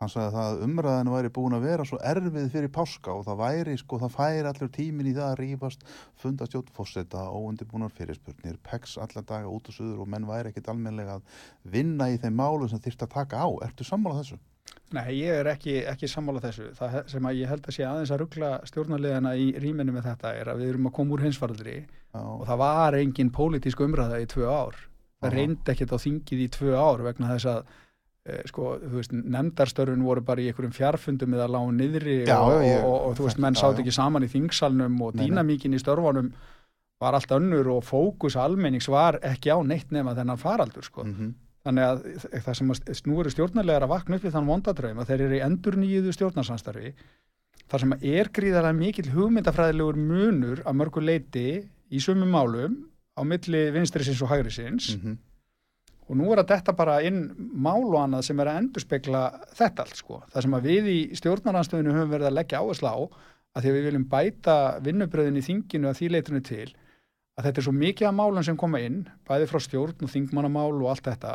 hann 0.00 0.10
sagði 0.10 0.34
það 0.34 0.48
að 0.48 0.62
umræðinu 0.66 1.14
væri 1.14 1.32
búin 1.34 1.56
að 1.56 1.66
vera 1.68 1.86
svo 1.88 1.98
erfið 2.12 2.48
fyrir 2.52 2.72
páska 2.74 3.14
og 3.14 3.26
það 3.28 3.42
væri 3.42 3.76
sko, 3.80 4.00
það 4.02 4.16
færi 4.16 4.48
allur 4.50 4.72
tímin 4.74 5.10
í 5.10 5.14
það 5.14 5.28
að 5.28 5.36
rífast 5.42 5.84
fundastjótt 6.22 6.72
fórseta, 6.74 7.26
óundibúnar 7.30 7.94
fyrirspurnir 7.94 8.58
pex 8.66 8.98
alla 8.98 9.22
daga 9.22 9.52
út 9.52 9.70
og 9.70 9.76
suður 9.76 10.02
og 10.04 10.10
menn 10.10 10.26
væri 10.28 10.50
ekkit 10.50 10.72
almennilega 10.72 11.20
að 11.20 11.46
vinna 11.76 12.10
í 12.10 12.18
þeim 12.22 12.36
málum 12.40 12.70
sem 12.70 12.82
þyrst 12.82 13.06
að 13.06 13.14
taka 13.14 13.44
á, 13.46 13.48
ertu 13.68 13.86
sammála 13.86 14.22
þessu? 14.22 14.40
Nei, 14.94 15.16
ég 15.18 15.40
er 15.40 15.48
ekki, 15.50 15.80
ekki 15.90 16.08
sammála 16.10 16.42
þessu. 16.44 16.68
Það 16.76 16.96
sem 17.10 17.26
að 17.26 17.38
ég 17.40 17.50
held 17.50 17.66
að 17.66 17.76
sé 17.76 17.86
aðeins 17.88 18.12
að 18.14 18.20
ruggla 18.22 18.50
stjórnarliðana 18.68 19.32
í 19.40 19.46
rýminu 19.60 19.94
með 19.94 20.10
þetta 20.10 20.34
er 20.38 20.50
að 20.52 20.60
við 20.62 20.72
erum 20.72 20.90
að 20.90 20.94
koma 20.98 21.16
úr 21.16 21.24
hinsfaraldri 21.24 21.76
Já, 21.82 22.20
og 22.20 22.44
það 22.46 22.60
var 22.62 22.96
engin 23.00 23.32
pólitísk 23.34 23.82
umræða 23.84 24.20
í 24.22 24.28
tvö 24.30 24.46
ár. 24.46 24.78
Það 25.24 25.34
reyndi 25.38 25.72
ekkert 25.72 25.96
á 25.96 25.98
þingið 26.04 26.44
í 26.44 26.48
tvö 26.54 26.76
ár 26.78 27.02
vegna 27.08 27.32
þess 27.32 27.50
að 27.50 27.74
sko, 28.48 28.78
þú 28.80 28.94
veist, 28.96 29.12
nefndarstörfun 29.12 30.02
voru 30.06 30.22
bara 30.24 30.40
í 30.40 30.46
einhverjum 30.48 30.72
fjarfundum 30.72 31.34
eða 31.36 31.48
lágu 31.52 31.72
niðri 31.76 32.14
Já, 32.26 32.38
og, 32.40 32.62
ég- 32.64 32.84
og, 32.84 32.94
og, 33.10 33.16
þú 33.18 33.26
veist, 33.28 33.38
menn 33.44 33.54
sátt 33.60 33.78
ekki 33.82 33.92
saman 33.92 34.24
í 34.24 34.30
þingsalnum 34.32 35.00
og 35.04 35.14
dýnamíkin 35.20 35.74
í 35.76 35.80
störfunum 35.82 36.32
var 37.02 37.14
allt 37.18 37.30
önnur 37.36 37.68
og 37.76 37.84
fókus 37.84 38.36
almennings 38.40 38.88
var 38.88 39.18
ekki 39.22 39.50
á 39.52 39.58
neitt 39.66 39.90
nema 39.92 40.14
þennan 40.16 40.38
faraldur, 40.40 40.82
sko. 40.84 41.04
mm 41.04 41.34
Þannig 41.64 41.84
að 41.88 42.00
það 42.44 42.54
sem 42.58 42.72
nú 43.08 43.20
eru 43.22 43.30
stjórnarlegar 43.32 43.82
að 43.86 43.88
vakna 43.88 44.16
upp 44.18 44.24
við 44.26 44.34
þann 44.34 44.46
vondadraum 44.50 44.98
að 45.00 45.06
þeir 45.08 45.20
eru 45.24 45.36
í 45.38 45.44
endur 45.46 45.76
nýjuðu 45.80 46.12
stjórnarsamstarfi 46.12 46.90
þar 47.72 47.80
sem 47.80 47.92
er 48.04 48.28
gríðarlega 48.36 48.76
mikill 48.76 49.06
hugmyndafræðilegur 49.14 49.96
munur 49.96 50.60
að 50.60 50.76
mörgu 50.76 51.00
leiti 51.00 51.44
í 51.88 52.02
sömu 52.04 52.28
málum 52.28 52.74
á 53.16 53.24
milli 53.24 53.70
vinstrisins 53.72 54.20
og 54.20 54.28
hægrisins 54.28 54.90
-hmm. 54.98 55.16
Og 56.08 56.16
nú 56.20 56.30
er 56.32 56.42
að 56.42 56.50
þetta 56.52 56.74
bara 56.76 56.98
inn 57.06 57.20
mál 57.54 57.84
og 57.86 57.96
annað 58.02 58.26
sem 58.28 58.40
er 58.40 58.50
að 58.52 58.58
endurspegla 58.62 59.22
þetta 59.56 59.86
allt 59.86 59.96
sko. 59.96 60.22
Það 60.32 60.42
sem 60.46 60.56
að 60.58 60.66
við 60.68 60.90
í 60.92 60.98
stjórnaranstöðinu 61.20 61.94
höfum 61.96 62.10
verið 62.12 62.28
að 62.30 62.36
leggja 62.38 62.60
áherslu 62.60 62.90
á 62.92 62.98
að 63.54 63.62
því 63.62 63.70
að 63.70 63.76
við 63.78 63.84
viljum 63.88 64.04
bæta 64.12 64.56
vinnubröðin 64.84 65.40
í 65.40 65.44
þinginu 65.46 65.88
að 65.88 65.98
því 66.00 66.08
leitinu 66.12 66.42
til 66.44 66.68
að 67.38 67.44
þetta 67.48 67.58
er 67.60 67.66
svo 67.66 67.72
mikið 67.74 68.08
af 68.10 68.14
málum 68.14 68.44
sem 68.46 68.56
koma 68.60 68.80
inn 68.84 69.04
bæði 69.26 69.48
frá 69.50 69.60
stjórn 69.64 70.04
og 70.06 70.10
þingmannamál 70.12 70.72
og 70.82 70.90
allt 70.92 71.08
þetta 71.08 71.34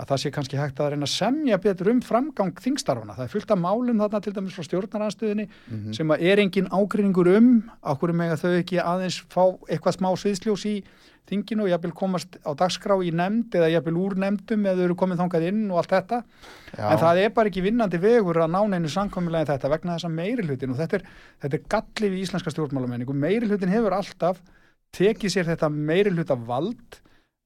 að 0.00 0.08
það 0.08 0.20
sé 0.22 0.30
kannski 0.32 0.56
hægt 0.56 0.78
að 0.80 0.94
reyna 0.94 1.04
að 1.04 1.12
semja 1.12 1.58
betur 1.60 1.90
um 1.92 1.98
framgang 2.00 2.54
þingstarfana. 2.56 3.12
Það 3.18 3.26
er 3.26 3.32
fullt 3.34 3.50
af 3.52 3.58
málum 3.60 3.98
þarna 4.00 4.20
til 4.24 4.32
dæmis 4.32 4.54
frá 4.56 4.64
stjórnaranstöðinni 4.64 5.44
Mhm. 5.68 5.92
sem 5.92 6.08
að 6.08 6.22
er 6.24 6.38
engin 6.40 6.70
ágreiningur 6.72 7.28
um 7.36 7.50
á 7.84 7.92
hverju 7.92 8.14
mega 8.16 8.36
þau 8.40 8.54
ekki 8.62 8.80
aðeins 8.80 9.20
fá 9.28 9.44
eitthvað 9.68 9.98
smá 9.98 10.08
sviðsljós 10.16 10.64
í 10.70 10.82
þinginu 11.30 11.64
og 11.64 11.70
jafnvel 11.72 11.92
komast 11.96 12.38
á 12.42 12.50
dagskrá 12.58 12.96
í 13.06 13.12
nefnd 13.16 13.56
eða 13.60 13.70
jafnvel 13.74 13.96
úr 14.02 14.16
nefndum 14.20 14.66
eða 14.66 14.78
þau 14.80 14.86
eru 14.88 14.96
komið 15.02 15.22
þangað 15.22 15.46
inn 15.48 15.64
og 15.70 15.80
allt 15.80 15.94
þetta. 15.96 16.22
Já, 16.76 16.84
en 16.86 17.02
það 17.02 17.22
er 17.24 17.34
bara 17.36 17.52
ekki 17.52 17.64
vinnandi 17.66 18.02
vegur 18.02 18.42
að 18.44 18.54
ná 18.54 18.60
neinu 18.74 18.92
samkomiðlega 18.92 19.52
þetta 19.54 19.74
vegna 19.74 19.96
þess 19.96 20.10
að 20.10 20.16
meiri 20.20 20.46
hlutin 20.48 20.74
og 20.74 20.80
þetta 20.82 21.00
er, 21.00 21.06
þetta 21.44 21.60
er 21.60 21.68
gallið 21.76 22.16
í 22.16 22.24
íslenska 22.26 22.54
stjórnmálamenningu 22.54 23.16
meiri 23.16 23.50
hlutin 23.50 23.72
hefur 23.72 23.96
alltaf 23.96 24.42
tekið 24.96 25.34
sér 25.36 25.50
þetta 25.52 25.70
meiri 25.70 26.12
hluta 26.14 26.36
vald 26.36 27.00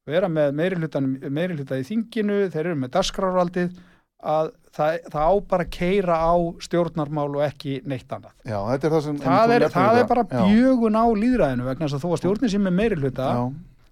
vera 0.08 0.28
með 0.28 0.52
meiri, 0.58 0.78
hlutan, 0.80 1.10
meiri 1.32 1.56
hluta 1.56 1.80
í 1.80 1.84
þinginu 1.86 2.46
þeir 2.52 2.66
eru 2.66 2.78
með 2.82 2.92
dagskrárvaldið 2.98 3.76
að 4.24 4.50
það, 4.74 4.96
það 5.12 5.28
á 5.28 5.34
bara 5.52 5.66
að 5.66 5.72
keira 5.74 6.16
á 6.16 6.34
stjórnarmál 6.64 7.28
og 7.28 7.44
ekki 7.44 7.76
neitt 7.88 8.10
annað. 8.12 8.32
Já, 8.46 8.56
þetta 8.70 8.88
er 8.88 8.94
það 8.94 9.04
sem 9.06 9.20
það 9.24 9.54
er, 9.56 9.66
það 9.74 10.00
er 10.00 10.08
bara 10.10 10.24
bjögun 10.30 10.98
á 10.98 11.06
líðræðinu 11.20 11.68
vegna 11.68 11.86
þess 11.88 11.98
að 11.98 12.04
þó 12.04 12.10
að 12.10 12.20
stjórnin 12.22 12.52
sem 12.54 12.68
er 12.70 12.76
meiri 12.80 13.00
hluta 13.00 13.28
já, 13.28 13.42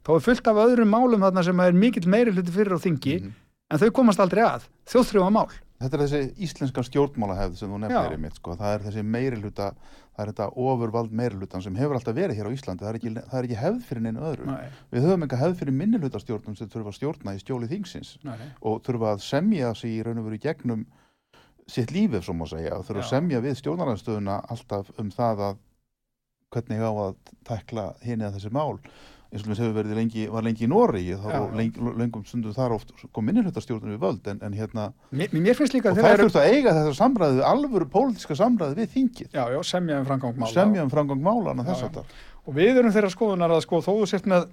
þá 0.03 0.14
er 0.16 0.24
fullt 0.28 0.53
af 0.53 0.62
öðrum 0.66 0.92
málum 0.92 1.26
þarna 1.26 1.44
sem 1.46 1.64
er 1.64 1.76
mikill 1.76 2.09
meiri 2.11 2.34
hluti 2.34 2.55
fyrir 2.55 2.78
á 2.78 2.84
þingi 2.84 3.18
mhm. 3.20 3.34
en 3.72 3.82
þau 3.82 3.90
komast 4.00 4.22
aldrei 4.22 4.44
að, 4.46 4.66
þjóðþrjóða 4.92 5.36
mál 5.38 5.50
Þetta 5.82 5.98
er 5.98 6.03
þessi 6.05 6.46
íslenska 6.46 6.82
stjórnmálahefð 6.86 7.59
sem 7.59 7.72
þú 7.72 7.78
nefnir 7.82 8.14
í 8.14 8.22
mitt, 8.22 8.36
sko. 8.38 8.55
það 8.59 8.74
er 8.76 8.84
þessi 8.84 9.03
meiri 9.03 9.38
hluta, 9.40 9.68
það 10.14 10.22
er 10.22 10.30
þetta 10.30 10.46
ofurvald 10.64 11.14
meiri 11.18 11.38
hlutan 11.40 11.64
sem 11.64 11.78
hefur 11.78 11.98
alltaf 11.98 12.14
verið 12.14 12.38
hér 12.38 12.50
á 12.50 12.55
Íslandi, 12.55 12.84
það 12.84 12.90
er 12.90 12.98
ekki, 13.00 13.12
það 13.18 13.38
er 13.38 13.48
ekki 13.48 13.59
hefð 13.59 13.80
fyrir 13.88 14.05
neinu 14.05 14.22
öðru. 14.28 14.46
nei, 14.46 14.76
Við 14.92 15.07
höfum 15.09 15.26
enga 15.26 15.40
hefð 15.40 15.57
fyrir 15.62 15.76
minni 15.80 15.98
hlutastjórnum 16.03 16.59
sem 16.59 16.70
þurfa 16.70 16.92
að 16.92 16.98
stjórna 17.00 17.34
í 17.34 17.42
stjóli 17.42 17.70
þingsins 17.72 18.12
nei, 18.22 18.44
og 18.62 18.78
þurfa 18.86 19.16
að 19.16 19.24
semja 19.26 19.72
sig 19.80 19.96
í 19.96 20.05
raun 20.07 20.22
og 20.22 20.28
veru 20.28 20.38
gegnum 20.46 20.86
sitt 21.66 21.94
lífið, 21.94 22.22
svo 22.28 22.36
má 22.38 22.46
segja, 22.46 22.78
þurfa 22.86 23.03
að 23.03 23.09
Já. 23.09 23.12
semja 23.16 23.42
við 23.42 23.59
stjórnarnarstöðuna 23.62 24.38
alltaf 24.55 24.94
um 25.03 25.11
það 25.14 25.46
að 25.48 25.61
hvernig 26.53 26.86
á 26.86 26.92
að 27.09 27.18
tekla 27.48 27.88
hini 28.05 28.28
að 28.28 28.38
þessi 28.38 28.55
mál 28.55 28.78
eins 29.32 29.44
og 29.44 29.48
þess 29.48 29.62
hefur 29.62 29.76
verið 29.78 29.96
lengi, 29.96 30.24
var 30.28 30.44
lengi 30.44 30.66
í 30.66 30.68
Nóri 30.68 31.02
þá 31.16 31.28
Já. 31.32 31.38
var 31.40 31.54
lengi, 31.56 31.84
lengum 32.02 32.24
stundum 32.28 32.52
þar 32.56 32.74
oft 32.76 32.90
kom 33.16 33.24
minnihlutastjórnum 33.28 33.94
við 33.94 34.02
völd 34.02 34.28
en, 34.28 34.42
en 34.44 34.56
hérna 34.56 34.90
Mér, 35.08 35.32
mér 35.32 35.56
finnst 35.56 35.76
líka 35.76 35.88
og 35.88 35.96
að 35.96 36.04
það 36.04 36.16
eru 36.16 36.26
þurft 36.26 36.40
að 36.42 36.50
eiga 36.52 36.74
þetta 36.76 36.98
samræði 36.98 37.46
alvöru 37.48 37.88
pólitíska 37.94 38.36
samræði 38.36 38.76
við 38.82 38.92
þingið. 38.96 39.30
Já, 39.32 39.44
já, 39.54 39.58
semja 39.64 40.02
um 40.02 40.08
framgang 40.10 40.36
mála. 40.36 40.52
Semja 40.52 40.84
um 40.84 40.92
framgang 40.92 41.24
það 41.24 42.04
og 42.42 42.56
við 42.56 42.80
erum 42.80 42.94
þeirra 42.94 43.12
skoðunar 43.12 43.54
að 43.54 43.64
sko 43.66 43.80
þó 43.84 43.92
þú 43.92 44.06
sért 44.10 44.28
með 44.30 44.48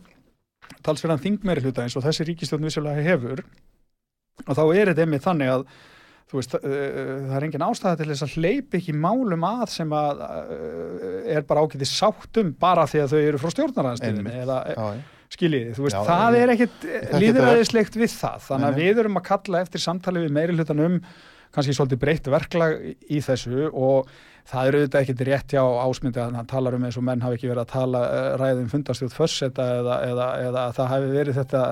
talsverðan 0.86 1.23
þingmeiri 1.23 1.63
hluta 1.65 1.86
eins 1.86 1.97
og 1.97 2.05
þessi 2.05 2.27
ríkistjórn 2.27 2.67
vissulega 2.67 3.05
hefur 3.05 3.41
og 4.45 4.53
þá 4.55 4.63
er 4.75 4.91
þetta 4.91 5.05
einmitt 5.05 5.25
þannig 5.25 5.53
að 5.53 5.63
veist, 6.38 6.53
uh, 6.53 6.61
það 7.25 7.36
er 7.39 7.45
engin 7.47 7.65
ástæða 7.65 7.97
til 7.97 8.09
þess 8.11 8.25
að 8.27 8.36
hleypa 8.38 8.77
ekki 8.77 8.93
málum 8.93 9.45
að 9.49 9.63
sem 9.73 9.89
að 9.97 10.21
uh, 10.21 11.34
er 11.36 11.41
bara 11.49 11.63
ágætið 11.65 11.89
sáttum 11.89 12.51
bara 12.61 12.86
því 12.89 13.01
að 13.05 13.15
þau 13.15 13.21
eru 13.23 13.41
frá 13.41 13.49
stjórnaranstöðinni 13.55 14.30
Einmitt. 14.30 14.43
eða 14.45 14.59
já, 14.75 15.01
skiljiði, 15.34 15.73
þú 15.77 15.88
veist, 15.88 15.97
Já, 15.97 16.05
það 16.09 16.38
er 16.43 16.53
ekkit 16.55 16.88
líðræðislegt 17.21 17.97
við 18.01 18.13
það, 18.17 18.39
þannig 18.47 18.69
að 18.71 18.80
við 18.84 19.01
erum 19.03 19.19
að 19.19 19.27
kalla 19.30 19.61
eftir 19.65 19.84
samtali 19.84 20.23
við 20.25 20.34
meiri 20.38 20.55
hlutan 20.57 20.86
um 20.86 20.99
kannski 21.53 21.73
svolítið 21.73 21.99
breytt 22.03 22.27
verklag 22.30 22.75
í- 23.09 23.21
þessu 23.25 23.69
og 23.73 24.09
það 24.49 24.67
er 24.69 24.75
auðvitað 24.80 25.01
ekkit 25.05 25.23
rétt 25.30 25.53
hjá 25.55 25.61
ásmyndi 25.86 26.21
að 26.21 26.36
hann 26.38 26.49
talar 26.49 26.75
um 26.77 26.84
eins 26.86 26.97
og 26.97 27.05
menn 27.05 27.21
hafi 27.25 27.38
ekki 27.39 27.49
verið 27.49 27.63
að 27.63 27.71
tala 27.73 28.01
ræðum 28.41 28.69
fundastjóð 28.69 29.15
fösseta 29.17 29.65
eða, 29.80 29.97
eða, 30.11 30.27
eða 30.45 30.65
að 30.69 30.75
það 30.77 30.91
hafi 30.93 31.09
verið 31.15 31.39
þetta, 31.39 31.63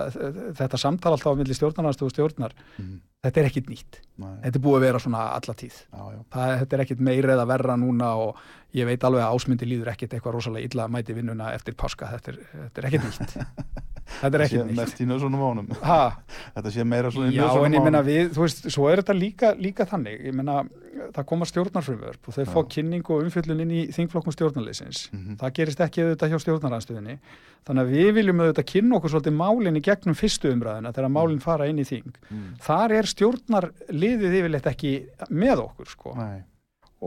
þetta 0.61 0.79
samtal 0.81 1.13
alltaf 1.13 1.33
á 1.33 1.39
milli 1.41 1.57
stjórnarnarstöð 1.57 2.09
og 2.09 2.15
stjórnar. 2.15 2.57
Mhm. 2.77 2.97
þetta 3.25 3.41
er 3.43 3.49
ekkit 3.51 3.69
nýtt, 3.73 3.99
Nei, 4.17 4.37
þetta 4.43 4.57
er 4.57 4.63
búið 4.63 4.77
að 4.79 4.85
vera 4.87 5.01
svona 5.03 5.25
alla 5.35 5.53
tíð 5.57 5.75
já, 5.77 5.99
já. 6.13 6.21
það, 6.33 6.53
þetta 6.61 6.77
er 6.77 6.83
ekkit 6.85 7.03
meira 7.09 7.35
eða 7.35 7.49
verra 7.51 7.75
núna 7.77 8.13
og 8.21 8.39
ég 8.77 8.89
veit 8.89 9.03
alveg 9.07 9.25
að 9.25 9.35
ásmyndi 9.37 9.69
líður 9.69 9.91
ekkit 9.93 10.15
eitthvað 10.15 10.37
rosalega 10.37 10.69
illa 10.69 10.87
að 10.87 10.95
mæti 10.95 11.17
vinnuna 11.17 11.51
eftir 11.53 11.77
páska 11.77 12.09
þetta 12.15 12.33
er, 12.33 12.39
þetta 12.55 12.81
er 12.81 12.89
ekkit 12.89 13.05
nýtt 13.05 13.37
þetta 14.21 14.31
er 14.31 14.41
sé 14.41 14.47
ekkit 14.47 14.71
nýtt 14.71 14.81
mest 14.81 15.03
í 15.03 15.07
nöðsonum 15.11 15.45
ánum 15.45 15.69
ha, 15.83 16.01
þetta 16.57 16.73
sé 16.73 16.87
meira 16.87 17.13
svona 17.13 17.29
Já, 17.35 17.47
en 17.61 17.77
ég 17.77 17.85
menna 17.85 18.01
við, 18.05 18.33
þú 18.35 18.45
veist, 18.47 18.67
svo 18.73 18.89
er 18.89 19.03
þetta 19.03 19.17
líka, 19.17 19.53
líka 19.59 19.87
þannig, 19.89 20.21
ég 20.29 20.35
menna, 20.35 20.63
það 21.15 21.27
koma 21.29 21.47
stjórnarfrumvörp 21.49 22.29
og 22.29 22.37
þau 22.37 22.49
fá 22.53 22.59
kynning 22.73 23.11
og 23.13 23.25
umfjöllun 23.25 23.61
inn 23.63 23.73
í 23.73 23.83
þingflokkum 23.95 24.33
stjórnarleysins. 24.35 25.07
Mhm. 25.13 25.37
Það 25.41 25.53
gerist 25.59 25.83
ekki 25.83 26.03
auðvitað 26.03 26.33
hjá 26.33 26.43
stjórnaranstöðinni. 26.45 27.17
Þannig 27.67 27.83
að 27.83 27.93
við 27.97 28.11
viljum 28.15 28.41
auðvitað 28.41 28.69
kynna 28.71 28.97
okkur 28.97 29.13
svolítið 29.13 29.37
málinn 29.37 29.79
í 29.79 29.83
gegnum 29.83 30.15
fyrstu 30.17 30.51
umræðina 30.53 30.93
þegar 30.95 31.13
málinn 31.13 31.43
fara 31.43 31.67
inn 31.67 31.81
í 31.83 31.87
þing. 31.87 32.13
Mm. 32.31 32.45
Þar 32.63 32.95
er 32.95 33.09
stjórnarliðið 34.07 34.39
yfirleitt 34.41 34.69
ekki 34.71 34.93
með 35.29 35.63
okkur, 35.67 35.91
sko. 35.91 36.13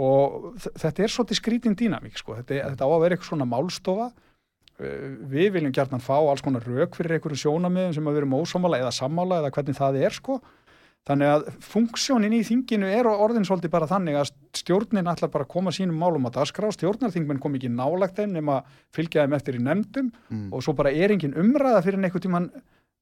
Og 0.01 0.51
þetta 0.78 1.03
er 1.03 1.12
svolítið 1.12 1.40
skrítin 1.40 1.76
dýnamík, 1.78 2.18
sko. 2.20 2.36
Þetta, 2.38 2.70
þetta 2.74 2.86
á 2.86 2.90
að 2.90 3.03
vera 3.05 3.16
eitthvað 3.16 3.32
svona 3.32 3.48
málstofa. 3.48 4.11
Við 4.80 5.51
viljum 5.57 5.74
gjarnan 5.76 6.01
fá 6.01 6.16
alls 6.16 6.40
konar 6.44 6.64
rauk 6.64 6.94
fyrir 6.96 7.18
einhverjum 7.18 7.42
sjónamiðum 7.42 7.96
sem 7.96 8.07
að 8.07 8.14
við 8.14 8.22
erum 8.22 8.38
ósámála 8.38 8.80
eða 8.80 8.94
sammála 8.96 9.42
eða 9.42 9.53
hvernig 9.57 9.76
það 9.76 10.01
er, 10.01 10.16
sko. 10.16 10.38
Þannig 11.09 11.30
að 11.32 11.46
funksjónin 11.64 12.34
í 12.36 12.42
þinginu 12.44 12.88
er 12.92 13.07
orðin 13.09 13.46
svolítið 13.48 13.72
bara 13.72 13.88
þannig 13.88 14.18
að 14.20 14.32
stjórnin 14.61 15.09
ætlar 15.09 15.30
bara 15.32 15.46
að 15.46 15.53
koma 15.55 15.72
sínum 15.72 15.96
málum 15.96 16.28
að 16.28 16.34
dagskrá, 16.36 16.68
stjórnarþingmenn 16.76 17.40
kom 17.40 17.57
ekki 17.57 17.70
nálagt 17.72 18.20
þeim 18.20 18.34
nema 18.36 18.59
fylgja 18.94 19.24
þeim 19.24 19.36
eftir 19.38 19.57
í 19.57 19.62
nefndum 19.64 20.11
mm. 20.28 20.51
og 20.53 20.64
svo 20.64 20.74
bara 20.76 20.92
er 20.92 21.14
engin 21.14 21.32
umræða 21.40 21.80
fyrir 21.86 22.05
einhvern 22.05 22.26
tíman 22.26 22.51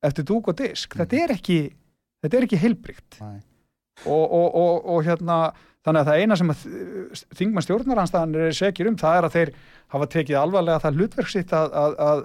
eftir 0.06 0.28
dúk 0.30 0.52
og 0.52 0.60
disk. 0.62 0.94
Þetta 0.94 1.18
er 1.24 1.34
ekki, 1.34 1.58
ekki 2.22 2.62
heilbrygt 2.62 3.18
nei. 3.18 3.42
Og, 4.06 4.24
og, 4.24 4.46
og, 4.54 4.86
og 4.94 5.02
hérna 5.06 5.38
þannig 5.88 6.02
að 6.02 6.08
það 6.08 6.22
eina 6.22 6.36
sem 6.38 6.52
þingmann 7.38 7.64
stjórnaranstæðan 7.64 8.36
er 8.36 8.54
segir 8.56 8.90
um 8.90 8.96
það 8.98 9.18
er 9.18 9.26
að 9.26 9.36
þeir 9.36 9.52
hafa 9.94 10.08
tekið 10.12 10.38
alvarlega 10.42 10.82
það 10.82 11.00
hlutverk 11.00 11.32
sitt 11.32 11.54
að, 11.56 11.74
að, 11.80 11.96
að 12.04 12.22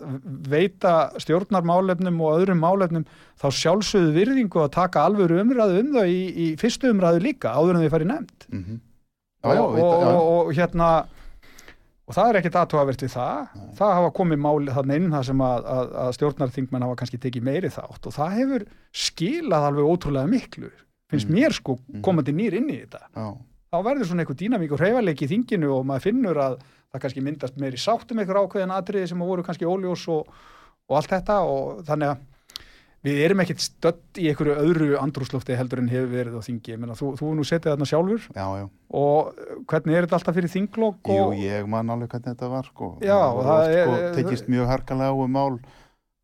veita 0.52 0.94
stjórnarmálefnum 1.24 2.22
og 2.26 2.40
öðrum 2.42 2.64
málefnum 2.64 3.08
þá 3.40 3.48
sjálfsögðu 3.62 4.14
virðingu 4.18 4.64
að 4.66 4.74
taka 4.76 5.06
alvöru 5.08 5.40
umræðu 5.44 5.82
um 5.84 5.92
þau 5.96 6.06
í, 6.12 6.22
í 6.34 6.48
fyrstu 6.60 6.92
umræðu 6.92 7.24
líka 7.24 7.56
áður 7.56 7.80
en 7.80 7.86
þau 7.86 7.94
farið 7.96 8.12
nefnd. 8.12 8.48
Mm 8.50 8.64
-hmm. 8.64 8.80
já, 9.44 9.54
já, 9.54 9.64
og, 9.64 9.82
og, 9.84 10.24
og, 10.34 10.54
hérna 10.58 10.90
og 12.04 12.18
það 12.18 12.30
er 12.30 12.40
ekkit 12.42 12.60
aðtóavert 12.60 13.06
við 13.06 13.14
það. 13.16 13.58
Það 13.80 13.98
hafa 14.00 14.16
komið 14.20 14.44
máli 14.44 14.76
þannig 14.76 15.02
inn 15.02 15.14
það 15.16 15.28
sem 15.30 15.46
að, 15.48 15.68
að, 15.78 15.94
að 16.04 16.16
stjórnarþingmenn 16.20 16.88
hafa 16.88 17.00
kannski 17.00 17.22
tekið 17.22 17.48
meiri 17.48 17.72
þátt 17.72 18.10
og 18.10 18.18
það 18.18 18.40
hefur 18.42 18.66
skilað 18.92 19.70
alveg 19.70 19.94
ótrúlega 19.94 20.34
miklu 20.34 20.74
finnst 21.14 21.30
Mm. 21.30 21.38
mér 21.40 21.56
sko 21.56 21.78
komandi 22.06 22.34
nýr 22.36 22.58
inn 22.60 22.70
í 22.74 22.80
þetta 22.84 23.02
já, 23.14 23.28
þá 23.74 23.78
verður 23.88 24.10
svona 24.12 24.26
einhver 24.26 24.40
dýnamík 24.42 24.74
og 24.76 24.84
hreyfarleiki 24.84 25.26
í 25.28 25.32
þinginu 25.34 25.72
og 25.78 25.86
maður 25.90 26.08
finnur 26.10 26.42
að 26.50 26.60
það 26.94 27.02
kannski 27.08 27.24
myndast 27.26 27.58
meiri 27.62 27.80
sáttum 27.82 28.20
einhver 28.22 28.42
ákveðin 28.44 28.76
atriði 28.76 29.08
sem 29.14 29.20
voru 29.26 29.44
kannski 29.46 29.66
óljós 29.66 30.04
og, 30.14 30.28
og 30.90 30.98
allt 31.00 31.10
þetta 31.16 31.40
og 31.48 31.82
þannig 31.88 32.12
að 32.14 32.30
við 33.04 33.18
erum 33.26 33.42
ekkert 33.44 33.60
stödd 33.60 34.20
í 34.22 34.30
einhverju 34.32 34.54
öðru 34.64 34.86
andrúslufti 35.02 35.58
heldur 35.60 35.82
en 35.82 35.90
hefur 35.92 36.08
verið 36.14 36.38
á 36.40 36.42
þingi 36.46 36.72
ég 36.72 36.78
meina, 36.80 36.94
þú, 36.96 37.10
þú 37.20 37.32
nú 37.36 37.44
setið 37.44 37.74
þarna 37.74 37.88
sjálfur 37.90 38.28
já, 38.32 38.46
já. 38.62 38.68
og 38.96 39.42
hvernig 39.68 39.98
er 39.98 40.06
þetta 40.08 40.20
alltaf 40.22 40.38
fyrir 40.38 40.54
þinglokk 40.54 41.12
Jú, 41.12 41.18
og 41.26 41.34
ég 41.42 41.68
man 41.68 41.92
alveg 41.92 42.14
hvernig 42.14 42.30
þetta 42.32 42.50
var 42.54 42.70
sko. 42.70 42.92
Já, 43.04 43.18
það 43.20 43.36
var 43.36 43.50
það 43.50 43.60
oft, 43.60 43.74
sko, 43.74 43.98
er- 44.00 44.16
tekist 44.22 44.48
mjög 44.54 44.72
harkalega 44.72 45.12
á 45.12 45.16
um 45.20 45.36
mál 45.36 45.60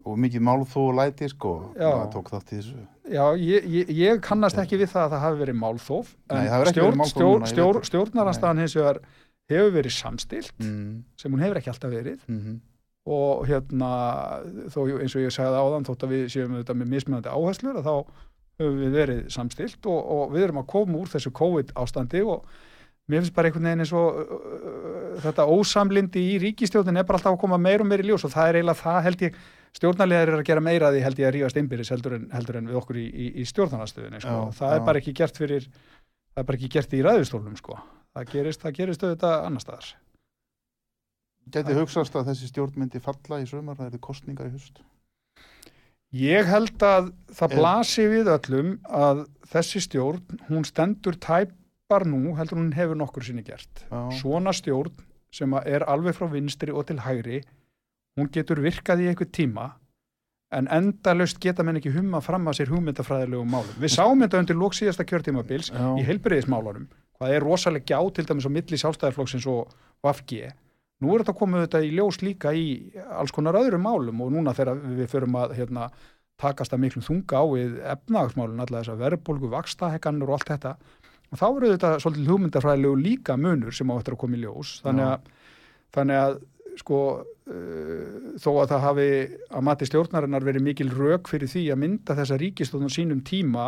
og 0.09 0.19
mikið 0.25 0.45
málþó 0.47 0.85
og 0.89 0.97
læti 0.99 1.29
sko. 1.31 1.53
Það 1.77 2.05
tók 2.15 2.31
þátt 2.33 2.53
í 2.53 2.59
þessu. 2.59 2.83
Já, 3.09 3.23
ég, 3.41 3.69
ég, 3.73 3.93
ég 3.97 4.21
kannast 4.25 4.59
ekki 4.61 4.79
við 4.81 4.91
það 4.93 5.05
að 5.05 5.13
það 5.15 5.23
hafi 5.25 5.41
verið 5.43 5.59
málþóf 5.63 6.11
en 6.29 6.49
stjórn, 6.69 6.99
núna, 6.99 7.07
ég 7.07 7.13
stjór, 7.13 7.39
veit 7.39 7.79
það. 7.79 7.89
stjórnarnarstaðan 7.89 8.63
hins 8.63 8.75
vegar 8.77 8.99
hefur 9.49 9.71
verið 9.73 9.95
samstilt 9.95 10.53
mm, 10.61 10.89
sem 11.17 11.33
hún 11.33 11.45
hefur 11.45 11.61
ekki 11.61 11.73
alltaf 11.73 11.95
verið. 11.95 12.19
Mm 12.29 12.59
og 13.09 13.45
hérna 13.49 13.91
þó 14.69 14.81
eins 14.99 15.15
og 15.15 15.23
ég 15.23 15.33
sagði 15.33 15.59
áðan 15.59 15.85
þótt 15.87 16.05
að 16.05 16.11
við 16.13 16.25
séum 16.33 16.57
þetta 16.59 16.75
með 16.77 16.91
mismunandi 16.93 17.31
áherslur 17.31 17.79
að 17.79 17.87
þá 17.87 17.93
höfum 18.59 18.81
við 18.83 18.97
verið 18.97 19.21
samstilt 19.33 19.87
og, 19.89 19.99
og 19.99 20.33
við 20.33 20.47
erum 20.47 20.61
að 20.61 20.67
koma 20.73 20.99
úr 20.99 21.11
þessu 21.13 21.31
COVID 21.39 21.71
ástandi 21.79 22.21
og 22.27 22.43
mér 23.09 23.23
finnst 23.23 23.35
bara 23.37 23.49
einhvern 23.49 23.69
veginn 23.69 23.85
eins 23.85 23.93
og 23.95 24.19
uh, 24.19 25.15
þetta 25.23 25.47
ósamlindi 25.49 26.25
í 26.35 26.35
ríkistjórnin 26.43 26.99
er 26.99 27.07
bara 27.07 27.21
alltaf 27.21 27.37
að 27.37 27.41
koma 27.45 27.61
meir 27.61 27.81
og 27.81 27.89
meir 27.89 28.03
í 28.03 28.09
ljós 28.11 28.27
og 28.27 28.35
það 28.35 28.51
er 28.51 28.59
eiginlega 28.59 28.83
það 28.83 29.01
held 29.07 29.25
ég 29.25 29.39
stjórnarlegar 29.77 30.31
er 30.31 30.39
að 30.39 30.47
gera 30.49 30.63
meira 30.63 30.91
því 30.93 31.05
held 31.05 31.21
ég 31.21 31.29
að 31.29 31.33
rífast 31.37 31.61
innbyrðis 31.61 31.93
heldur 31.93 32.17
heldur 32.33 32.59
en 32.59 32.69
við 32.71 32.81
okkur 32.81 32.99
í, 32.99 33.05
í, 33.07 33.31
í 33.41 33.47
stjórnarnastöðunni 33.49 34.21
sko. 34.23 34.37
Það 34.57 34.73
já. 34.73 34.75
er 34.75 34.85
bara 34.89 35.01
ekki 35.01 35.15
gert 35.21 35.39
fyrir 35.39 35.65
það 35.69 36.43
er 36.43 36.47
bara 36.49 36.59
ekki 36.59 36.71
gert 36.75 36.93
í 36.93 37.01
ræðustólum 37.05 37.57
sko. 37.59 37.79
það 38.17 38.31
gerist, 38.33 38.61
það 38.63 38.77
gerist 38.81 39.03
auðvitað 39.05 39.35
annar 39.47 39.65
staðar 39.65 39.89
Gæti 41.49 41.73
hugsaðst 41.73 42.15
að 42.19 42.27
þessi 42.29 42.47
stjórn 42.51 42.75
myndi 42.77 42.99
falla 43.01 43.39
í 43.41 43.45
sömur, 43.49 43.77
það 43.77 43.87
eru 43.89 44.01
kostningar 44.05 44.49
í 44.49 44.53
hust 44.53 44.83
Ég 46.15 46.47
held 46.49 46.81
að 46.81 47.11
það 47.37 47.51
Er- 47.51 47.59
blasi 47.59 48.05
við 48.09 48.29
öllum 48.33 48.69
að 48.89 49.27
þessi 49.51 49.81
stjórn, 49.85 50.39
hún 50.49 50.65
stendur 50.65 51.17
tæpar 51.21 52.05
nú 52.09 52.33
heldur 52.33 52.57
hún 52.57 52.73
hefur 52.73 52.97
nokkur 52.97 53.23
sinni 53.23 53.43
gert. 53.45 53.85
Já. 53.91 54.09
Svona 54.17 54.49
stjórn 54.49 54.93
sem 55.31 55.53
er 55.53 55.85
alveg 55.85 56.17
frá 56.17 56.25
vinstri 56.31 56.73
og 56.73 56.87
til 56.87 56.97
hægri, 56.97 57.43
hún 58.19 58.31
getur 58.33 58.61
virkað 58.63 59.03
í 59.05 59.11
einhver 59.11 59.29
tíma 59.31 59.71
en 60.55 60.69
endalaust 60.73 61.37
geta 61.41 61.63
menn 61.65 61.77
ekki 61.77 61.91
humma 61.93 62.21
fram 62.25 62.47
að 62.49 62.59
sér 62.59 62.71
hugmyndafræðilegum 62.73 63.51
málum. 63.53 63.75
Við 63.81 63.93
sáum 63.93 64.23
þetta 64.23 64.41
undir 64.41 64.57
lók 64.57 64.77
síðasta 64.77 65.05
kjörtímabils 65.05 65.69
Já. 65.69 65.83
í 65.99 66.05
heilbriðismálunum. 66.07 66.87
Hvað 67.19 67.35
er 67.35 67.45
rosalega 67.45 67.91
gjá 67.91 67.99
til 68.15 68.25
dæmis 68.25 68.47
á 68.49 68.51
milli 68.55 68.79
sjálfstæðarflokksins 68.81 69.45
og 69.51 69.75
VFG. 70.05 70.49
Nú 71.03 71.13
er 71.13 71.23
þetta 71.23 71.35
komið 71.39 71.65
þetta 71.65 71.81
í 71.85 71.91
ljós 71.95 72.21
líka 72.25 72.53
í 72.55 72.65
alls 73.19 73.33
konar 73.35 73.59
öðrum 73.59 73.85
málum 73.85 74.23
og 74.25 74.33
núna 74.33 74.55
þegar 74.57 74.81
við 74.97 75.11
förum 75.11 75.37
að 75.39 75.53
hérna, 75.59 75.89
takast 76.39 76.73
að 76.75 76.81
miklum 76.85 77.05
þunga 77.05 77.39
á 77.39 77.45
við 77.51 77.77
efnahagsmálun, 77.93 78.63
alla 78.63 78.81
þess 78.81 78.93
að 78.93 79.03
verðbólgu, 79.05 79.51
vakstahekkanur 79.53 80.31
og 80.31 80.39
allt 80.39 80.53
þetta. 80.53 80.73
Og 81.29 81.39
þá 81.39 81.47
eru 81.49 81.71
þetta 81.75 81.91
svolítið 82.01 82.31
hugmyndafræðilegu 82.33 83.01
líka 83.03 83.35
munur 83.37 83.75
sem 83.75 83.91
á 83.91 83.99
eftir 83.99 84.15
að 84.15 84.21
koma 84.23 84.39
í 84.39 84.41
ljós. 84.43 84.79
Þannig 84.83 85.11
að, 85.11 85.29
þannig 85.95 86.21
að 86.23 86.39
sko, 86.77 86.99
uh, 87.49 88.35
þó 88.39 88.49
að 88.51 88.71
það 88.73 88.85
hafi 88.85 89.09
að 89.49 89.65
mati 89.67 89.89
stjórnarinnar 89.89 90.45
verið 90.45 90.65
mikil 90.67 90.89
rök 90.93 91.31
fyrir 91.31 91.51
því 91.51 91.65
að 91.73 91.81
mynda 91.83 92.17
þessa 92.19 92.39
ríkistóðun 92.41 92.93
sínum 92.93 93.23
tíma, 93.25 93.67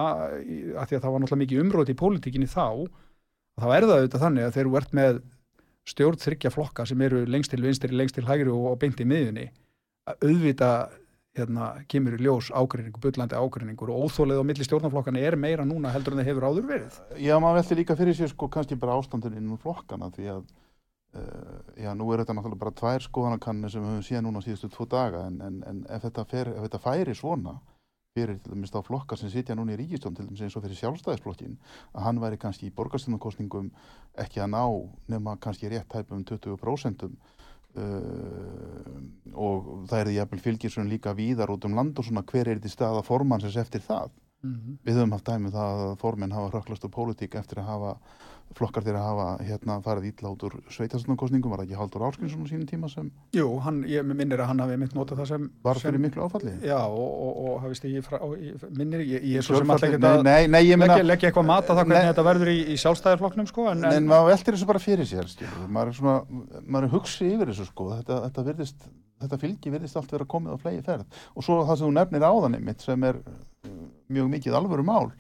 af 0.78 0.90
því 0.90 1.00
að 1.00 1.04
það 1.04 1.16
var 1.16 1.24
náttúrulega 1.24 1.44
mikið 1.46 1.64
umrót 1.66 1.92
í 1.92 1.98
pólitíkinni 2.02 2.50
þá, 2.52 2.88
þá 3.62 3.68
er 3.72 3.88
það 3.88 3.98
auðvitað 3.98 4.26
þannig 4.26 4.48
að 4.48 4.56
þeir 4.56 4.64
eru 4.66 4.76
verðt 4.78 4.98
með 5.02 5.22
stjórn 5.92 6.22
þryggja 6.22 6.54
flokka 6.54 6.86
sem 6.86 7.02
eru 7.02 7.26
lengst 7.26 7.54
til 7.54 7.62
vinstri, 7.64 7.94
lengst 7.96 8.18
til 8.18 8.28
hægri 8.28 8.52
og, 8.54 8.74
og 8.74 8.82
beint 8.82 9.02
í 9.02 9.08
miðjunni 9.08 9.48
að 10.10 10.28
auðvita 10.28 10.72
hérna, 11.38 11.68
kemur 11.92 12.18
í 12.18 12.26
ljós 12.26 12.50
ágreiningur, 12.52 13.02
bullandi 13.04 13.38
ágreiningur 13.40 13.92
og 13.94 14.08
óþólið 14.08 14.42
á 14.44 14.48
milli 14.50 14.68
stjórnarflokkana 14.68 15.22
er 15.24 15.38
meira 15.40 15.66
núna 15.68 15.94
heldur 15.94 16.16
en 16.16 16.22
það 16.22 16.30
hefur 16.32 16.48
áður 16.50 16.68
verið. 16.68 16.98
Já, 17.24 17.36
maður 17.40 17.62
velti 17.62 17.78
líka 17.80 17.98
fyrir 18.00 18.18
sér 18.18 18.32
sko 18.34 18.50
kannski 18.52 18.78
bara 18.80 18.98
ástandun 19.00 19.38
að 21.12 21.28
uh, 21.28 21.60
já, 21.76 21.92
nú 21.98 22.08
er 22.12 22.22
þetta 22.22 22.36
náttúrulega 22.38 22.62
bara 22.62 22.78
tvær 22.80 23.04
skoðanakannir 23.04 23.72
sem 23.74 23.84
við 23.84 23.92
höfum 23.92 24.08
séð 24.08 24.22
núna 24.26 24.42
síðustu 24.46 24.70
tvo 24.72 24.88
daga 24.88 25.26
en, 25.28 25.42
en, 25.44 25.60
en 25.68 25.84
ef, 25.90 26.06
þetta 26.06 26.26
fer, 26.32 26.52
ef 26.56 26.68
þetta 26.68 26.80
færi 26.86 27.16
svona 27.18 27.58
fyrir 28.16 28.40
til 28.44 28.54
dæmis 28.54 28.72
þá 28.72 28.82
flokka 28.88 29.18
sem 29.20 29.32
sitja 29.32 29.56
núna 29.56 29.76
í 29.76 29.80
ríkistjón 29.80 30.16
til 30.16 30.26
dæmis 30.28 30.42
eins 30.44 30.56
og 30.56 30.64
fyrir 30.66 30.80
sjálfstæðisflokkin 30.80 31.58
að 31.96 32.08
hann 32.08 32.20
væri 32.24 32.40
kannski 32.40 32.68
í 32.68 32.74
borgarstjórnarkostningum 32.76 33.70
ekki 34.24 34.44
að 34.44 34.52
ná 34.56 34.64
nema 35.12 35.38
kannski 35.44 35.72
rétt 35.72 35.88
tæpum 35.92 36.24
20% 36.28 37.06
uh, 37.08 37.14
og 39.32 39.70
það 39.88 40.00
er 40.00 40.10
því 40.10 40.18
jafnvel 40.18 40.44
fylgisum 40.48 40.92
líka 40.92 41.16
víðar 41.16 41.54
út 41.56 41.68
um 41.68 41.76
land 41.76 42.00
og 42.00 42.08
svona 42.08 42.26
hver 42.28 42.48
er 42.48 42.60
þetta 42.60 42.76
staða 42.76 43.06
formannsins 43.08 43.60
eftir 43.60 43.84
það? 43.86 44.12
Við 44.42 44.98
höfum 44.98 45.12
haft 45.14 45.28
dæmi 45.30 45.52
um 45.52 45.54
það 45.54 45.80
að 45.86 45.96
formenn 46.02 46.32
hafa 46.34 46.50
hrökklast 46.50 46.86
úr 46.88 46.94
pólitík 46.96 47.36
eftir 47.38 47.62
að 47.62 47.68
hafa 47.70 47.92
flokkar 48.58 48.86
þeirra 48.86 49.02
hafa 49.06 49.28
hérna 49.48 49.78
farið 49.86 50.10
ítla 50.12 50.32
út 50.34 50.46
úr 50.48 50.58
sveitarstofnarkostningum, 50.74 51.54
var 51.54 51.62
það 51.62 51.70
ekki 51.70 51.80
Haldur 51.80 52.06
Áskinsson 52.08 52.50
sínum 52.50 52.68
tíma 52.70 52.90
sem 52.92 53.08
Jú, 53.38 53.48
hann, 53.66 53.82
ég 53.90 54.06
minnir 54.08 54.44
að 54.44 54.52
hann 54.52 54.64
hafi 54.66 54.78
mynd 54.82 54.96
notað 54.98 55.22
það 55.22 55.32
sem... 55.32 55.48
var 55.64 55.80
sem, 55.80 55.88
fyrir 55.88 56.04
miklu 56.06 56.26
áfalli? 56.28 56.56
Já, 56.68 56.80
og, 56.84 57.12
og, 57.28 57.40
og 57.46 57.62
hafi 57.66 57.80
stigið 57.80 58.08
frá, 58.08 58.18
ég, 58.42 58.66
minnir, 58.76 59.06
ég, 59.06 59.28
ég 59.32 59.42
er 59.42 59.48
svo 59.48 59.62
sem 59.62 59.76
alltaf 59.76 59.88
ekki 59.88 60.02
að 60.02 60.68
ég 60.68 61.08
leggja, 61.08 61.32
eitthvað 61.32 61.48
mat 61.48 61.72
að 61.72 61.82
það 61.82 61.92
hvernig 61.92 62.10
þetta 62.12 62.28
verður 62.28 62.52
í, 62.52 62.58
í 62.74 62.80
sjálfstæðarflokknum 62.82 63.52
sko, 63.52 63.70
en, 63.72 63.86
en 63.88 64.02
en, 64.02 64.10
maður 64.10 64.32
veltir 64.32 64.58
þessu 64.58 64.68
bara 64.70 64.82
fyrir 64.82 65.08
sér 65.08 65.30
skilur. 65.32 65.70
maður 65.72 65.92
er 65.92 65.98
svona, 66.00 66.42
maður 66.66 66.88
er 66.88 66.94
hugsi 66.96 67.30
yfir 67.32 67.52
þessu 67.52 67.68
sko, 67.70 67.88
þetta, 68.00 68.20
þetta 68.28 68.46
virðist 68.50 68.90
þetta 69.22 69.40
fylgi 69.42 69.74
virðist 69.74 70.00
allt 70.00 70.14
vera 70.16 70.28
komið 70.30 70.58
á 70.58 70.64
flegi 70.64 70.84
ferð 70.86 71.22
og 71.36 71.46
svo 71.46 71.62
það 71.68 71.80
sem 71.80 71.88
þú 71.88 71.94
nefnir 71.98 72.26
áðan 72.26 72.58
einmitt 72.58 72.86
sem 72.86 73.08
er 73.08 73.22
uh, 73.22 73.72
mjög 74.12 74.32
mikið 74.36 74.58
alvöru 74.58 74.86
mál 74.88 75.12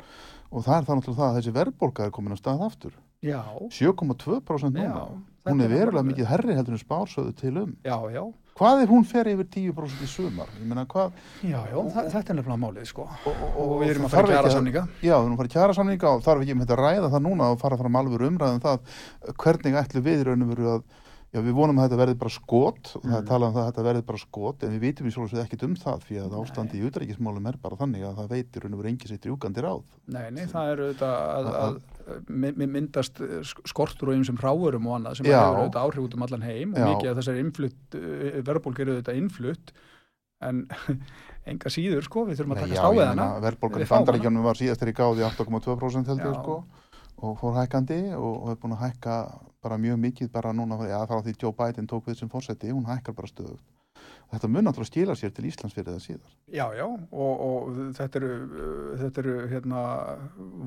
og 0.52 0.66
það 0.66 0.76
er 0.78 0.88
það 0.88 1.00
náttúrulega 1.00 1.20
það 1.22 1.28
að 1.28 1.40
þessi 1.40 1.56
verðbólka 1.58 2.08
er 2.08 2.16
komin 2.16 2.36
á 2.36 2.42
stað 2.42 2.66
aftur 2.68 2.96
7,2% 3.24 4.72
núna. 4.76 5.04
Hún 5.46 5.62
er 5.62 5.66
er 5.66 5.74
verulega 5.74 6.06
mikið 6.06 6.28
herri 6.30 6.54
heldur 6.58 6.76
en 6.78 6.82
spársöðu 6.82 7.34
til 7.38 7.56
um. 7.58 7.72
Já, 7.86 7.96
já, 8.14 8.22
hvað 8.60 8.84
ef 8.84 8.92
hún 8.94 9.06
fer 9.10 9.30
yfir 9.32 9.48
10% 9.50 10.04
í 10.06 10.10
sumar? 10.10 10.50
Meina 10.62 10.86
hvað 10.86 11.16
já, 11.42 11.58
já, 11.66 11.78
það, 11.96 12.10
þetta 12.14 12.34
er 12.34 12.38
nefnilega 12.38 12.62
málið 12.62 12.86
sko. 12.92 13.08
og, 13.26 13.42
og, 13.42 13.60
og 13.66 13.76
við 13.82 13.94
erum 13.96 14.06
að 14.06 14.14
fara 14.16 14.28
ekki 14.30 14.38
gera 14.38 14.54
samninga. 14.54 14.84
Já, 15.02 15.16
við 15.18 15.26
erum 15.26 15.34
að 15.34 15.42
fara 15.42 15.50
í 15.52 15.56
kjara 15.58 15.78
samninga 15.80 16.14
og 16.14 16.26
þarf 16.28 16.46
ekki 16.46 16.58
með 16.58 16.66
þetta 16.68 16.78
að 16.78 16.84
ræða 16.86 17.12
það 17.16 17.26
núna 17.26 17.52
og 17.56 17.62
fara 17.62 17.80
fram 17.82 18.02
alveg 18.02 18.28
umræðum 18.30 18.62
það. 18.68 18.98
Hvernig 19.46 19.80
ætlu 19.82 20.06
við 20.06 20.22
í 20.22 20.28
raun 20.30 20.46
og 20.46 20.54
veru 20.56 20.74
að 20.78 20.84
Já, 21.32 21.40
við 21.40 21.54
vonum 21.56 21.78
að 21.80 21.86
þetta 21.86 21.98
verði 22.02 22.16
bara 22.20 22.32
skot 22.36 22.90
og 22.98 23.04
það 23.06 23.14
er 23.16 23.22
Mm. 23.22 23.28
talað 23.30 23.48
um 23.48 23.54
það 23.56 23.62
að 23.62 23.68
þetta 23.72 23.84
verði 23.88 24.02
bara 24.04 24.20
skot 24.20 24.64
en 24.68 24.72
við 24.76 24.82
vitum 24.84 25.06
í 25.08 25.12
svolítið 25.16 25.40
ekkit 25.46 25.62
um 25.64 25.76
það 25.80 26.02
því 26.04 26.18
að 26.20 26.34
ástandi 26.42 26.76
í 26.76 26.84
utrækismálum 26.90 27.48
er 27.48 27.56
bara 27.64 27.78
þannig 27.80 28.04
að 28.04 28.18
það 28.20 28.28
veitir 28.34 28.66
raun 28.66 28.74
og 28.76 28.82
veru 28.82 28.90
engi 28.92 29.08
er 32.12 32.51
að, 32.51 32.57
að, 32.62 32.68
myndast 32.76 33.22
eh, 33.24 33.39
sk- 33.47 33.64
skortur 33.72 34.12
og 34.12 34.18
ymsum 34.20 34.38
ráurum 34.41 34.88
og 34.91 34.97
annað 34.99 35.18
sem 35.22 35.30
hefur 35.30 35.62
auðvitað 35.62 35.88
áhrif 35.88 36.05
út 36.05 36.18
um 36.20 36.26
allan 36.28 36.45
heim 36.47 36.74
og 36.76 36.80
Já. 36.82 36.88
mikið 36.91 37.12
af 37.12 37.18
þessari 37.22 37.43
innflutt, 37.45 37.97
verðbólk 38.51 38.80
eru 38.84 38.95
auðvitað 38.97 39.20
innflutt 39.22 39.74
en 40.41 40.64
enga 41.51 41.70
síður 41.74 42.05
sko, 42.05 42.26
við 42.30 42.39
þurfum 42.41 42.55
að 42.55 42.62
hana. 43.12 43.28
Verðbólgan 43.43 43.82
Við 43.82 43.88
í 43.88 43.91
bandaríkjónum 43.95 44.45
var 44.45 44.59
síðast 44.59 44.82
þegar 44.84 44.93
í 44.93 44.97
gáði 45.01 45.28
8,2% 45.30 46.12
held 46.12 46.24
ég 46.26 46.32
Já. 46.32 46.39
sko 46.41 46.64
og 47.22 47.36
fór 47.38 47.53
hækkandi 47.59 47.99
og, 48.18 48.32
og 48.41 48.47
er 48.49 48.57
búin 48.62 48.74
að 48.74 48.84
hækka 48.88 49.16
bara 49.62 49.78
mjög 49.78 49.99
mikið 50.01 50.32
bara 50.34 50.53
núna, 50.57 50.80
já 50.89 50.97
frá 51.05 51.20
því 51.22 51.36
Joe 51.38 51.53
Biden 51.53 51.86
tók 51.89 52.07
við 52.09 52.18
sem 52.18 52.30
fórseti, 52.32 52.72
hún 52.74 52.88
hækkar 52.89 53.14
bara 53.14 53.30
stöðugt. 53.30 53.62
Þetta 54.32 54.48
mun 54.48 54.64
náttúrulega 54.64 54.88
skila 54.92 55.16
sér 55.20 55.34
til 55.36 55.48
Íslands 55.50 55.76
fyrir 55.76 55.90
það 55.92 56.04
síðar. 56.06 56.36
Já, 56.56 56.64
já, 56.78 56.86
og, 56.88 57.42
og 57.48 57.82
þetta 57.98 58.20
eru, 58.22 58.30
uh, 58.46 58.94
þetta 59.02 59.22
eru 59.26 59.34
hérna, 59.52 59.82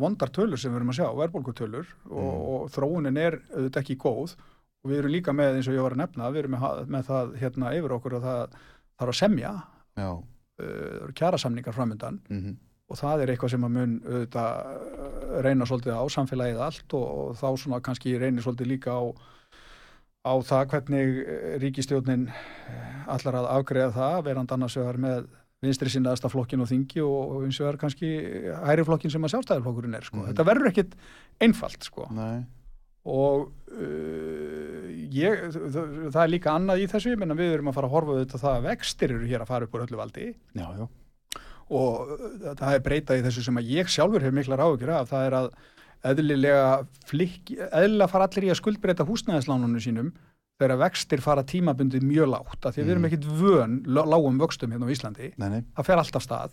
vondar 0.02 0.32
tölur 0.36 0.60
sem 0.60 0.72
við 0.74 0.82
erum 0.82 0.92
að 0.92 0.98
sjá, 0.98 1.06
verðbólgutölur 1.22 1.86
og, 2.10 2.18
Mm. 2.24 2.42
og 2.54 2.68
þróunin 2.74 3.20
er 3.22 3.38
auðvitað 3.54 3.80
ekki 3.80 3.96
góð 4.04 4.36
og 4.84 4.90
við 4.92 4.98
erum 5.00 5.14
líka 5.14 5.32
með, 5.32 5.56
eins 5.56 5.70
og 5.72 5.78
ég 5.78 5.86
var 5.86 5.96
að 5.96 6.02
nefna, 6.02 6.28
við 6.34 6.42
erum 6.44 6.56
með, 6.58 6.84
með 6.92 7.08
það 7.08 7.34
hérna 7.40 7.72
yfir 7.78 7.96
okkur 7.96 8.18
að 8.18 8.28
það 8.28 8.60
þarf 9.00 9.14
að 9.14 9.18
semja, 9.22 9.54
uh, 9.96 10.20
það 10.60 10.70
eru 11.08 11.18
kjarasamningar 11.22 11.76
framöndan 11.76 12.20
mm 12.28 12.54
og 12.92 12.98
það 13.00 13.22
er 13.24 13.30
eitthvað 13.32 13.50
sem 13.54 13.62
að 13.64 13.70
mun 13.72 13.92
auðvitað 14.04 14.66
uh, 14.68 15.38
reyna 15.42 15.64
svolítið 15.64 15.94
á 15.96 16.04
samfélagið 16.12 16.58
allt 16.66 16.94
og, 16.98 17.06
og 17.22 17.30
þá 17.40 17.46
svona 17.62 17.78
kannski 17.80 18.12
reynir 18.20 18.44
svolítið 18.44 18.68
líka 18.74 18.92
á, 18.92 19.02
á 20.24 20.32
það 20.40 20.68
hvernig 20.72 21.18
eh, 21.20 21.54
ríkistjórnin 21.62 22.26
eh, 22.32 23.14
ætlar 23.14 23.40
að 23.42 23.50
afgreða 23.58 23.92
það, 23.94 24.18
verand 24.30 24.54
annars 24.56 24.76
vegar 24.80 25.00
með 25.04 25.26
vinstri 25.64 25.92
sinnaðasta 25.92 26.28
flokkin 26.32 26.60
og 26.64 26.68
þingi 26.68 27.00
og, 27.04 27.38
eins 27.46 27.60
og 27.62 27.70
er 27.70 27.78
kannski 27.80 28.10
hæri 28.66 28.84
flokkin 28.84 29.12
sem 29.12 29.24
að 29.24 29.34
sjálfstæðarflokkurinn 29.34 29.96
er 29.96 30.04
sko. 30.04 30.18
Mhm. 30.20 30.26
Þetta 30.32 30.46
verður 30.50 30.70
ekkit 30.72 30.96
einfalt 31.44 31.86
sko 31.86 32.08
nei, 32.12 32.42
og 33.04 33.46
uh, 33.72 34.90
ég, 35.12 35.46
það, 35.52 35.94
það 36.08 36.20
er 36.24 36.32
líka 36.32 36.52
annað 36.56 36.84
í 36.84 36.90
þessu, 36.92 37.14
ég 37.14 37.20
menna 37.20 37.36
við 37.38 37.54
erum 37.58 37.68
að 37.72 37.78
fara 37.78 37.90
að 37.90 37.96
horfa 37.96 38.16
auðvitað 38.16 38.44
það 38.44 38.58
að 38.58 38.68
vextir 38.68 39.14
eru 39.16 39.30
hér 39.30 39.44
að 39.44 39.50
fara 39.52 39.68
upp 39.68 39.76
úr 39.76 39.84
öllu 39.86 40.00
valdi 40.00 40.28
Já, 40.56 40.66
já. 40.78 40.86
og 41.80 42.14
það 42.44 42.70
er 42.70 42.84
breytað 42.88 43.20
í 43.20 43.24
þessu 43.28 43.44
sem 43.48 43.60
að 43.60 43.72
ég 43.72 43.92
sjálfur 43.92 44.24
hef 44.24 44.36
miklar 44.36 44.64
áhyggjur 44.64 44.94
af, 44.98 45.08
það 45.12 45.28
er 45.28 45.38
að 45.40 45.50
eðlilega 46.04 46.86
flikk, 47.08 47.54
eðlilega 47.70 48.10
fara 48.12 48.26
allir 48.28 48.48
í 48.48 48.52
að 48.52 48.60
skuldbreyta 48.60 49.06
húsnæðislánunum 49.08 49.80
sínum 49.82 50.12
þegar 50.60 50.78
vextir 50.84 51.20
fara 51.24 51.42
tímabundið 51.42 52.04
mjög 52.06 52.28
lágt, 52.30 52.60
af 52.66 52.74
því 52.76 52.82
að 52.82 52.84
við 52.86 52.92
erum 52.94 53.02
Mm. 53.04 53.08
ekkit 53.10 53.24
vön 53.40 53.72
lá- 53.86 54.06
lágum 54.06 54.38
vöxtum 54.38 54.70
hérna 54.72 54.86
á 54.86 54.94
Íslandi. 54.94 55.32
Nei, 55.38 55.48
nei. 55.48 55.62
það 55.76 55.84
fer 55.88 55.98
alltaf 55.98 56.22
stað. 56.22 56.50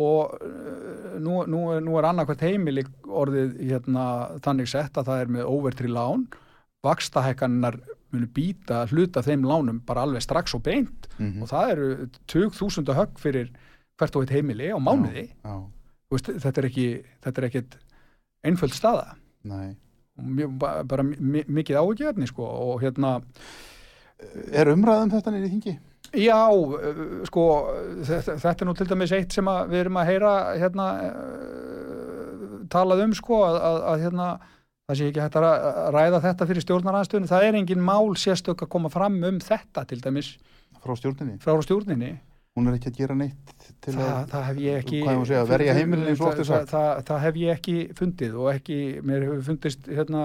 Og 0.00 0.32
uh, 0.40 1.18
nú, 1.20 1.42
nú, 1.46 1.60
nú 1.84 1.98
er 1.98 2.06
annarkvært 2.08 2.40
heimili 2.46 2.82
orðið 3.06 3.58
hérna, 3.68 4.04
þannig 4.40 4.68
sett 4.72 4.96
að 4.96 5.04
það 5.10 5.20
er 5.20 5.26
með 5.36 5.50
óvertri 5.52 5.88
lán. 5.92 6.24
Vakstahækkanar 6.82 7.76
munu 8.12 8.26
býta 8.34 8.82
hluta 8.90 9.22
þeim 9.24 9.44
lánum 9.46 9.78
bara 9.86 10.02
alveg 10.06 10.24
strax 10.24 10.54
og 10.56 10.62
beint. 10.66 11.06
Mm 11.20 11.42
og 11.44 11.48
það 11.52 11.70
eru 11.76 11.88
20.000 12.32 12.96
högg 12.96 13.20
fyrir 13.20 13.52
hvert 14.00 14.16
og 14.16 14.24
eitt 14.24 14.34
heimili 14.34 14.72
á 14.72 14.78
mánuði. 14.80 15.28
Já, 15.44 15.54
Þú 16.12 16.16
veist, 16.18 16.28
þetta 16.44 16.60
er 16.60 16.66
ekki 16.68 16.86
þetta 17.24 17.38
er 17.42 17.46
ekkit 17.48 17.76
einföld 18.44 18.74
staða. 18.76 19.14
Mjög, 20.22 20.58
ba- 20.60 20.82
bara 20.84 21.02
mi- 21.02 21.46
mikið 21.48 21.78
áhugjörni 21.80 22.26
sko 22.28 22.44
og 22.44 22.82
hérna 22.84 23.16
Er 24.52 24.68
umræðum 24.70 25.10
þetta 25.10 25.32
nýri 25.34 25.48
þingi? 25.50 25.72
Já, 26.14 26.36
uh, 26.52 27.24
sko, 27.26 27.44
þetta, 28.06 28.36
þetta 28.38 28.62
er 28.62 28.68
nú 28.68 28.74
til 28.78 28.86
dæmis 28.86 29.12
eitt 29.16 29.32
sem 29.34 29.48
við 29.72 29.80
erum 29.80 29.96
að 29.98 30.10
heyra 30.12 30.32
hérna 30.60 30.86
uh, 31.08 32.58
talað 32.72 33.02
um 33.06 33.14
sko 33.16 33.40
að, 33.48 33.56
að, 33.58 33.78
að 33.92 34.04
hérna 34.06 34.26
það 34.88 34.98
sé 35.00 35.08
ekki 35.10 35.22
hægt 35.24 35.38
að 35.40 35.46
ræ- 35.46 35.90
ræða 35.96 36.20
þetta 36.26 36.48
fyrir 36.50 36.66
stjórnaranstöðun 36.66 37.30
það 37.32 37.46
er 37.48 37.58
engin 37.62 37.82
mál 37.86 38.12
sérstök 38.20 38.62
að 38.66 38.70
koma 38.76 38.90
fram 38.92 39.16
um 39.24 39.40
þetta 39.42 39.86
til 39.88 40.00
dæmis. 40.04 40.34
Frá 40.82 40.94
stjórninni? 40.98 41.38
frá 41.42 41.54
stjórninni 41.62 42.12
Hún 42.52 42.68
er 42.68 42.74
ekki 42.76 42.90
að 42.90 42.98
gera 43.00 43.14
neitt 43.16 43.52
til 43.80 43.94
það, 43.96 44.08
að... 44.10 44.24
það 44.28 44.42
hef 44.50 44.58
ég 44.60 44.82
ekki 44.82 44.98
segja, 45.24 45.44
verja 45.48 45.76
heimilin 45.78 46.10
eins 46.10 46.20
og 46.20 46.26
oft 46.28 46.42
það, 46.42 46.48
sagt? 46.50 46.72
það, 46.74 46.90
það, 47.08 47.22
hef 47.24 47.38
ég 47.40 47.54
ekki 47.56 47.76
fundið 47.96 48.34
og 48.36 48.50
ekki, 48.52 48.76
mér 49.08 49.24
hefur 49.24 49.46
fundist 49.46 49.88
hérna, 49.88 50.24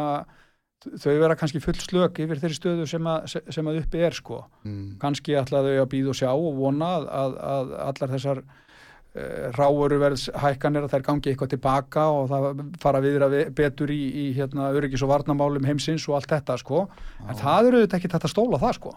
þau 0.84 1.14
vera 1.22 1.38
kannski 1.40 1.62
full 1.64 1.78
slök 1.80 2.20
yfir 2.26 2.42
þeirri 2.42 2.58
stöðu 2.60 2.88
sem 2.92 3.08
að, 3.08 3.38
sem 3.56 3.72
að 3.72 3.80
uppi 3.80 4.04
er 4.04 4.18
sko. 4.18 4.42
Mm, 4.68 4.90
kannski 5.00 5.38
ætla 5.40 5.64
þau 5.64 5.78
að 5.86 5.88
býða 5.94 6.12
og 6.12 6.20
sjá 6.20 6.30
og 6.34 6.60
vona 6.60 6.90
að, 6.98 7.08
að, 7.22 7.38
að 7.54 7.72
allar 7.86 8.14
þessar 8.18 8.44
uh, 8.44 9.48
ráuruverðshækkanir 9.56 10.90
að 10.90 10.98
þær 10.98 11.08
gangi 11.08 11.32
eitthvað 11.32 11.54
tilbaka 11.56 12.06
og 12.12 12.28
það 12.34 12.62
fara 12.84 13.04
viðra 13.08 13.32
vi- 13.32 13.48
betur 13.62 13.96
í, 13.96 14.02
í 14.12 14.28
hérna, 14.36 14.68
öryggis 14.76 15.08
og 15.08 15.14
varnamálum 15.16 15.68
heimsins 15.72 16.10
og 16.12 16.20
allt 16.20 16.36
þetta 16.36 16.60
sko. 16.60 16.84
En 17.24 17.40
það 17.40 17.72
eru 17.72 17.86
þetta 17.86 18.02
ekki 18.02 18.14
þetta 18.18 18.34
stóla 18.36 18.60
það 18.68 18.78
sko. 18.82 18.94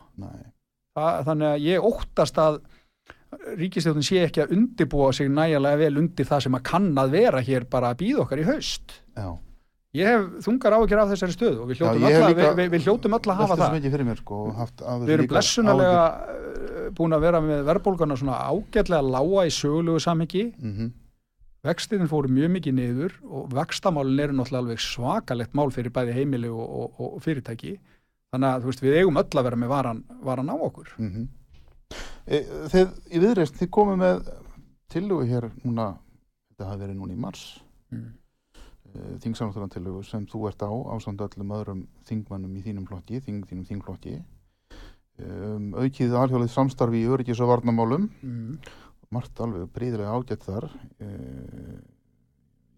Það, 0.98 1.24
þannig 1.30 1.52
að 1.54 1.66
ég 1.70 1.84
óttast 1.86 2.42
að 2.42 2.60
ríkistjóðin 3.30 4.06
sé 4.06 4.24
ekki 4.24 4.42
að 4.44 4.56
undibúa 4.56 5.12
sig 5.14 5.30
nægilega 5.30 5.78
vel 5.84 6.00
undir 6.02 6.26
það 6.26 6.42
sem 6.46 6.58
að 6.58 6.66
kann 6.66 6.90
að 6.98 7.14
vera 7.14 7.44
hér 7.46 7.66
bara 7.70 7.92
að 7.92 8.02
býða 8.02 8.24
okkar 8.24 8.42
í 8.42 8.46
haust 8.48 8.96
Já. 9.14 9.28
ég 10.00 10.10
hef 10.10 10.46
þungar 10.46 10.76
áhyggjur 10.78 11.02
af 11.02 11.12
þessari 11.12 11.36
stöðu 11.36 11.62
og 11.62 11.70
við 11.70 11.82
hljótum, 11.82 12.06
hef 12.06 12.16
öll, 12.16 12.24
að, 12.24 12.32
við, 12.34 12.72
við, 12.74 12.88
öll 12.90 13.34
að 13.34 13.42
hafa 13.42 13.58
það 13.60 13.76
mér, 14.08 14.22
sko, 14.22 14.40
Við 15.04 15.14
erum 15.16 15.30
blessunarlega 15.30 16.02
uh, 16.08 16.88
búin 16.98 17.14
að 17.14 17.26
vera 17.28 17.42
með 17.44 17.62
verðbólgana 17.70 18.18
svona 18.18 18.40
ágætlega 18.50 19.06
lága 19.06 19.46
í 19.46 19.54
sögulegu 19.54 20.02
samhengi. 20.02 20.48
Mhm. 20.58 20.96
Vextirinn 21.60 22.08
fóru 22.08 22.30
mjög 22.32 22.54
mikið 22.54 22.72
niður 22.72 23.16
og 23.28 23.50
vextamálin 23.52 24.22
eru 24.24 24.32
náttúrulega 24.32 24.62
alveg 24.64 24.78
svakalegt 24.80 25.52
mál 25.52 25.68
fyrir 25.74 25.92
bæði 25.92 26.14
heimili 26.16 26.48
og, 26.48 26.62
og, 26.64 27.02
og 27.04 27.18
fyrirtæki. 27.20 27.74
Þannig 28.32 28.48
að 28.48 28.68
veist, 28.70 28.80
við 28.80 28.96
eigum 28.96 29.20
öll 29.20 29.28
að 29.28 29.44
vera 29.44 29.58
með 29.60 29.70
varan, 29.74 30.00
varan 30.24 30.48
á 30.48 30.56
okkur. 30.56 30.94
Mhm. 30.96 31.26
E, 31.26 31.39
Þið 32.30 32.90
í 33.10 33.20
viðreist, 33.22 33.56
þið 33.58 33.70
komið 33.74 34.00
með 34.04 34.30
tillögu 34.92 35.26
hér 35.30 35.48
núna, 35.64 35.86
þetta 36.52 36.68
hafi 36.68 36.82
verið 36.84 36.98
núna 37.00 37.16
í 37.16 37.20
mars, 37.26 37.44
Mm. 37.90 38.12
þingsamátturan 39.22 39.70
tillögu 39.70 40.04
sem 40.06 40.24
þú 40.26 40.48
ert 40.48 40.62
á 40.62 40.70
ásand 40.70 41.18
öllum 41.22 41.50
öðrum 41.54 41.80
þingmannum 42.06 42.56
í 42.58 42.62
þínum 42.62 42.86
flokki, 42.86 43.20
þing, 43.22 43.44
þínum 43.46 43.66
þingflokki, 43.66 44.14
um, 45.22 45.72
aukið 45.74 46.14
alhjólið 46.18 46.50
samstarfi 46.50 47.02
í 47.02 47.10
öryggis 47.10 47.40
og 47.42 47.50
varnamálum, 47.50 48.08
Mm. 48.22 48.58
margt 49.10 49.34
alveg 49.42 49.68
príðilega 49.74 50.14
ágætt 50.14 50.42
þar. 50.46 50.70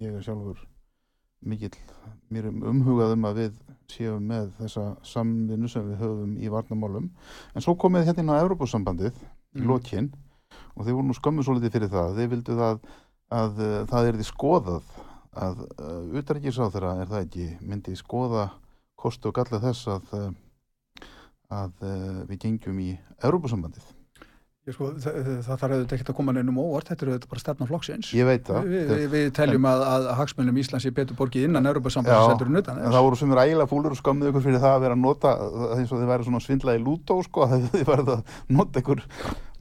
Ég 0.01 0.15
er 0.17 0.23
sjálfur 0.25 0.59
mikill, 1.43 1.75
mér 2.33 2.49
er 2.49 2.67
umhugað 2.73 3.15
um 3.17 3.29
að 3.29 3.39
við 3.41 3.61
séum 3.93 4.27
með 4.31 4.51
þessa 4.61 4.85
samvinnu 5.07 5.69
sem 5.69 5.87
við 5.91 6.01
höfum 6.01 6.35
í 6.41 6.51
varnamálum. 6.53 7.09
En 7.55 7.65
svo 7.65 7.75
komið 7.77 8.09
hérna 8.09 8.25
inn 8.25 8.33
á 8.33 8.43
Evrópusambandið 8.43 9.13
í 9.13 9.61
Mm. 9.61 9.69
lokin 9.69 10.13
og 10.77 10.87
þið 10.87 10.95
voru 10.97 11.07
nú 11.09 11.17
skömmu 11.17 11.45
svo 11.45 11.57
litið 11.59 11.75
fyrir 11.75 11.91
það. 11.93 12.15
Þið 12.17 12.31
vildu 12.33 12.59
að, 12.65 12.79
að 13.29 13.59
uh, 13.61 13.79
það 13.91 14.09
er 14.09 14.19
því 14.21 14.29
skoðað 14.29 14.93
að 15.33 15.65
uh, 15.67 16.19
utarrikiðsáþara 16.21 16.95
er 17.03 17.11
það 17.11 17.27
ekki 17.27 17.49
myndi 17.61 17.97
skoða 17.97 18.51
kostu 18.97 19.29
og 19.29 19.37
galla 19.37 19.61
þess 19.61 19.89
að, 19.93 20.15
uh, 20.17 20.31
að 21.53 21.73
við 22.31 22.39
gengjum 22.47 22.79
í 22.81 22.95
Evrópusambandið. 23.21 23.85
Sko, 24.63 24.93
það, 25.03 25.17
það 25.43 25.57
þarf 25.59 25.73
auðvitað 25.75 25.93
ekki 25.97 26.05
að 26.13 26.17
koma 26.21 26.33
neinum 26.37 26.59
óvart, 26.63 26.87
þetta 26.93 27.03
er 27.03 27.09
auðvitað 27.11 27.31
bara 27.33 27.41
stefna 27.43 27.67
flokksins. 27.67 28.11
Við, 28.63 28.85
við, 28.93 29.01
við 29.11 29.25
teljum 29.35 29.65
að, 29.67 29.81
að 29.89 30.05
hagsmunum 30.21 30.61
Íslands 30.63 30.87
sé 30.87 30.93
betur 30.95 31.19
borgið 31.19 31.49
innan 31.49 31.67
en 32.71 32.79
En 32.79 32.87
þess. 32.87 32.95
það 32.95 33.07
voru 33.09 33.19
sem 33.19 33.35
er 33.35 33.41
ægilega 33.43 33.71
fúlur 33.73 33.97
og 33.97 33.99
skömmuð 33.99 34.31
ykkur 34.31 34.45
fyrir 34.47 34.63
það 34.63 34.77
að 34.77 34.85
vera 34.87 34.95
að 34.95 35.03
nota 35.03 35.33
eins 35.81 35.91
og 35.91 35.99
þið 35.99 36.13
væri 36.13 36.29
svona 36.29 36.43
svindla 36.47 36.77
í 36.79 36.83
lútó 36.87 37.19
sko, 37.27 37.49
að 37.49 37.67
þið 37.75 37.85
værið 37.91 38.13
að 38.15 38.39
nota 38.61 38.85
ykkur 38.85 39.03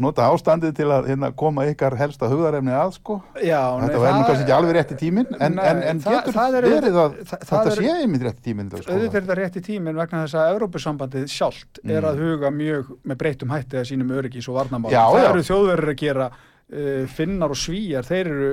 nota 0.01 0.25
ástandið 0.33 0.73
til 0.79 0.87
að 0.91 1.07
hérna, 1.11 1.29
koma 1.37 1.65
ykkar 1.69 1.95
helsta 1.99 2.27
hugðarefni 2.31 2.73
að 2.75 2.91
sko. 2.97 3.17
Já, 3.41 3.61
Þetta 3.85 4.01
væri 4.03 4.13
nú 4.17 4.25
kannski 4.27 4.43
ekki 4.45 4.55
alveg 4.57 4.75
rétt 4.77 4.91
í 4.91 4.99
tíminn 5.01 5.31
en, 5.39 5.55
Nei, 5.55 5.65
en, 5.71 5.81
en 5.93 6.01
það- 6.03 6.17
getur 6.17 6.37
það 6.39 6.57
er 6.61 6.67
verið 6.75 6.99
að 7.05 7.17
það- 7.31 7.43
þetta 7.51 7.71
er- 7.71 7.81
sé 7.81 7.95
einmitt 8.01 8.21
rétt 8.27 8.39
í 8.41 8.45
tíminn 8.49 8.69
að 8.71 8.77
auðvitað 8.85 9.15
er 9.15 9.21
þetta 9.21 9.39
rétt 9.41 9.57
í 9.61 9.65
tíminn 9.69 9.95
vegna 10.01 10.23
þess 10.25 10.37
að 10.41 10.53
Európusambandið 10.55 11.27
sjálft 11.31 11.79
er 11.85 12.01
Mm. 12.01 12.07
að 12.11 12.23
huga 12.25 12.51
mjög 12.51 12.85
með 13.05 13.17
breytum 13.21 13.49
hætti 13.55 13.77
að 13.77 13.89
sínum 13.91 14.11
öryggis 14.17 14.47
og 14.49 14.55
varnamál. 14.59 14.91
Það 14.91 15.29
eru 15.29 15.43
þjóðverður 15.51 15.89
að 15.95 15.97
gera 16.05 16.31
uh, 16.71 17.05
finnar 17.11 17.49
og 17.51 17.57
svíjar, 17.59 18.05
þeir 18.07 18.27
eru, 18.31 18.51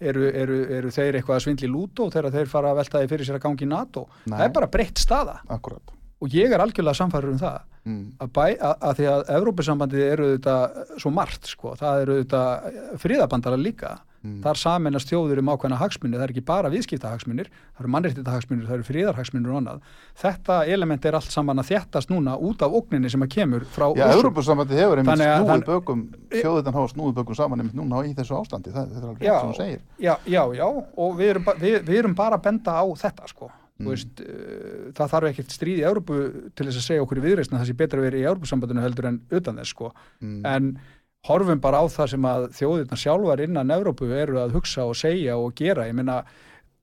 eru, 0.00 0.22
eru, 0.32 0.58
eru 0.78 0.88
þeir 0.88 1.18
eitthvað 1.18 1.36
að 1.36 1.42
svindli 1.44 1.68
lútó 1.68 2.06
þegar 2.10 2.32
þeir 2.32 2.46
fara 2.48 2.70
að 2.72 2.78
velta 2.80 3.02
því 3.02 3.08
fyrir 3.10 3.26
sér 3.28 3.36
að 3.36 3.42
gangi 3.44 3.66
NATO. 3.68 4.06
Nei. 4.24 4.38
Það 4.38 4.44
er 4.46 4.54
bara 4.56 4.66
breytt 4.72 4.94
staða 5.02 5.34
Akkurat. 5.52 5.92
Og 6.20 6.28
ég 6.34 6.52
er 6.52 6.60
algjörlega 6.64 7.00
samfæður 7.02 7.34
um 7.36 7.42
það 7.44 7.58
Mm. 7.88 8.12
að, 8.20 8.28
bæ, 8.36 8.42
að, 8.60 8.72
að 8.84 8.96
því 8.98 9.04
að 9.08 9.20
Európusambandið 9.32 10.00
eru 10.12 10.24
þetta 10.34 10.56
svo 11.00 11.10
margt 11.14 11.46
sko, 11.48 11.70
það 11.78 12.00
eru 12.02 12.16
þetta 12.20 12.40
fríðabandara 13.00 13.56
líka 13.56 13.94
Mm. 14.18 14.40
þar 14.42 14.58
saminast 14.58 15.06
þjóður 15.12 15.38
um 15.38 15.48
ákveðna 15.54 15.76
hagsmunir, 15.78 16.18
það 16.18 16.24
er 16.26 16.30
ekki 16.32 16.42
bara 16.44 16.68
viðskiptahagsmunir, 16.72 17.46
það 17.46 17.84
eru 17.84 17.90
mannréttindahagsmunir, 17.94 18.64
það 18.66 18.74
eru 18.74 18.86
fríðarhagsmunir 18.88 19.52
og 19.52 19.58
annað. 19.60 19.84
Þetta 20.18 20.56
element 20.74 21.06
er 21.06 21.14
allt 21.20 21.30
saman 21.30 21.62
að 21.62 21.68
þjættast 21.70 22.10
núna 22.10 22.34
út 22.34 22.64
af 22.66 22.74
ógninni 22.74 23.08
sem 23.14 23.22
að 23.22 23.30
kemur 23.36 23.62
frá 23.70 23.86
Já, 23.94 24.08
Rússum. 24.10 24.18
Evrópusambandið 24.18 24.82
hefur 24.82 24.98
einmitt 25.04 25.22
snúið 25.22 25.64
bökum, 25.70 26.02
þjóðutan 26.34 26.74
hafa 26.80 26.90
snúið 26.96 27.14
bökum 27.20 27.38
saman 27.38 27.62
einmitt 27.62 27.78
núna 27.78 28.02
í 28.04 28.12
þessu 28.18 28.34
ástandi, 28.42 28.74
það, 28.74 28.90
þetta 28.90 29.04
er 29.04 29.08
alveg 29.12 29.22
Já. 29.22 29.38
Já, 30.02 30.16
já, 30.26 30.42
já, 30.58 30.66
og 30.98 31.16
við 31.22 31.30
erum, 31.36 31.48
við, 31.62 31.78
við 31.86 31.98
erum 32.02 32.18
bara 32.18 32.36
að 32.42 32.46
benda 32.50 32.74
á 32.74 32.84
þetta 33.06 33.30
sko. 33.30 33.52
Mm. 33.78 33.88
Veist, 33.92 34.20
uh, 34.24 34.92
það 34.98 35.10
þarf 35.14 35.30
ekkert 35.32 35.54
stríð 35.54 35.80
í 35.80 35.88
Európu 35.88 36.20
til 36.58 36.68
þess 36.68 36.80
að 36.80 36.86
segja 36.88 37.02
okkur 37.04 37.20
í 37.20 37.26
viðreysna 37.28 37.58
að 37.58 37.64
það 37.64 37.68
sé 37.70 37.78
betra 37.78 38.04
vera 38.04 38.18
í 38.18 38.24
Európusambandinu 38.26 38.82
heldur 38.82 39.10
en 39.12 39.20
utan 39.30 39.60
þess 39.60 39.74
sko. 39.74 39.92
Mm. 40.18 40.40
en 40.46 40.70
horfum 41.28 41.60
bara 41.60 41.82
á 41.82 41.84
það 41.90 42.12
sem 42.14 42.26
að 42.28 42.44
þjóðirna 42.58 42.98
sjálfar 42.98 43.42
innan 43.44 43.72
Evrópu 43.74 44.08
eru 44.14 44.38
að 44.42 44.54
hugsa 44.56 44.86
og 44.88 44.96
segja 44.98 45.36
og 45.38 45.54
gera, 45.58 45.88
ég 45.88 45.96
meina 45.98 46.22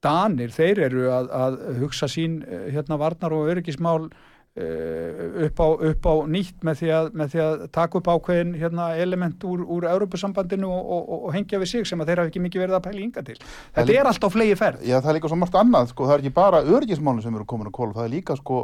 Danir, 0.06 0.52
þeir 0.54 0.84
eru 0.90 1.06
að, 1.10 1.30
að 1.34 1.60
hugsa 1.82 2.10
sín 2.12 2.42
eh, 2.46 2.68
hérna 2.76 3.00
varnar 3.02 3.34
og 3.34 3.50
öryggismál 3.54 4.10
upp, 4.56 5.60
á, 5.60 5.68
upp 5.92 6.08
á 6.08 6.14
nýtt 6.32 6.64
með 6.64 6.78
því 6.80 6.92
að, 6.96 7.10
með 7.20 7.34
því 7.34 7.42
að 7.44 7.66
taka 7.76 8.00
upp 8.00 8.08
ákveðin 8.08 8.54
hérna, 8.56 8.86
element 9.04 9.44
úr, 9.44 9.66
úr 9.68 9.88
Evrópusambandinu 9.92 10.70
og, 10.72 10.94
og, 10.96 11.10
og, 11.18 11.28
hengja 11.36 11.60
við 11.60 11.72
sig 11.74 11.90
sem 11.90 12.00
að 12.00 12.12
þeir 12.12 12.22
hafa 12.22 12.32
ekki 12.32 12.44
mikið 12.46 12.64
verið 12.64 12.78
að 12.78 12.86
pæla 12.88 13.04
ynga 13.04 13.26
til. 13.28 13.36
Þetta 13.76 13.98
er 14.00 14.10
allt 14.12 14.24
á 14.24 14.30
flegi 14.32 14.56
ferð. 14.60 14.88
Já, 14.88 14.96
það 15.02 15.12
er 15.12 15.20
líka 15.20 15.32
svo 15.34 15.40
margt 15.42 15.60
annað, 15.60 15.92
sko, 15.92 16.08
það 16.08 16.16
er 16.16 16.24
ekki 16.24 16.36
bara 16.40 16.64
örgismálinn 16.64 17.26
sem 17.26 17.36
eru 17.36 17.48
komin 17.52 17.72
að 17.72 17.76
kóla, 17.76 17.98
það 18.00 18.08
er 18.08 18.14
líka 18.16 18.40
sko 18.40 18.62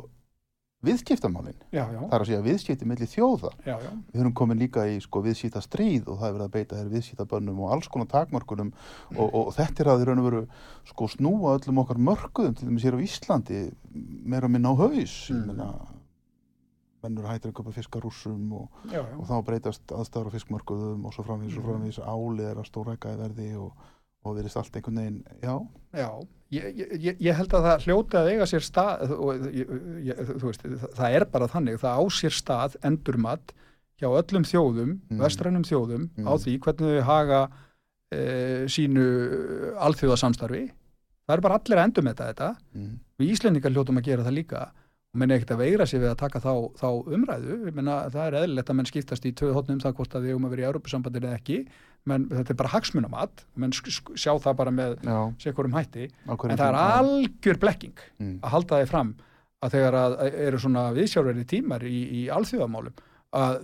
viðskiptamálinn, 0.85 1.57
er 2.15 2.23
að 2.23 2.27
segja 2.31 2.41
viðskipti 2.45 2.87
milli 2.89 3.05
þjóða. 3.11 3.51
já, 3.65 3.75
já. 3.83 3.89
Við 4.13 4.21
erum 4.23 4.33
komin 4.33 4.57
líka 4.61 4.87
í 4.89 4.97
sko 5.03 5.21
viðskipta 5.21 5.61
stríð 5.61 6.07
og 6.09 6.17
það 6.19 6.27
er 6.27 6.35
verið 6.37 6.45
að 6.47 6.55
beita 6.55 6.79
þér 6.79 6.91
viðskiptabönnum 6.95 7.59
og 7.61 7.71
alls 7.75 7.87
konar 7.93 8.09
takmörkunum 8.09 8.73
og, 9.17 9.27
og 9.29 9.53
þetta 9.57 9.83
er 9.83 9.91
að 9.93 10.01
þið 10.01 10.09
raun 10.09 10.23
og 10.23 10.27
veru 10.29 10.41
sko 10.89 11.07
snúa 11.13 11.55
öllum 11.59 11.81
okkar 11.83 12.01
mörkuðum 12.09 12.57
til 12.57 12.67
dæmis 12.71 12.85
hér 12.87 12.97
á 12.97 13.05
Íslandi 13.05 13.61
meira 13.93 14.49
að 14.49 14.55
minna 14.57 14.73
á 14.73 14.75
haus 14.81 15.17
Mm. 15.31 15.53
mm. 15.55 15.97
mennur 17.01 17.25
hættir 17.25 17.49
að 17.49 17.55
köpa 17.57 17.71
fiskar 17.73 18.03
rússum 18.05 18.51
og, 18.53 18.67
og 19.17 19.23
þá 19.25 19.37
breytast 19.45 19.89
aðstæður 19.89 20.29
á 20.29 20.35
fiskmörkuðum 20.35 21.05
og 21.09 21.13
svo 21.15 21.23
framvís 21.25 21.55
og 21.57 21.65
framvís 21.65 21.97
álið 21.97 22.51
er 22.51 22.59
að 22.61 22.67
stóræka 22.69 23.13
í 23.15 23.17
verði 23.17 23.47
og, 23.57 23.71
og 24.25 24.35
verðist 24.37 24.57
allt 24.57 24.75
einhvern 24.77 24.99
veginn, 25.01 25.23
já, 25.41 25.55
Já, 25.91 26.07
ég, 26.51 26.65
ég- 26.77 27.17
ég, 27.19 27.33
held 27.35 27.51
að 27.51 27.65
það 27.67 27.81
hljóti 27.85 28.15
að 28.19 28.29
eiga 28.31 28.45
sér 28.47 28.63
stað 28.63 29.11
og 29.11 29.41
ég, 29.51 29.71
ég, 30.07 30.21
þú 30.39 30.45
veist, 30.47 30.61
það- 30.95 31.15
er 31.17 31.25
bara 31.25 31.47
þannig, 31.51 31.79
það 31.81 31.97
á 31.99 32.03
sér 32.15 32.31
stað 32.37 32.75
endurmat 32.83 33.51
hjá 33.99 34.07
öllum 34.07 34.45
þjóðum, 34.47 34.93
Mm. 35.11 35.19
vestrænum 35.19 35.65
þjóðum 35.67 36.09
Mm. 36.17 36.27
á 36.27 36.33
því 36.39 36.59
hvernig 36.59 37.01
þau 37.01 37.03
haga 37.03 37.41
e, 38.11 38.65
sínu 38.67 39.03
alþjóðasamstarfi. 39.79 40.71
Það 41.27 41.35
er 41.37 41.41
bara 41.45 41.57
allir 41.59 41.77
að 41.79 41.85
endurmeta 41.87 42.27
þetta. 42.33 42.49
mm, 42.75 42.95
Við 43.21 43.31
Íslendingar 43.35 43.71
hljótum 43.75 43.97
að 43.99 44.03
gera 44.07 44.23
það 44.23 44.33
líka 44.35 44.61
og 45.13 45.19
menn 45.19 45.29
ekkert 45.31 45.51
að 45.55 45.61
veira 45.61 45.85
sig 45.87 45.99
við 46.01 46.09
að 46.11 46.17
taka 46.17 46.39
þá, 46.39 46.51
þá 46.75 46.87
umræðu. 47.07 47.65
Ég 47.67 47.73
Meina, 47.75 48.09
það 48.09 48.27
er 48.27 48.37
eðlilegt 48.41 48.69
að 48.71 48.75
menn 48.75 48.85
skiptast 48.89 49.25
í 49.25 49.31
tvö 49.33 49.53
hotnum 49.53 49.79
það 49.79 49.93
hvort 49.95 50.15
að 50.15 50.23
við 50.25 50.35
um 50.35 50.45
að 50.45 50.49
vera 50.55 50.63
í 50.63 50.69
Europasambandinu 50.71 51.27
eða 51.29 51.39
ekki, 51.39 51.67
menn 52.09 52.25
þetta 52.31 52.53
er 52.53 52.57
bara 52.57 52.71
hagsmunamat, 52.73 53.43
menn 53.61 53.71
sjá 53.75 54.31
það 54.41 54.55
bara 54.57 54.71
með 54.73 54.95
sér 55.41 55.53
hætti. 55.75 56.07
En 56.27 56.57
það 56.57 56.67
er 56.67 56.79
algjör 56.81 57.59
blekking 57.61 57.99
Mm, 58.19 58.39
að 58.41 58.49
halda 58.55 58.79
því 58.81 58.87
fram 58.89 59.15
að 59.61 59.71
þegar 59.75 59.93
að 60.01 60.15
eru 60.47 60.59
svona 60.59 60.83
viðsjárverði 60.95 61.45
tímar 61.45 61.83
í, 61.85 61.99
í 62.21 62.21
alþjóðamálum 62.33 62.93
að 63.37 63.59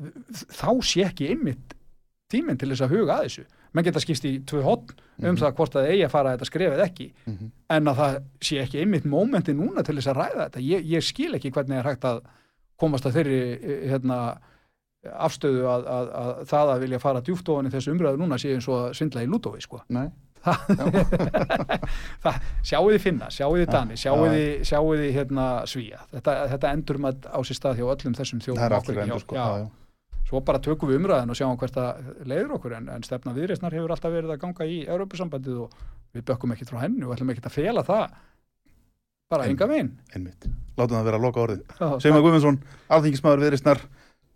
þá 0.53 0.69
sé 0.85 1.03
ekki 1.07 1.31
einmitt 1.33 1.73
tíminn 2.31 2.57
til 2.59 2.69
þess 2.69 2.85
að 2.85 2.93
huga 2.93 3.15
að 3.17 3.23
þessu. 3.27 3.45
Menn 3.73 3.83
geta 3.85 3.99
skipst 4.01 4.25
í 4.25 4.31
tvö 4.47 4.61
hotn 4.63 4.93
um 5.17 5.25
Mhm. 5.33 5.37
það 5.41 5.55
hvort 5.57 5.75
að 5.75 5.87
eigi 5.91 6.03
að 6.05 6.11
fara 6.13 6.29
að 6.29 6.37
þetta 6.37 6.49
skrefið 6.51 6.81
ekki 6.85 7.07
mhm, 7.25 7.51
en 7.73 7.87
að 7.91 7.95
það 7.97 8.17
sé 8.41 8.59
ekki 8.61 8.79
einmitt 8.83 9.05
mómenti 9.09 9.53
núna 9.57 9.83
til 9.83 9.95
þess 9.97 10.07
að 10.13 10.19
ræða 10.21 10.43
þetta. 10.45 10.61
Ég, 10.61 10.85
ég 10.85 11.03
skil 11.03 11.33
ekki 11.35 11.51
hvernig 11.51 11.77
er 11.79 11.89
hægt 11.89 12.05
að 12.05 12.21
komast 12.77 13.05
að 13.09 13.17
þeirri 13.17 13.39
eh, 13.57 13.89
hérna, 13.89 14.19
afstöðu 15.27 15.65
að, 15.71 15.87
að, 15.97 16.09
að 16.21 16.31
það 16.51 16.71
að 16.73 16.83
vilja 16.85 16.99
fara 17.03 17.21
djúft 17.27 17.49
ofan 17.53 17.69
í 17.69 17.73
þessu 17.73 17.93
umræðu 17.95 18.21
núna 18.21 18.37
sé 18.41 18.53
eins 18.55 18.67
og 18.71 18.91
svindla 18.97 19.23
í 19.25 19.29
Lúdói 19.31 19.61
sko. 19.63 19.81
Nei, 19.95 20.07
það, 22.23 22.37
sjáu 22.69 22.85
þið 22.91 23.01
finna, 23.03 23.29
sjáu 23.33 23.55
þið 23.57 23.71
Dani, 23.73 23.97
sjáu 23.99 24.19
já. 24.25 24.29
þið, 24.35 24.45
sjáu 24.69 24.85
þið 24.93 25.09
hérna 25.17 25.47
Svíja, 25.69 25.99
þetta, 26.13 26.35
þetta 26.53 26.71
endur 26.77 27.01
maður 27.03 27.33
á 27.33 27.39
sér 27.47 27.59
stað 27.59 27.81
hjá 27.81 27.87
öllum 27.95 28.15
þessum 28.17 28.43
þjóðum 28.45 28.63
er 28.67 29.19
sko, 29.23 29.47
svo 30.27 30.41
bara 30.43 30.59
tökum 30.63 30.89
við 30.91 30.99
umræðin 31.01 31.31
og 31.33 31.37
sjáum 31.39 31.57
hvert 31.59 31.77
að 31.79 32.07
leiður 32.27 32.55
okkur 32.57 32.77
en, 32.79 32.89
en 32.91 33.05
stefna 33.07 33.31
viðreisnar 33.35 33.75
hefur 33.77 33.93
alltaf 33.95 34.11
verið 34.11 34.33
að 34.35 34.41
ganga 34.41 34.67
í 34.67 34.81
Európusambandið 34.87 35.61
og 35.65 35.77
við 36.17 36.25
bökkum 36.27 36.51
ekkert 36.55 36.73
frá 36.73 36.81
henni 36.83 37.05
og 37.07 37.13
ætlum 37.15 37.31
ekkert 37.31 37.47
að 37.47 37.55
fela 37.55 37.83
það 37.87 38.17
bara 39.31 39.43
En- 39.47 39.53
enga 39.55 39.67
veginn. 39.67 39.93
Látum 40.77 40.93
það 40.99 41.07
vera 41.09 41.17
að 41.19 41.23
loka 41.25 41.41
orðið. 41.43 41.61
já, 41.79 41.87
Seymar 42.03 42.21
Guðmundsson, 42.23 42.57
alþingismæður 42.95 43.41
viðristnar, 43.43 43.81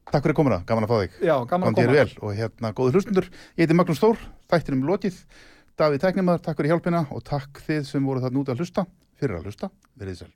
takk 0.10 0.26
fyrir 0.26 0.38
komuna, 0.42 0.62
gaman 0.68 0.88
að 0.88 0.94
fá 0.94 0.98
þig. 1.04 1.22
já, 1.22 1.36
gaman 1.46 1.70
að 1.70 1.72
Gangi 1.72 1.82
þér 1.82 1.92
koma 1.92 2.00
vel 2.00 2.28
og 2.28 2.36
hérna 2.42 2.74
góði 2.78 2.96
hlustundur, 2.98 3.32
ég 3.56 3.64
heiti 3.66 3.78
Magnús 3.78 4.02
Þór, 4.02 4.28
þættinum 4.52 4.86
lokið, 4.90 5.24
Davíð 5.78 6.06
Tæknimaður, 6.06 6.46
takk 6.48 6.62
fyrir 6.62 6.74
hjálpina 6.76 7.06
og 7.12 7.26
takk 7.28 7.64
þið 7.68 7.88
sem 7.94 8.06
voru 8.06 8.24
þarna 8.26 8.44
út 8.44 8.54
að 8.54 8.64
hlusta, 8.64 8.86
fyrir 9.22 9.40
að 9.40 9.52
hlusta, 9.52 9.72
verið 9.96 10.24
sæl. 10.24 10.32